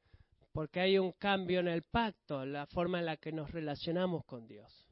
porque 0.52 0.80
hay 0.80 0.98
un 0.98 1.12
cambio 1.12 1.60
en 1.60 1.68
el 1.68 1.82
pacto, 1.82 2.44
la 2.44 2.66
forma 2.66 3.00
en 3.00 3.06
la 3.06 3.16
que 3.16 3.32
nos 3.32 3.50
relacionamos 3.50 4.24
con 4.24 4.46
Dios. 4.46 4.86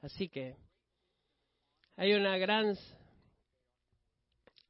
Así 0.00 0.28
que 0.28 0.56
hay 1.96 2.12
una 2.14 2.38
gran 2.38 2.74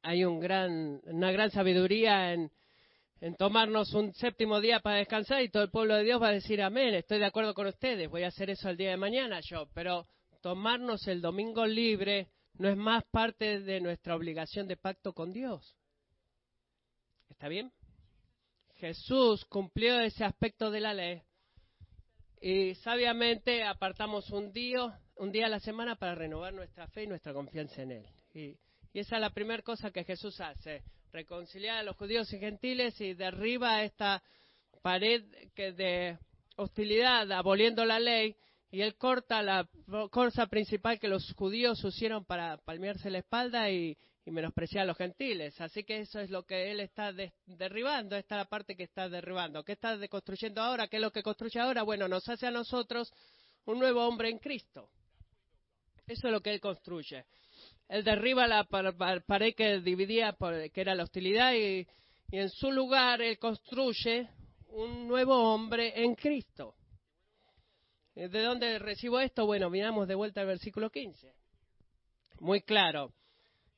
hay 0.01 0.23
un 0.23 0.39
gran, 0.39 1.01
una 1.03 1.31
gran 1.31 1.51
sabiduría 1.51 2.33
en, 2.33 2.49
en 3.19 3.35
tomarnos 3.35 3.93
un 3.93 4.13
séptimo 4.13 4.61
día 4.61 4.79
para 4.79 4.97
descansar 4.97 5.41
y 5.41 5.49
todo 5.49 5.63
el 5.63 5.69
pueblo 5.69 5.95
de 5.95 6.03
Dios 6.03 6.21
va 6.21 6.29
a 6.29 6.33
decir 6.33 6.61
amén, 6.61 6.93
estoy 6.93 7.19
de 7.19 7.25
acuerdo 7.25 7.53
con 7.53 7.67
ustedes, 7.67 8.09
voy 8.09 8.23
a 8.23 8.27
hacer 8.27 8.49
eso 8.49 8.69
el 8.69 8.77
día 8.77 8.91
de 8.91 8.97
mañana 8.97 9.41
yo, 9.41 9.67
pero 9.73 10.07
tomarnos 10.41 11.07
el 11.07 11.21
domingo 11.21 11.65
libre 11.65 12.29
no 12.53 12.69
es 12.69 12.77
más 12.77 13.03
parte 13.11 13.59
de 13.59 13.81
nuestra 13.81 14.15
obligación 14.15 14.67
de 14.67 14.77
pacto 14.77 15.13
con 15.13 15.31
Dios. 15.31 15.75
¿Está 17.37 17.49
bien? 17.49 17.71
Jesús 18.77 19.45
cumplió 19.45 19.99
ese 19.99 20.23
aspecto 20.23 20.71
de 20.71 20.79
la 20.79 20.95
ley 20.95 21.21
y 22.41 22.73
sabiamente 22.73 23.63
apartamos 23.63 24.31
un 24.31 24.51
día, 24.51 24.99
un 25.17 25.31
día 25.31 25.45
a 25.45 25.49
la 25.49 25.59
semana 25.59 25.97
para 25.97 26.15
renovar 26.15 26.51
nuestra 26.55 26.87
fe 26.87 27.03
y 27.03 27.07
nuestra 27.07 27.33
confianza 27.33 27.83
en 27.83 27.91
Él. 27.91 28.07
Y, 28.33 28.57
esa 28.91 29.17
es 29.17 29.21
la 29.21 29.29
primera 29.29 29.61
cosa 29.61 29.91
que 29.91 30.03
Jesús 30.03 30.41
hace, 30.41 30.81
reconciliar 31.11 31.77
a 31.77 31.83
los 31.83 31.95
judíos 31.95 32.33
y 32.33 32.39
gentiles 32.39 32.99
y 33.01 33.13
derriba 33.13 33.83
esta 33.83 34.23
pared 34.81 35.23
que 35.53 35.73
de 35.73 36.17
hostilidad, 36.55 37.31
aboliendo 37.33 37.85
la 37.85 37.99
ley, 37.99 38.35
y 38.71 38.81
él 38.81 38.95
corta 38.95 39.43
la 39.43 39.69
cosa 40.09 40.47
principal 40.47 40.99
que 40.99 41.07
los 41.07 41.31
judíos 41.35 41.83
usaron 41.83 42.25
para 42.25 42.57
palmearse 42.57 43.11
la 43.11 43.19
espalda 43.19 43.69
y, 43.69 43.95
y 44.27 44.31
menospreciar 44.31 44.83
a 44.83 44.87
los 44.87 44.97
gentiles. 44.97 45.59
Así 45.61 45.85
que 45.85 46.01
eso 46.01 46.19
es 46.19 46.29
lo 46.29 46.45
que 46.45 46.69
él 46.69 46.81
está 46.81 47.13
derribando, 47.45 48.17
esta 48.17 48.35
es 48.35 48.39
la 48.39 48.49
parte 48.49 48.75
que 48.75 48.83
está 48.83 49.07
derribando. 49.07 49.63
¿Qué 49.63 49.71
está 49.71 49.97
construyendo 50.09 50.61
ahora? 50.61 50.89
¿Qué 50.89 50.97
es 50.97 51.01
lo 51.01 51.11
que 51.11 51.23
construye 51.23 51.61
ahora? 51.61 51.83
Bueno, 51.83 52.09
nos 52.09 52.27
hace 52.27 52.45
a 52.45 52.51
nosotros 52.51 53.13
un 53.63 53.79
nuevo 53.79 54.05
hombre 54.05 54.29
en 54.29 54.39
Cristo. 54.39 54.89
Eso 56.05 56.27
es 56.27 56.33
lo 56.33 56.41
que 56.41 56.53
él 56.53 56.59
construye. 56.59 57.25
Él 57.87 58.03
derriba 58.03 58.47
la 58.47 58.65
pared 58.65 59.55
que 59.55 59.79
dividía, 59.79 60.35
que 60.73 60.81
era 60.81 60.93
la 60.93 61.03
hostilidad, 61.03 61.53
y, 61.53 61.87
y 62.29 62.37
en 62.37 62.49
su 62.49 62.69
lugar 62.69 63.21
él 63.21 63.39
construye 63.39 64.27
un 64.71 65.07
nuevo 65.07 65.53
hombre 65.53 66.03
en 66.03 66.15
Cristo. 66.15 66.75
¿De 68.13 68.27
dónde 68.27 68.77
recibo 68.77 69.21
esto? 69.21 69.45
Bueno, 69.45 69.69
miramos 69.69 70.05
de 70.05 70.15
vuelta 70.15 70.41
al 70.41 70.47
versículo 70.47 70.89
15. 70.89 71.33
Muy 72.41 72.61
claro. 72.61 73.13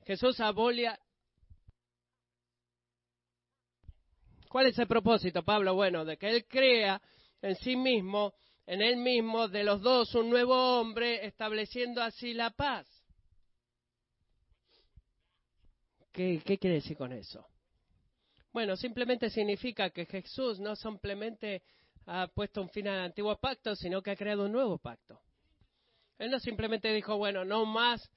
Jesús 0.09 0.39
abolia. 0.39 0.99
¿Cuál 4.49 4.65
es 4.65 4.79
el 4.79 4.87
propósito, 4.87 5.43
Pablo? 5.43 5.75
Bueno, 5.75 6.03
de 6.03 6.17
que 6.17 6.29
Él 6.29 6.47
crea 6.47 6.99
en 7.43 7.55
sí 7.57 7.75
mismo, 7.75 8.33
en 8.65 8.81
Él 8.81 8.97
mismo, 8.97 9.47
de 9.47 9.63
los 9.63 9.83
dos, 9.83 10.15
un 10.15 10.31
nuevo 10.31 10.79
hombre, 10.79 11.27
estableciendo 11.27 12.01
así 12.01 12.33
la 12.33 12.49
paz. 12.49 12.87
¿Qué, 16.11 16.41
qué 16.43 16.57
quiere 16.57 16.77
decir 16.77 16.97
con 16.97 17.13
eso? 17.13 17.45
Bueno, 18.51 18.75
simplemente 18.77 19.29
significa 19.29 19.91
que 19.91 20.07
Jesús 20.07 20.59
no 20.59 20.75
simplemente 20.75 21.61
ha 22.07 22.25
puesto 22.29 22.63
un 22.63 22.69
fin 22.69 22.87
al 22.87 23.01
antiguo 23.01 23.37
pacto, 23.37 23.75
sino 23.75 24.01
que 24.01 24.09
ha 24.09 24.15
creado 24.15 24.45
un 24.45 24.53
nuevo 24.53 24.79
pacto. 24.79 25.21
Él 26.17 26.31
no 26.31 26.39
simplemente 26.39 26.91
dijo, 26.91 27.15
bueno, 27.15 27.45
no 27.45 27.67
más 27.67 28.09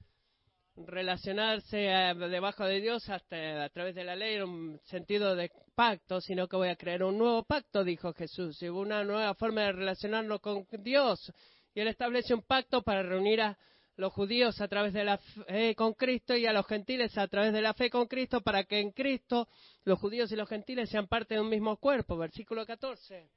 relacionarse 0.75 1.85
eh, 1.85 2.13
debajo 2.15 2.65
de 2.65 2.81
Dios 2.81 3.07
hasta 3.09 3.63
a 3.63 3.69
través 3.69 3.95
de 3.95 4.03
la 4.03 4.15
ley 4.15 4.35
en 4.35 4.43
un 4.43 4.79
sentido 4.85 5.35
de 5.35 5.51
pacto, 5.75 6.19
sino 6.21 6.47
que 6.47 6.55
voy 6.55 6.69
a 6.69 6.75
crear 6.75 7.03
un 7.03 7.17
nuevo 7.17 7.43
pacto, 7.43 7.83
dijo 7.83 8.13
Jesús, 8.13 8.61
y 8.61 8.69
una 8.69 9.03
nueva 9.03 9.33
forma 9.35 9.61
de 9.61 9.71
relacionarnos 9.73 10.39
con 10.41 10.67
Dios. 10.79 11.31
Y 11.75 11.81
él 11.81 11.87
establece 11.87 12.33
un 12.33 12.41
pacto 12.41 12.81
para 12.81 13.03
reunir 13.03 13.41
a 13.41 13.57
los 13.95 14.11
judíos 14.11 14.59
a 14.59 14.67
través 14.67 14.93
de 14.93 15.03
la 15.03 15.17
fe 15.17 15.75
con 15.75 15.93
Cristo 15.93 16.35
y 16.35 16.47
a 16.47 16.53
los 16.53 16.65
gentiles 16.65 17.15
a 17.17 17.27
través 17.27 17.53
de 17.53 17.61
la 17.61 17.75
fe 17.75 17.91
con 17.91 18.07
Cristo 18.07 18.41
para 18.41 18.63
que 18.63 18.79
en 18.79 18.91
Cristo 18.91 19.47
los 19.83 19.99
judíos 19.99 20.31
y 20.31 20.35
los 20.35 20.49
gentiles 20.49 20.89
sean 20.89 21.07
parte 21.07 21.35
de 21.35 21.41
un 21.41 21.49
mismo 21.49 21.77
cuerpo. 21.77 22.17
Versículo 22.17 22.65
14. 22.65 23.29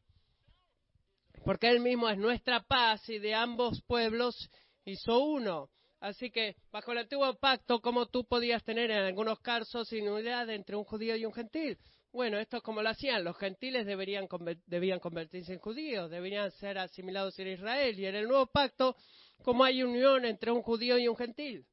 Porque 1.45 1.69
Él 1.69 1.81
mismo 1.81 2.09
es 2.09 2.17
nuestra 2.17 2.61
paz 2.61 3.07
y 3.11 3.19
de 3.19 3.35
ambos 3.35 3.83
pueblos 3.83 4.51
hizo 4.85 5.19
uno 5.19 5.69
Así 6.01 6.31
que, 6.31 6.57
bajo 6.71 6.93
el 6.93 6.99
antiguo 6.99 7.35
pacto, 7.35 7.81
¿cómo 7.81 8.07
tú 8.07 8.25
podías 8.25 8.63
tener 8.65 8.91
en 8.91 8.99
algunos 8.99 9.41
casos 9.41 9.91
unidad 9.93 10.51
entre 10.51 10.77
un 10.77 10.85
judío 10.85 11.17
y 11.17 11.25
un 11.25 11.33
gentil? 11.33 11.79
Bueno, 12.13 12.39
esto 12.39 12.59
es 12.59 12.63
como 12.63 12.83
lo 12.83 12.89
hacían. 12.89 13.25
Los 13.25 13.37
gentiles 13.37 13.87
deberían, 13.87 14.29
debían 14.67 15.01
convertirse 15.01 15.55
en 15.55 15.59
judíos, 15.59 16.11
deberían 16.11 16.51
ser 16.53 16.79
asimilados 16.79 17.39
en 17.39 17.49
Israel. 17.49 17.99
Y 17.99 18.07
en 18.07 18.15
el 18.15 18.29
nuevo 18.29 18.47
pacto, 18.47 18.97
¿cómo 19.43 19.65
hay 19.65 19.83
unión 19.83 20.25
entre 20.25 20.51
un 20.51 20.63
judío 20.63 20.99
y 20.99 21.09
un 21.09 21.17
gentil? 21.17 21.67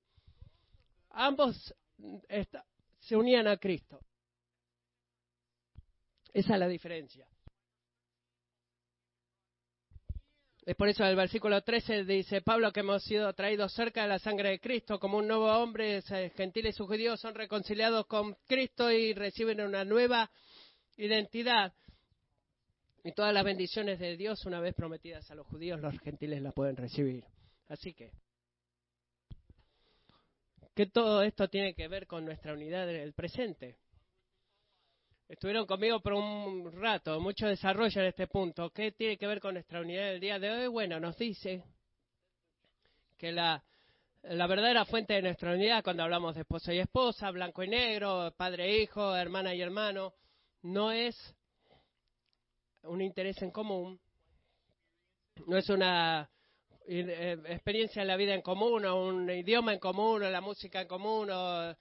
Ambos 1.11 1.73
se 2.99 3.15
unían 3.15 3.47
a 3.47 3.57
Cristo. 3.57 3.99
Esa 6.33 6.53
es 6.53 6.59
la 6.59 6.67
diferencia. 6.67 7.27
Es 10.65 10.77
por 10.77 10.87
eso 10.87 11.03
el 11.03 11.17
versículo 11.17 11.61
13 11.61 12.05
dice 12.05 12.41
Pablo 12.41 12.71
que 12.71 12.79
hemos 12.79 13.03
sido 13.03 13.33
traídos 13.33 13.73
cerca 13.73 14.03
de 14.03 14.07
la 14.07 14.19
sangre 14.19 14.49
de 14.49 14.59
Cristo 14.61 14.97
como 14.97 15.17
un 15.17 15.27
nuevo 15.27 15.51
hombre, 15.51 16.01
gentiles 16.37 16.79
y 16.79 16.83
judíos 16.85 17.19
son 17.19 17.35
reconciliados 17.35 18.05
con 18.05 18.37
Cristo 18.47 18.89
y 18.89 19.13
reciben 19.13 19.59
una 19.59 19.83
nueva 19.83 20.31
identidad. 20.95 21.73
Y 23.03 23.11
todas 23.11 23.33
las 23.33 23.43
bendiciones 23.43 23.99
de 23.99 24.15
Dios, 24.15 24.45
una 24.45 24.61
vez 24.61 24.73
prometidas 24.73 25.29
a 25.29 25.35
los 25.35 25.45
judíos, 25.47 25.81
los 25.81 25.99
gentiles 25.99 26.41
las 26.41 26.53
pueden 26.53 26.77
recibir. 26.77 27.25
Así 27.67 27.93
que, 27.93 28.13
¿qué 30.73 30.85
todo 30.85 31.23
esto 31.23 31.49
tiene 31.49 31.73
que 31.73 31.89
ver 31.89 32.07
con 32.07 32.23
nuestra 32.23 32.53
unidad 32.53 32.89
en 32.89 33.01
el 33.01 33.11
presente? 33.11 33.75
Estuvieron 35.33 35.65
conmigo 35.65 35.99
por 35.99 36.13
un 36.13 36.71
rato, 36.79 37.19
mucho 37.19 37.47
desarrollo 37.47 38.01
en 38.01 38.07
este 38.07 38.27
punto. 38.27 38.69
¿Qué 38.69 38.91
tiene 38.91 39.17
que 39.17 39.25
ver 39.25 39.39
con 39.39 39.55
nuestra 39.55 39.81
unidad 39.81 40.05
del 40.05 40.19
día 40.19 40.37
de 40.37 40.51
hoy? 40.51 40.67
Bueno, 40.67 40.99
nos 40.99 41.17
dice 41.17 41.63
que 43.17 43.31
la, 43.31 43.63
la 44.21 44.47
verdadera 44.47 44.85
fuente 44.85 45.13
de 45.13 45.23
nuestra 45.23 45.53
unidad, 45.53 45.83
cuando 45.83 46.03
hablamos 46.03 46.35
de 46.35 46.41
esposa 46.41 46.71
y 46.71 46.79
esposa, 46.79 47.31
blanco 47.31 47.63
y 47.63 47.67
negro, 47.67 48.31
padre 48.37 48.65
e 48.65 48.83
hijo, 48.83 49.15
hermana 49.15 49.55
y 49.55 49.61
hermano, 49.61 50.13
no 50.61 50.91
es 50.91 51.15
un 52.83 53.01
interés 53.01 53.41
en 53.41 53.49
común, 53.49 53.99
no 55.47 55.57
es 55.57 55.67
una 55.69 56.29
eh, 56.87 57.41
experiencia 57.47 58.03
en 58.03 58.07
la 58.07 58.17
vida 58.17 58.35
en 58.35 58.43
común, 58.43 58.85
o 58.85 59.07
un 59.07 59.27
idioma 59.31 59.73
en 59.73 59.79
común, 59.79 60.21
o 60.21 60.29
la 60.29 60.41
música 60.41 60.81
en 60.81 60.87
común, 60.87 61.31
o 61.31 61.75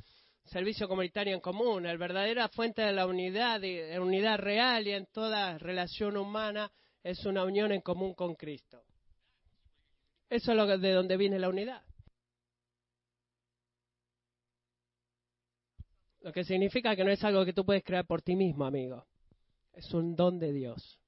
servicio 0.45 0.89
comunitario 0.89 1.35
en 1.35 1.41
común. 1.41 1.85
La 1.85 1.97
verdadera 1.97 2.49
fuente 2.49 2.83
de 2.83 2.93
la 2.93 3.07
unidad, 3.07 3.61
de 3.61 3.99
unidad 3.99 4.39
real 4.39 4.87
y 4.87 4.93
en 4.93 5.07
toda 5.07 5.59
relación 5.59 6.17
humana 6.17 6.71
es 7.03 7.25
una 7.27 7.45
unión 7.45 7.73
en 7.73 7.81
común 7.81 8.15
con 8.15 8.35
Cristo. 8.35 8.83
Eso 10.29 10.53
es 10.53 10.57
lo 10.57 10.79
de 10.79 10.93
donde 10.93 11.17
viene 11.17 11.39
la 11.39 11.49
unidad. 11.49 11.83
Lo 16.21 16.33
que 16.33 16.45
significa 16.45 16.95
que 16.95 17.05
no 17.05 17.11
es 17.11 17.23
algo 17.25 17.45
que 17.45 17.53
tú 17.53 17.65
puedes 17.65 17.83
crear 17.83 18.07
por 18.07 18.23
ti 18.23 18.37
mismo, 18.37 18.65
amigo. 18.65 19.05
Es 19.73 19.93
un 19.93 20.15
don 20.15 20.39
de 20.39 20.53
Dios. 20.53 20.99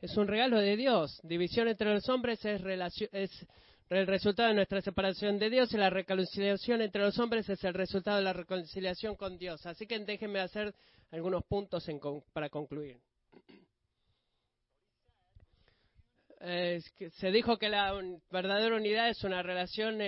es 0.00 0.16
un 0.16 0.28
regalo 0.28 0.58
de 0.58 0.76
Dios. 0.76 1.20
División 1.24 1.68
entre 1.68 1.92
los 1.92 2.08
hombres 2.08 2.44
es, 2.44 2.62
es 3.12 3.46
el 3.90 4.06
resultado 4.06 4.48
de 4.48 4.54
nuestra 4.54 4.80
separación 4.80 5.38
de 5.38 5.50
Dios 5.50 5.72
y 5.74 5.76
la 5.76 5.90
reconciliación 5.90 6.80
entre 6.80 7.02
los 7.02 7.18
hombres 7.18 7.48
es 7.48 7.62
el 7.64 7.74
resultado 7.74 8.16
de 8.16 8.24
la 8.24 8.32
reconciliación 8.32 9.14
con 9.14 9.36
Dios. 9.36 9.64
Así 9.66 9.86
que 9.86 9.98
déjenme 9.98 10.40
hacer 10.40 10.74
algunos 11.10 11.44
puntos 11.44 11.86
para 12.32 12.48
concluir. 12.48 12.98
se 16.40 17.30
dijo 17.30 17.56
que 17.56 17.68
la 17.68 17.98
verdadera 18.30 18.76
unidad 18.76 19.08
es 19.08 19.22
una 19.24 19.42
relación 19.42 19.98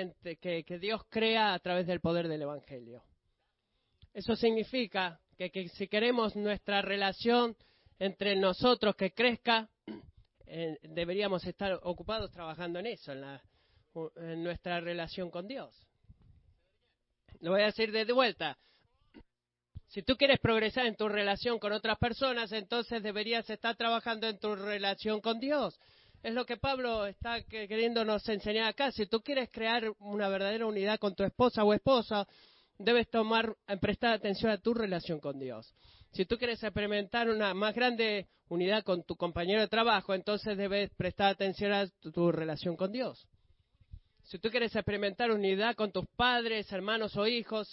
que, 0.40 0.78
Dios 0.80 1.02
crea 1.08 1.54
a 1.54 1.58
través 1.58 1.86
del 1.86 2.00
poder 2.00 2.28
del 2.28 2.42
Evangelio. 2.42 3.02
Eso 4.12 4.36
significa 4.36 5.20
que, 5.36 5.68
si 5.68 5.88
queremos 5.88 6.34
nuestra 6.34 6.82
relación 6.82 7.56
entre 7.98 8.36
nosotros 8.36 8.96
que 8.96 9.12
crezca, 9.12 9.68
eh, 10.46 10.78
deberíamos 10.82 11.46
estar 11.46 11.78
ocupados 11.82 12.30
trabajando 12.30 12.78
en 12.78 12.86
eso, 12.86 13.12
en, 13.12 13.22
en 14.16 14.42
nuestra 14.42 14.80
relación 14.80 15.30
con 15.30 15.46
Dios. 15.46 15.86
Lo 17.40 17.52
voy 17.52 17.62
a 17.62 17.66
decir 17.66 17.92
de 17.92 18.10
vuelta. 18.12 18.58
Si 19.88 20.02
tú 20.02 20.16
quieres 20.16 20.40
progresar 20.40 20.86
en 20.86 20.96
tu 20.96 21.08
relación 21.08 21.58
con 21.58 21.72
otras 21.72 21.98
personas, 21.98 22.52
entonces 22.52 23.02
deberías 23.02 23.48
estar 23.48 23.76
trabajando 23.76 24.28
en 24.28 24.38
tu 24.38 24.54
relación 24.54 25.20
con 25.20 25.38
Dios. 25.38 25.78
Es 26.22 26.34
lo 26.34 26.44
que 26.44 26.56
Pablo 26.56 27.06
está 27.06 27.42
queriéndonos 27.42 28.28
enseñar 28.28 28.66
acá. 28.66 28.90
Si 28.90 29.06
tú 29.06 29.20
quieres 29.22 29.48
crear 29.50 29.92
una 29.98 30.28
verdadera 30.28 30.66
unidad 30.66 30.98
con 30.98 31.14
tu 31.14 31.22
esposa 31.22 31.62
o 31.64 31.72
esposa, 31.72 32.26
debes 32.78 33.08
tomar, 33.08 33.56
prestar 33.80 34.14
atención 34.14 34.50
a 34.50 34.58
tu 34.58 34.74
relación 34.74 35.20
con 35.20 35.38
Dios. 35.38 35.72
Si 36.12 36.24
tú 36.24 36.36
quieres 36.36 36.62
experimentar 36.62 37.28
una 37.28 37.54
más 37.54 37.74
grande 37.74 38.28
unidad 38.48 38.82
con 38.84 39.04
tu 39.04 39.16
compañero 39.16 39.60
de 39.60 39.68
trabajo, 39.68 40.14
entonces 40.14 40.56
debes 40.56 40.90
prestar 40.96 41.28
atención 41.28 41.72
a 41.72 41.86
tu, 42.12 42.32
relación 42.32 42.76
con 42.76 42.92
Dios. 42.92 43.26
Si 44.26 44.40
tú 44.40 44.50
quieres 44.50 44.74
experimentar 44.74 45.30
unidad 45.30 45.76
con 45.76 45.92
tus 45.92 46.04
padres, 46.16 46.72
hermanos 46.72 47.16
o 47.16 47.28
hijos, 47.28 47.70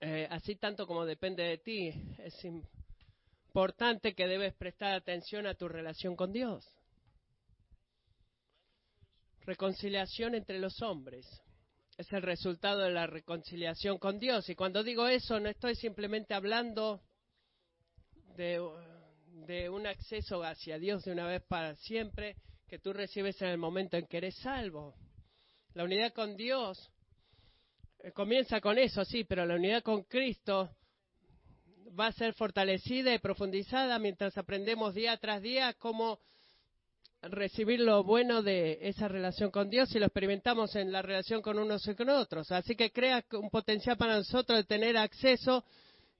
eh, 0.00 0.26
así 0.28 0.56
tanto 0.56 0.88
como 0.88 1.06
depende 1.06 1.44
de 1.44 1.58
ti, 1.58 1.94
es 2.18 2.34
importante 2.44 4.16
que 4.16 4.26
debes 4.26 4.54
prestar 4.54 4.94
atención 4.94 5.46
a 5.46 5.54
tu 5.54 5.68
relación 5.68 6.16
con 6.16 6.32
Dios. 6.32 6.68
Reconciliación 9.42 10.34
entre 10.34 10.58
los 10.58 10.82
hombres 10.82 11.24
es 11.96 12.12
el 12.12 12.22
resultado 12.22 12.80
de 12.80 12.90
la 12.90 13.06
reconciliación 13.06 13.98
con 13.98 14.18
Dios. 14.18 14.48
Y 14.48 14.56
cuando 14.56 14.82
digo 14.82 15.06
eso, 15.06 15.38
no 15.38 15.48
estoy 15.48 15.76
simplemente 15.76 16.34
hablando 16.34 17.00
de, 18.36 18.60
de, 19.46 19.70
un 19.70 19.86
acceso 19.86 20.42
hacia 20.42 20.76
Dios 20.80 21.04
de 21.04 21.12
una 21.12 21.28
vez 21.28 21.44
para 21.44 21.76
siempre 21.76 22.34
que 22.68 22.78
tú 22.78 22.92
recibes 22.92 23.40
en 23.40 23.48
el 23.48 23.58
momento 23.58 23.96
en 23.96 24.06
que 24.06 24.18
eres 24.18 24.36
salvo. 24.36 24.94
La 25.74 25.84
unidad 25.84 26.12
con 26.12 26.36
Dios 26.36 26.90
eh, 28.00 28.12
comienza 28.12 28.60
con 28.60 28.78
eso, 28.78 29.04
sí, 29.04 29.24
pero 29.24 29.46
la 29.46 29.54
unidad 29.54 29.82
con 29.82 30.02
Cristo 30.04 30.70
va 31.98 32.08
a 32.08 32.12
ser 32.12 32.34
fortalecida 32.34 33.14
y 33.14 33.18
profundizada 33.18 33.98
mientras 33.98 34.36
aprendemos 34.36 34.94
día 34.94 35.16
tras 35.16 35.40
día 35.40 35.72
cómo 35.74 36.20
recibir 37.22 37.80
lo 37.80 38.04
bueno 38.04 38.42
de 38.42 38.78
esa 38.82 39.08
relación 39.08 39.50
con 39.50 39.70
Dios 39.70 39.92
y 39.94 39.98
lo 39.98 40.06
experimentamos 40.06 40.76
en 40.76 40.92
la 40.92 41.02
relación 41.02 41.42
con 41.42 41.58
unos 41.58 41.86
y 41.88 41.94
con 41.94 42.10
otros. 42.10 42.52
Así 42.52 42.76
que 42.76 42.92
crea 42.92 43.24
un 43.32 43.50
potencial 43.50 43.96
para 43.96 44.16
nosotros 44.16 44.58
de 44.58 44.64
tener 44.64 44.96
acceso 44.96 45.64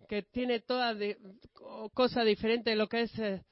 que 0.09 0.23
tiene 0.23 0.61
toda 0.61 0.97
cosa 1.93 2.25
diferente 2.25 2.71
de 2.71 2.77
lo 2.77 2.89
que 2.89 3.03
es 3.03 3.19
eh, 3.19 3.43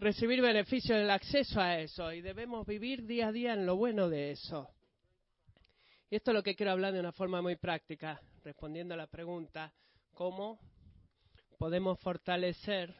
recibir 0.00 0.40
beneficio 0.40 0.96
del 0.96 1.10
acceso 1.10 1.60
a 1.60 1.78
eso 1.78 2.12
y 2.12 2.22
debemos 2.22 2.66
vivir 2.66 3.06
día 3.06 3.28
a 3.28 3.32
día 3.32 3.52
en 3.52 3.66
lo 3.66 3.76
bueno 3.76 4.08
de 4.08 4.32
eso. 4.32 4.68
Y 6.08 6.16
esto 6.16 6.30
es 6.30 6.34
lo 6.34 6.42
que 6.42 6.56
quiero 6.56 6.72
hablar 6.72 6.92
de 6.92 7.00
una 7.00 7.12
forma 7.12 7.40
muy 7.42 7.56
práctica, 7.56 8.20
respondiendo 8.42 8.94
a 8.94 8.96
la 8.96 9.06
pregunta, 9.06 9.72
¿cómo 10.12 10.58
podemos 11.58 12.00
fortalecer 12.00 12.94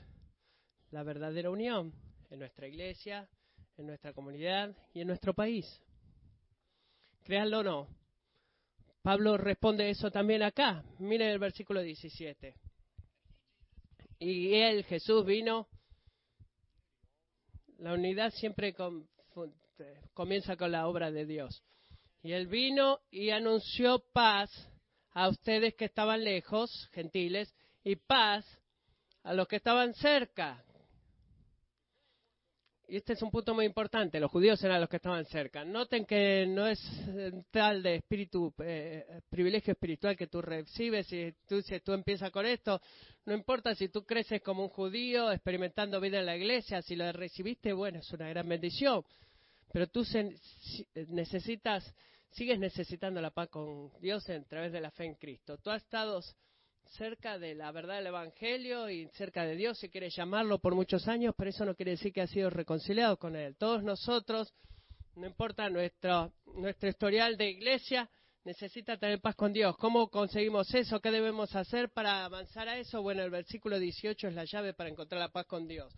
la 0.90 1.02
verdadera 1.02 1.50
unión 1.50 1.92
en 2.30 2.38
nuestra 2.38 2.68
iglesia, 2.68 3.28
en 3.78 3.86
nuestra 3.86 4.12
comunidad 4.12 4.76
y 4.92 5.00
en 5.00 5.06
nuestro 5.06 5.34
país. 5.34 5.82
Créanlo 7.22 7.60
o 7.60 7.62
no. 7.62 7.88
Pablo 9.02 9.36
responde 9.38 9.88
eso 9.88 10.10
también 10.10 10.42
acá. 10.42 10.84
Miren 10.98 11.28
el 11.30 11.38
versículo 11.38 11.80
17. 11.80 12.54
Y 14.18 14.54
él, 14.54 14.84
Jesús, 14.84 15.24
vino. 15.24 15.68
La 17.80 17.94
unidad 17.94 18.30
siempre 18.34 18.74
comienza 20.12 20.56
con 20.56 20.70
la 20.70 20.86
obra 20.86 21.10
de 21.10 21.24
Dios. 21.24 21.62
Y 22.22 22.32
él 22.32 22.46
vino 22.46 23.00
y 23.10 23.30
anunció 23.30 24.04
paz 24.12 24.50
a 25.12 25.28
ustedes 25.28 25.74
que 25.74 25.86
estaban 25.86 26.22
lejos, 26.22 26.88
gentiles, 26.92 27.54
y 27.82 27.96
paz 27.96 28.44
a 29.22 29.32
los 29.32 29.48
que 29.48 29.56
estaban 29.56 29.94
cerca. 29.94 30.62
Y 32.90 32.96
este 32.96 33.12
es 33.12 33.22
un 33.22 33.30
punto 33.30 33.54
muy 33.54 33.66
importante. 33.66 34.18
Los 34.18 34.32
judíos 34.32 34.60
eran 34.64 34.80
los 34.80 34.90
que 34.90 34.96
estaban 34.96 35.24
cerca. 35.26 35.64
Noten 35.64 36.04
que 36.04 36.44
no 36.48 36.66
es 36.66 36.80
tal 37.52 37.84
de 37.84 37.94
espíritu, 37.94 38.52
eh, 38.58 39.20
privilegio 39.30 39.74
espiritual 39.74 40.16
que 40.16 40.26
tú 40.26 40.42
recibes. 40.42 41.06
Tú, 41.46 41.62
si 41.62 41.78
tú 41.78 41.92
empiezas 41.92 42.32
con 42.32 42.46
esto, 42.46 42.80
no 43.26 43.34
importa 43.34 43.76
si 43.76 43.90
tú 43.90 44.04
creces 44.04 44.42
como 44.42 44.64
un 44.64 44.70
judío, 44.70 45.30
experimentando 45.30 46.00
vida 46.00 46.18
en 46.18 46.26
la 46.26 46.36
iglesia, 46.36 46.82
si 46.82 46.96
lo 46.96 47.12
recibiste, 47.12 47.72
bueno, 47.72 48.00
es 48.00 48.12
una 48.12 48.28
gran 48.28 48.48
bendición. 48.48 49.04
Pero 49.72 49.86
tú 49.86 50.04
necesitas, 51.10 51.94
sigues 52.32 52.58
necesitando 52.58 53.20
la 53.20 53.30
paz 53.30 53.50
con 53.50 53.92
Dios 54.00 54.28
a 54.28 54.42
través 54.42 54.72
de 54.72 54.80
la 54.80 54.90
fe 54.90 55.04
en 55.04 55.14
Cristo. 55.14 55.58
Tú 55.58 55.70
has 55.70 55.84
estado 55.84 56.20
cerca 56.90 57.38
de 57.38 57.54
la 57.54 57.70
verdad 57.72 57.96
del 57.96 58.08
Evangelio 58.08 58.88
y 58.90 59.08
cerca 59.08 59.44
de 59.44 59.54
Dios, 59.54 59.78
si 59.78 59.88
quiere 59.88 60.10
llamarlo, 60.10 60.58
por 60.58 60.74
muchos 60.74 61.06
años, 61.08 61.34
pero 61.36 61.50
eso 61.50 61.64
no 61.64 61.74
quiere 61.74 61.92
decir 61.92 62.12
que 62.12 62.22
ha 62.22 62.26
sido 62.26 62.50
reconciliado 62.50 63.16
con 63.18 63.36
Él. 63.36 63.56
Todos 63.56 63.82
nosotros, 63.82 64.52
no 65.14 65.26
importa 65.26 65.68
nuestro, 65.70 66.32
nuestro 66.54 66.88
historial 66.88 67.36
de 67.36 67.50
iglesia, 67.50 68.10
necesita 68.44 68.96
tener 68.96 69.20
paz 69.20 69.36
con 69.36 69.52
Dios. 69.52 69.76
¿Cómo 69.76 70.08
conseguimos 70.08 70.72
eso? 70.74 71.00
¿Qué 71.00 71.10
debemos 71.10 71.54
hacer 71.54 71.90
para 71.90 72.24
avanzar 72.24 72.68
a 72.68 72.78
eso? 72.78 73.02
Bueno, 73.02 73.22
el 73.22 73.30
versículo 73.30 73.78
18 73.78 74.28
es 74.28 74.34
la 74.34 74.44
llave 74.44 74.74
para 74.74 74.90
encontrar 74.90 75.20
la 75.20 75.28
paz 75.28 75.46
con 75.46 75.68
Dios. 75.68 75.92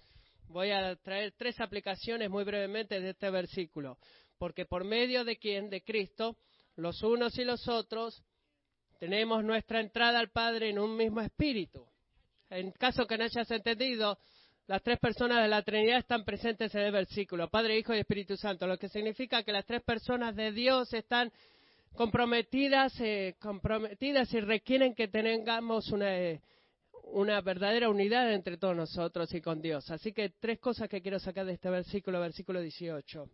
Voy 0.48 0.70
a 0.70 0.96
traer 0.96 1.32
tres 1.36 1.58
aplicaciones 1.60 2.28
muy 2.28 2.44
brevemente 2.44 3.00
de 3.00 3.10
este 3.10 3.30
versículo. 3.30 3.98
Porque 4.38 4.66
por 4.66 4.84
medio 4.84 5.24
de 5.24 5.38
quién? 5.38 5.70
De 5.70 5.82
Cristo, 5.82 6.36
los 6.76 7.02
unos 7.02 7.38
y 7.38 7.44
los 7.44 7.68
otros 7.68 8.22
tenemos 9.02 9.42
nuestra 9.42 9.80
entrada 9.80 10.20
al 10.20 10.30
Padre 10.30 10.70
en 10.70 10.78
un 10.78 10.96
mismo 10.96 11.20
espíritu. 11.20 11.84
En 12.48 12.70
caso 12.70 13.04
que 13.04 13.18
no 13.18 13.24
hayas 13.24 13.50
entendido, 13.50 14.16
las 14.68 14.80
tres 14.80 15.00
personas 15.00 15.42
de 15.42 15.48
la 15.48 15.60
Trinidad 15.64 15.98
están 15.98 16.24
presentes 16.24 16.72
en 16.76 16.82
el 16.82 16.92
versículo, 16.92 17.50
Padre, 17.50 17.76
Hijo 17.76 17.92
y 17.92 17.98
Espíritu 17.98 18.36
Santo, 18.36 18.64
lo 18.64 18.78
que 18.78 18.88
significa 18.88 19.42
que 19.42 19.50
las 19.50 19.66
tres 19.66 19.82
personas 19.82 20.36
de 20.36 20.52
Dios 20.52 20.94
están 20.94 21.32
comprometidas, 21.96 22.92
eh, 23.00 23.34
comprometidas 23.40 24.32
y 24.34 24.38
requieren 24.38 24.94
que 24.94 25.08
tengamos 25.08 25.88
una, 25.88 26.16
eh, 26.16 26.40
una 27.02 27.40
verdadera 27.40 27.88
unidad 27.88 28.32
entre 28.32 28.56
todos 28.56 28.76
nosotros 28.76 29.34
y 29.34 29.40
con 29.40 29.60
Dios. 29.60 29.90
Así 29.90 30.12
que 30.12 30.28
tres 30.28 30.60
cosas 30.60 30.88
que 30.88 31.02
quiero 31.02 31.18
sacar 31.18 31.44
de 31.44 31.54
este 31.54 31.70
versículo, 31.70 32.20
versículo 32.20 32.60
18. 32.60 33.28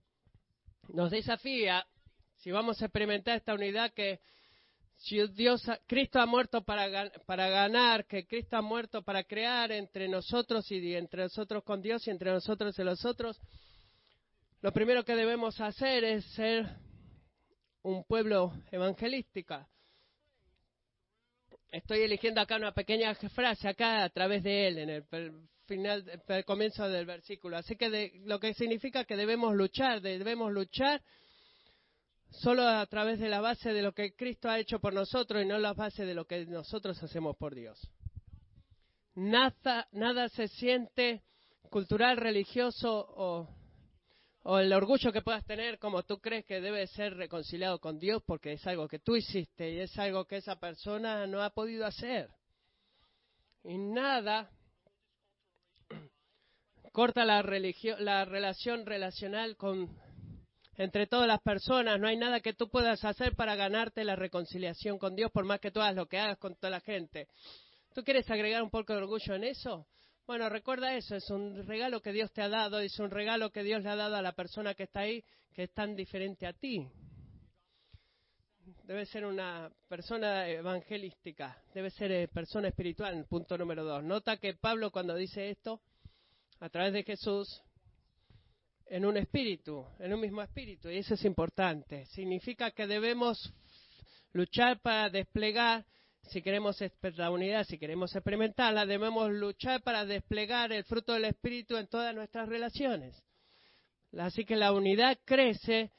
Nos 0.94 1.10
desafía, 1.10 1.86
si 2.38 2.50
vamos 2.50 2.80
a 2.80 2.86
experimentar 2.86 3.36
esta 3.36 3.52
unidad 3.52 3.92
que 3.92 4.20
si 4.98 5.24
Dios, 5.28 5.62
Cristo 5.86 6.20
ha 6.20 6.26
muerto 6.26 6.62
para, 6.62 7.10
para 7.24 7.48
ganar, 7.48 8.06
que 8.06 8.26
Cristo 8.26 8.56
ha 8.56 8.62
muerto 8.62 9.02
para 9.02 9.22
crear 9.24 9.70
entre 9.70 10.08
nosotros 10.08 10.70
y 10.72 10.94
entre 10.94 11.22
nosotros 11.22 11.62
con 11.62 11.80
Dios 11.80 12.06
y 12.06 12.10
entre 12.10 12.32
nosotros 12.32 12.76
y 12.78 12.82
los 12.82 13.04
otros, 13.04 13.40
lo 14.60 14.72
primero 14.72 15.04
que 15.04 15.14
debemos 15.14 15.60
hacer 15.60 16.02
es 16.02 16.24
ser 16.32 16.66
un 17.82 18.04
pueblo 18.04 18.52
evangelística. 18.72 19.68
Estoy 21.70 22.00
eligiendo 22.00 22.40
acá 22.40 22.56
una 22.56 22.72
pequeña 22.72 23.14
frase 23.14 23.68
acá 23.68 24.02
a 24.02 24.10
través 24.10 24.42
de 24.42 24.66
él 24.66 24.78
en 24.78 24.90
el 24.90 25.04
final, 25.66 26.04
el 26.26 26.44
comienzo 26.44 26.88
del 26.88 27.06
versículo. 27.06 27.56
Así 27.56 27.76
que 27.76 28.20
lo 28.24 28.40
que 28.40 28.52
significa 28.54 29.04
que 29.04 29.16
debemos 29.16 29.54
luchar, 29.54 30.00
debemos 30.00 30.50
luchar 30.50 31.00
solo 32.30 32.66
a 32.66 32.84
través 32.86 33.18
de 33.18 33.28
la 33.28 33.40
base 33.40 33.72
de 33.72 33.82
lo 33.82 33.92
que 33.92 34.14
Cristo 34.14 34.48
ha 34.48 34.58
hecho 34.58 34.80
por 34.80 34.92
nosotros 34.92 35.42
y 35.42 35.46
no 35.46 35.58
la 35.58 35.72
base 35.72 36.04
de 36.04 36.14
lo 36.14 36.26
que 36.26 36.46
nosotros 36.46 37.02
hacemos 37.02 37.36
por 37.36 37.54
Dios. 37.54 37.80
Nada, 39.14 39.88
nada 39.92 40.28
se 40.28 40.48
siente 40.48 41.22
cultural, 41.70 42.16
religioso 42.16 43.48
o, 44.44 44.58
el 44.58 44.72
orgullo 44.72 45.12
que 45.12 45.20
puedas 45.20 45.44
tener 45.44 45.78
como 45.78 46.04
tú 46.04 46.20
crees 46.20 46.46
que 46.46 46.60
debe 46.62 46.86
ser 46.86 47.14
reconciliado 47.16 47.80
con 47.80 47.98
Dios 47.98 48.22
porque 48.24 48.52
es 48.52 48.66
algo 48.66 48.88
que 48.88 48.98
tú 48.98 49.14
hiciste 49.14 49.70
y 49.72 49.80
es 49.80 49.98
algo 49.98 50.24
que 50.24 50.36
esa 50.36 50.58
persona 50.58 51.26
no 51.26 51.42
ha 51.42 51.50
podido 51.50 51.84
hacer. 51.84 52.30
Y 53.64 53.76
nada 53.76 54.50
corta 56.92 57.26
la, 57.26 57.42
la 57.98 58.24
relación 58.24 58.86
relacional 58.86 59.56
con, 59.56 59.94
entre 60.78 61.08
todas 61.08 61.26
las 61.26 61.42
personas. 61.42 62.00
No 62.00 62.08
hay 62.08 62.16
nada 62.16 62.40
que 62.40 62.54
tú 62.54 62.70
puedas 62.70 63.04
hacer 63.04 63.34
para 63.34 63.56
ganarte 63.56 64.04
la 64.04 64.16
reconciliación 64.16 64.96
con 64.98 65.14
Dios, 65.14 65.30
por 65.30 65.44
más 65.44 65.60
que 65.60 65.70
tú 65.70 65.80
hagas 65.80 65.96
lo 65.96 66.06
que 66.06 66.18
hagas 66.18 66.38
con 66.38 66.54
toda 66.54 66.70
la 66.70 66.80
gente. 66.80 67.28
¿Tú 67.92 68.02
quieres 68.04 68.30
agregar 68.30 68.62
un 68.62 68.70
poco 68.70 68.92
de 68.92 69.00
orgullo 69.00 69.34
en 69.34 69.44
eso? 69.44 69.86
Bueno, 70.26 70.48
recuerda 70.48 70.94
eso, 70.94 71.16
es 71.16 71.28
un 71.30 71.66
regalo 71.66 72.00
que 72.00 72.12
Dios 72.12 72.30
te 72.32 72.42
ha 72.42 72.48
dado, 72.48 72.80
es 72.80 72.98
un 73.00 73.10
regalo 73.10 73.50
que 73.50 73.62
Dios 73.62 73.82
le 73.82 73.88
ha 73.88 73.96
dado 73.96 74.14
a 74.14 74.22
la 74.22 74.32
persona 74.32 74.74
que 74.74 74.84
está 74.84 75.00
ahí, 75.00 75.24
que 75.52 75.64
es 75.64 75.72
tan 75.72 75.96
diferente 75.96 76.46
a 76.46 76.52
ti. 76.52 76.86
Debe 78.84 79.06
ser 79.06 79.24
una 79.24 79.70
persona 79.88 80.46
evangelística, 80.48 81.60
debe 81.74 81.90
ser 81.90 82.12
eh, 82.12 82.28
persona 82.28 82.68
espiritual, 82.68 83.24
punto 83.24 83.56
número 83.56 83.82
dos. 83.82 84.04
Nota 84.04 84.36
que 84.36 84.54
Pablo 84.54 84.90
cuando 84.90 85.14
dice 85.14 85.48
esto, 85.48 85.80
a 86.60 86.68
través 86.68 86.92
de 86.92 87.04
Jesús, 87.04 87.62
en 88.90 89.04
un 89.04 89.16
espíritu, 89.16 89.86
en 89.98 90.12
un 90.12 90.20
mismo 90.20 90.42
espíritu, 90.42 90.88
y 90.90 90.98
eso 90.98 91.14
es 91.14 91.24
importante. 91.24 92.06
Significa 92.06 92.70
que 92.70 92.86
debemos 92.86 93.52
luchar 94.32 94.80
para 94.80 95.10
desplegar 95.10 95.84
si 96.28 96.42
queremos 96.42 96.78
la 97.16 97.30
unidad, 97.30 97.64
si 97.64 97.78
queremos 97.78 98.14
experimentarla, 98.14 98.84
debemos 98.84 99.30
luchar 99.30 99.82
para 99.82 100.04
desplegar 100.04 100.72
el 100.72 100.84
fruto 100.84 101.14
del 101.14 101.24
Espíritu 101.24 101.76
en 101.76 101.86
todas 101.86 102.14
nuestras 102.14 102.48
relaciones. 102.48 103.22
Así 104.16 104.44
que 104.44 104.56
la 104.56 104.72
unidad 104.72 105.18
crece 105.24 105.90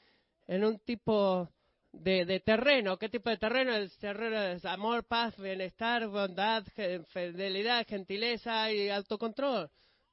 en 0.46 0.64
un 0.64 0.78
tipo 0.80 1.48
de, 1.92 2.40
terreno. 2.44 2.96
¿Qué 2.96 3.08
tipo 3.08 3.30
de 3.30 3.38
terreno? 3.38 3.74
El 3.74 3.90
terreno 3.98 4.40
es 4.42 4.64
amor, 4.64 5.04
paz, 5.04 5.36
bienestar, 5.36 6.06
bondad, 6.08 6.64
fidelidad, 7.08 7.86
gentileza 7.86 8.72
y 8.72 8.88
autocontrol. 8.88 9.68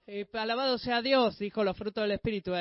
Y 0.07 0.25
alabado 0.37 0.77
sea 0.77 1.01
Dios, 1.01 1.37
dijo 1.37 1.63
los 1.65 1.75
frutos 1.75 2.03
del 2.03 2.13
Espíritu. 2.13 2.53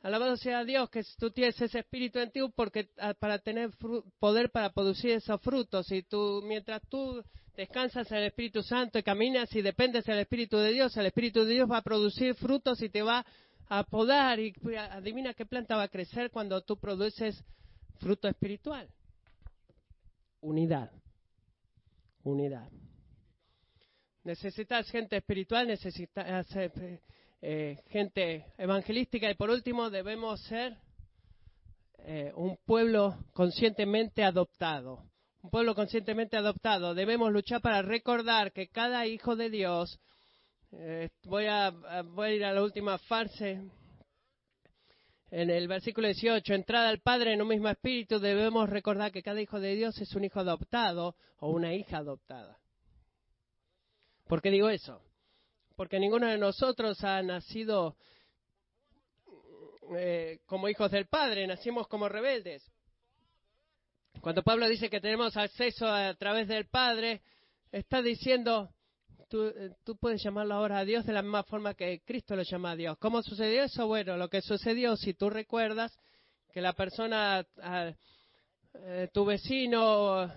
Alabado 0.00 0.36
sea 0.38 0.64
Dios 0.64 0.88
que 0.88 1.02
tú 1.18 1.30
tienes 1.30 1.60
ese 1.60 1.80
espíritu 1.80 2.18
en 2.18 2.30
ti 2.30 2.40
porque 2.54 2.88
ah, 2.98 3.14
para 3.14 3.38
tener 3.40 3.70
poder 4.18 4.50
para 4.50 4.72
producir 4.72 5.10
esos 5.10 5.40
frutos 5.42 5.90
y 5.90 6.02
tú 6.04 6.40
mientras 6.44 6.80
tú 6.88 7.22
descansas 7.56 8.10
en 8.12 8.18
el 8.18 8.24
Espíritu 8.26 8.62
Santo 8.62 8.98
y 8.98 9.02
caminas 9.02 9.54
y 9.54 9.60
dependes 9.60 10.04
del 10.04 10.20
Espíritu 10.20 10.56
de 10.56 10.72
Dios, 10.72 10.96
el 10.96 11.06
Espíritu 11.06 11.44
de 11.44 11.54
Dios 11.54 11.68
va 11.70 11.78
a 11.78 11.82
producir 11.82 12.34
frutos 12.36 12.80
y 12.80 12.88
te 12.88 13.02
va 13.02 13.26
a 13.68 13.84
podar 13.84 14.38
y 14.38 14.54
adivina 14.76 15.34
qué 15.34 15.44
planta 15.44 15.76
va 15.76 15.82
a 15.82 15.88
crecer 15.88 16.30
cuando 16.30 16.62
tú 16.62 16.78
produces 16.78 17.44
fruto 17.98 18.28
espiritual. 18.28 18.88
Unidad. 20.40 20.90
Unidad. 22.22 22.70
Necesitas 24.24 24.90
gente 24.90 25.16
espiritual, 25.16 25.66
necesitas 25.66 26.56
eh, 26.56 27.00
eh, 27.40 27.76
gente 27.88 28.46
evangelística 28.58 29.30
y 29.30 29.34
por 29.34 29.50
último 29.50 29.90
debemos 29.90 30.42
ser 30.42 30.76
eh, 31.98 32.32
un 32.34 32.56
pueblo 32.64 33.16
conscientemente 33.32 34.24
adoptado. 34.24 35.04
Un 35.42 35.50
pueblo 35.50 35.74
conscientemente 35.74 36.36
adoptado. 36.36 36.94
Debemos 36.94 37.32
luchar 37.32 37.60
para 37.60 37.80
recordar 37.82 38.52
que 38.52 38.68
cada 38.68 39.06
hijo 39.06 39.36
de 39.36 39.50
Dios, 39.50 40.00
voy, 41.24 41.46
a, 41.46 41.70
voy 42.02 42.28
a 42.28 42.34
ir 42.34 42.44
a 42.44 42.52
la 42.52 42.62
última 42.62 42.98
fase, 42.98 43.62
en 45.30 45.50
el 45.50 45.68
versículo 45.68 46.08
18, 46.08 46.54
entrada 46.54 46.88
al 46.88 47.00
Padre 47.00 47.34
en 47.34 47.42
un 47.42 47.48
mismo 47.48 47.68
espíritu, 47.68 48.18
debemos 48.18 48.68
recordar 48.68 49.12
que 49.12 49.22
cada 49.22 49.40
hijo 49.40 49.60
de 49.60 49.74
Dios 49.74 50.00
es 50.00 50.14
un 50.14 50.24
hijo 50.24 50.40
adoptado 50.40 51.16
o 51.38 51.50
una 51.50 51.74
hija 51.74 51.98
adoptada. 51.98 52.58
¿Por 54.28 54.40
qué 54.40 54.50
digo 54.50 54.68
eso? 54.68 55.02
porque 55.78 56.00
ninguno 56.00 56.26
de 56.26 56.38
nosotros 56.38 57.04
ha 57.04 57.22
nacido 57.22 57.96
eh, 59.96 60.40
como 60.44 60.68
hijos 60.68 60.90
del 60.90 61.06
Padre, 61.06 61.46
nacimos 61.46 61.86
como 61.86 62.08
rebeldes. 62.08 62.68
Cuando 64.20 64.42
Pablo 64.42 64.68
dice 64.68 64.90
que 64.90 65.00
tenemos 65.00 65.36
acceso 65.36 65.86
a, 65.86 66.12
través 66.14 66.48
del 66.48 66.66
Padre, 66.66 67.22
está 67.70 68.02
diciendo, 68.02 68.74
tú, 69.28 69.44
eh, 69.44 69.70
tú, 69.84 69.96
puedes 69.96 70.20
llamarlo 70.20 70.54
ahora 70.54 70.78
a 70.78 70.84
Dios 70.84 71.06
de 71.06 71.12
la 71.12 71.22
misma 71.22 71.44
forma 71.44 71.74
que 71.74 72.00
Cristo 72.04 72.34
lo 72.34 72.42
llama 72.42 72.72
a 72.72 72.76
Dios. 72.76 72.98
¿Cómo 72.98 73.22
sucedió 73.22 73.62
eso? 73.62 73.86
Bueno, 73.86 74.16
lo 74.16 74.28
que 74.28 74.42
sucedió, 74.42 74.96
si 74.96 75.14
tú 75.14 75.30
recuerdas 75.30 75.96
que 76.52 76.60
la 76.60 76.72
persona, 76.72 77.46
eh, 78.74 79.08
tu 79.12 79.24
vecino, 79.24 80.28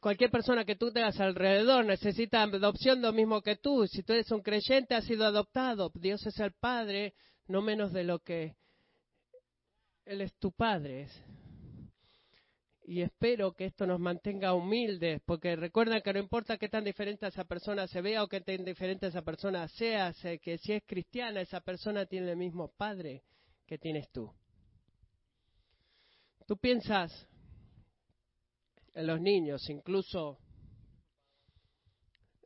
cualquier 0.00 0.30
persona 0.30 0.64
que 0.64 0.76
tú 0.76 0.90
tengas 0.90 1.20
alrededor 1.20 1.84
necesita 1.84 2.42
adopción 2.42 3.00
lo 3.00 3.12
mismo 3.12 3.42
que 3.42 3.56
tú. 3.56 3.86
Si 3.86 4.02
tú 4.02 4.12
eres 4.12 4.30
un 4.30 4.42
creyente, 4.42 4.94
has 4.94 5.04
sido 5.04 5.24
adoptado. 5.24 5.90
Dios 5.94 6.24
es 6.26 6.38
el 6.40 6.52
Padre, 6.52 7.14
no 7.46 7.62
menos 7.62 7.92
de 7.92 8.04
lo 8.04 8.18
que 8.18 8.56
Él 10.04 10.20
es 10.20 10.34
tu 10.38 10.52
Padre. 10.52 11.08
Y 12.84 13.02
espero 13.02 13.52
que 13.52 13.66
esto 13.66 13.86
nos 13.86 14.00
mantenga 14.00 14.54
humildes, 14.54 15.20
porque 15.26 15.54
recuerda 15.56 16.00
que 16.00 16.12
no 16.12 16.20
importa 16.20 16.56
qué 16.56 16.70
tan 16.70 16.84
diferente 16.84 17.26
esa 17.26 17.44
persona 17.44 17.86
se 17.86 18.00
vea 18.00 18.24
o 18.24 18.28
qué 18.28 18.40
tan 18.40 18.64
diferente 18.64 19.08
esa 19.08 19.20
persona 19.20 19.68
sea, 19.68 20.14
que 20.40 20.56
si 20.56 20.72
es 20.72 20.82
cristiana, 20.86 21.42
esa 21.42 21.60
persona 21.60 22.06
tiene 22.06 22.30
el 22.30 22.38
mismo 22.38 22.72
Padre 22.78 23.22
que 23.66 23.76
tienes 23.76 24.10
tú. 24.10 24.32
Tú 26.46 26.56
piensas, 26.56 27.28
en 28.94 29.06
los 29.06 29.20
niños, 29.20 29.68
incluso 29.70 30.38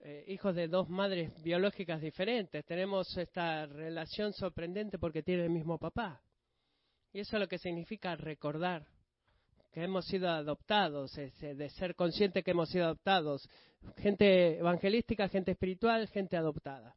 eh, 0.05 0.25
hijos 0.29 0.55
de 0.55 0.69
dos 0.69 0.89
madres 0.89 1.33
biológicas 1.43 2.01
diferentes. 2.01 2.65
Tenemos 2.65 3.17
esta 3.17 3.67
relación 3.67 4.33
sorprendente 4.33 4.99
porque 4.99 5.23
tienen 5.23 5.47
el 5.47 5.51
mismo 5.51 5.79
papá. 5.79 6.21
Y 7.13 7.21
eso 7.21 7.37
es 7.37 7.41
lo 7.41 7.49
que 7.49 7.59
significa 7.59 8.17
recordar 8.17 8.87
que 9.71 9.85
hemos 9.85 10.05
sido 10.07 10.29
adoptados, 10.29 11.15
de 11.15 11.71
ser 11.71 11.95
consciente 11.95 12.43
que 12.43 12.51
hemos 12.51 12.69
sido 12.69 12.85
adoptados. 12.85 13.49
Gente 13.97 14.59
evangelística, 14.59 15.29
gente 15.29 15.53
espiritual, 15.53 16.09
gente 16.09 16.37
adoptada. 16.37 16.95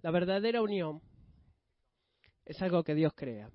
La 0.00 0.10
verdadera 0.10 0.62
unión 0.62 1.02
es 2.44 2.60
algo 2.62 2.82
que 2.84 2.94
Dios 2.94 3.12
crea 3.14 3.50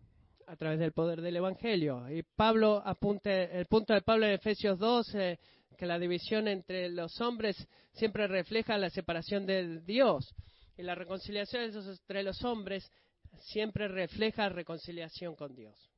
a 0.47 0.55
través 0.55 0.79
del 0.79 0.91
poder 0.91 1.21
del 1.21 1.35
Evangelio. 1.35 2.09
Y 2.09 2.23
Pablo 2.23 2.81
apunte, 2.85 3.57
el 3.57 3.65
punto 3.65 3.93
de 3.93 4.01
Pablo 4.01 4.25
en 4.25 4.33
Efesios 4.33 4.79
2, 4.79 5.15
eh, 5.15 5.39
que 5.77 5.85
la 5.85 5.99
división 5.99 6.47
entre 6.47 6.89
los 6.89 7.19
hombres 7.21 7.67
siempre 7.93 8.27
refleja 8.27 8.77
la 8.77 8.89
separación 8.89 9.45
de 9.45 9.79
Dios. 9.81 10.33
Y 10.77 10.83
la 10.83 10.95
reconciliación 10.95 11.63
entre 11.63 12.23
los 12.23 12.43
hombres 12.43 12.89
siempre 13.39 13.87
refleja 13.87 14.49
reconciliación 14.49 15.35
con 15.35 15.55
Dios. 15.55 15.89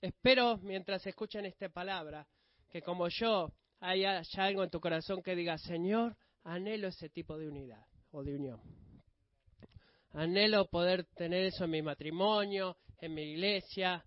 Espero, 0.00 0.58
mientras 0.58 1.06
escuchen 1.06 1.46
esta 1.46 1.68
palabra, 1.68 2.26
que 2.68 2.82
como 2.82 3.08
yo 3.08 3.52
haya 3.80 4.22
algo 4.36 4.62
en 4.62 4.70
tu 4.70 4.80
corazón 4.80 5.22
que 5.22 5.34
diga, 5.34 5.58
Señor, 5.58 6.16
anhelo 6.44 6.88
ese 6.88 7.08
tipo 7.08 7.38
de 7.38 7.48
unidad 7.48 7.84
o 8.10 8.22
de 8.22 8.34
unión. 8.34 8.85
Anhelo 10.16 10.64
poder 10.70 11.04
tener 11.14 11.44
eso 11.44 11.64
en 11.64 11.70
mi 11.72 11.82
matrimonio, 11.82 12.78
en 12.96 13.12
mi 13.12 13.32
iglesia, 13.32 14.02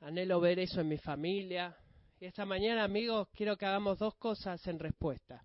anhelo 0.00 0.38
ver 0.38 0.58
eso 0.58 0.82
en 0.82 0.88
mi 0.88 0.98
familia. 0.98 1.74
Y 2.20 2.26
esta 2.26 2.44
mañana, 2.44 2.84
amigos, 2.84 3.28
quiero 3.32 3.56
que 3.56 3.64
hagamos 3.64 3.98
dos 3.98 4.16
cosas 4.16 4.66
en 4.66 4.78
respuesta. 4.78 5.42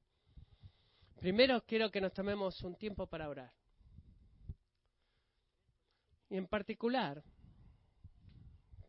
Primero, 1.15 1.63
quiero 1.65 1.89
que 1.89 2.01
nos 2.01 2.11
tomemos 2.11 2.61
un 2.61 2.75
tiempo 2.75 3.07
para 3.07 3.29
orar. 3.29 3.53
Y 6.29 6.35
en 6.35 6.47
particular, 6.47 7.23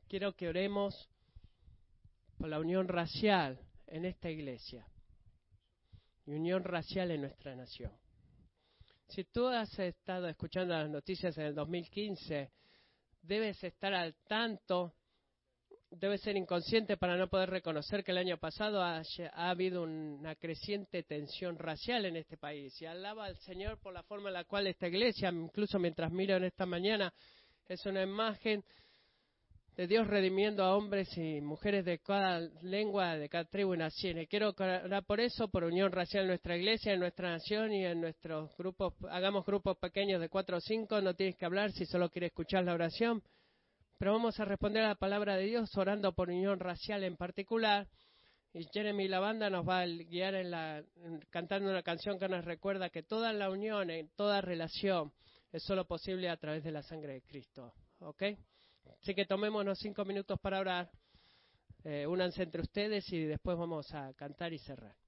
quiero 0.08 0.34
que 0.34 0.48
oremos 0.48 1.08
por 2.36 2.48
la 2.48 2.58
unión 2.58 2.88
racial 2.88 3.60
en 3.86 4.06
esta 4.06 4.28
iglesia 4.28 4.88
y 6.26 6.32
unión 6.32 6.64
racial 6.64 7.12
en 7.12 7.20
nuestra 7.20 7.54
nación. 7.54 8.01
Si 9.14 9.24
tú 9.24 9.46
has 9.46 9.78
estado 9.78 10.26
escuchando 10.26 10.72
las 10.72 10.88
noticias 10.88 11.36
en 11.36 11.44
el 11.44 11.54
2015, 11.54 12.50
debes 13.20 13.62
estar 13.62 13.92
al 13.92 14.14
tanto, 14.26 14.94
debes 15.90 16.22
ser 16.22 16.34
inconsciente 16.38 16.96
para 16.96 17.18
no 17.18 17.28
poder 17.28 17.50
reconocer 17.50 18.02
que 18.02 18.12
el 18.12 18.16
año 18.16 18.38
pasado 18.38 18.82
ha, 18.82 19.02
habido 19.34 19.82
una 19.82 20.34
creciente 20.36 21.02
tensión 21.02 21.58
racial 21.58 22.06
en 22.06 22.16
este 22.16 22.38
país. 22.38 22.80
Y 22.80 22.86
alaba 22.86 23.26
al 23.26 23.36
Señor 23.40 23.78
por 23.80 23.92
la 23.92 24.02
forma 24.02 24.30
en 24.30 24.34
la 24.34 24.44
cual 24.44 24.66
esta 24.66 24.88
iglesia, 24.88 25.28
incluso 25.28 25.78
mientras 25.78 26.10
miro 26.10 26.36
en 26.36 26.44
esta 26.44 26.64
mañana, 26.64 27.12
es 27.68 27.84
una 27.84 28.02
imagen 28.02 28.64
de 29.76 29.86
Dios 29.86 30.06
redimiendo 30.06 30.62
a 30.62 30.76
hombres 30.76 31.08
y 31.16 31.40
mujeres 31.40 31.84
de 31.84 31.98
cada 31.98 32.40
lengua, 32.62 33.16
de 33.16 33.28
cada 33.28 33.44
tribu 33.46 33.74
y 33.74 33.78
nación. 33.78 34.18
Y 34.18 34.26
quiero 34.26 34.54
orar 34.58 35.04
por 35.04 35.18
eso, 35.18 35.48
por 35.48 35.64
unión 35.64 35.90
racial 35.90 36.24
en 36.24 36.28
nuestra 36.28 36.56
iglesia, 36.56 36.92
en 36.92 37.00
nuestra 37.00 37.30
nación 37.30 37.72
y 37.72 37.84
en 37.84 38.00
nuestros 38.00 38.54
grupos. 38.56 38.94
Hagamos 39.10 39.46
grupos 39.46 39.78
pequeños 39.78 40.20
de 40.20 40.28
cuatro 40.28 40.58
o 40.58 40.60
cinco, 40.60 41.00
no 41.00 41.14
tienes 41.14 41.36
que 41.36 41.46
hablar 41.46 41.72
si 41.72 41.86
solo 41.86 42.10
quieres 42.10 42.28
escuchar 42.28 42.64
la 42.64 42.74
oración. 42.74 43.22
Pero 43.98 44.12
vamos 44.12 44.38
a 44.40 44.44
responder 44.44 44.82
a 44.82 44.88
la 44.88 44.94
palabra 44.96 45.36
de 45.36 45.44
Dios 45.44 45.74
orando 45.76 46.12
por 46.12 46.28
unión 46.28 46.58
racial 46.58 47.04
en 47.04 47.16
particular 47.16 47.86
Y 48.52 48.64
Jeremy 48.72 49.08
la 49.08 49.20
banda 49.20 49.48
nos 49.48 49.66
va 49.66 49.80
a 49.80 49.86
guiar 49.86 50.34
en 50.34 50.50
la, 50.50 50.84
cantando 51.30 51.70
una 51.70 51.82
canción 51.82 52.18
que 52.18 52.28
nos 52.28 52.44
recuerda 52.44 52.90
que 52.90 53.02
toda 53.02 53.32
la 53.32 53.48
unión, 53.48 53.88
en 53.88 54.10
toda 54.16 54.42
relación, 54.42 55.12
es 55.52 55.62
solo 55.62 55.86
posible 55.86 56.28
a 56.28 56.36
través 56.36 56.62
de 56.62 56.72
la 56.72 56.82
sangre 56.82 57.14
de 57.14 57.22
Cristo. 57.22 57.72
¿Ok? 58.00 58.22
Así 59.00 59.14
que 59.14 59.26
tomémonos 59.26 59.78
cinco 59.78 60.04
minutos 60.04 60.38
para 60.40 60.60
orar. 60.60 60.90
Eh, 61.84 62.06
únanse 62.06 62.42
entre 62.42 62.62
ustedes 62.62 63.12
y 63.12 63.24
después 63.24 63.56
vamos 63.58 63.92
a 63.94 64.12
cantar 64.14 64.52
y 64.52 64.58
cerrar. 64.58 65.01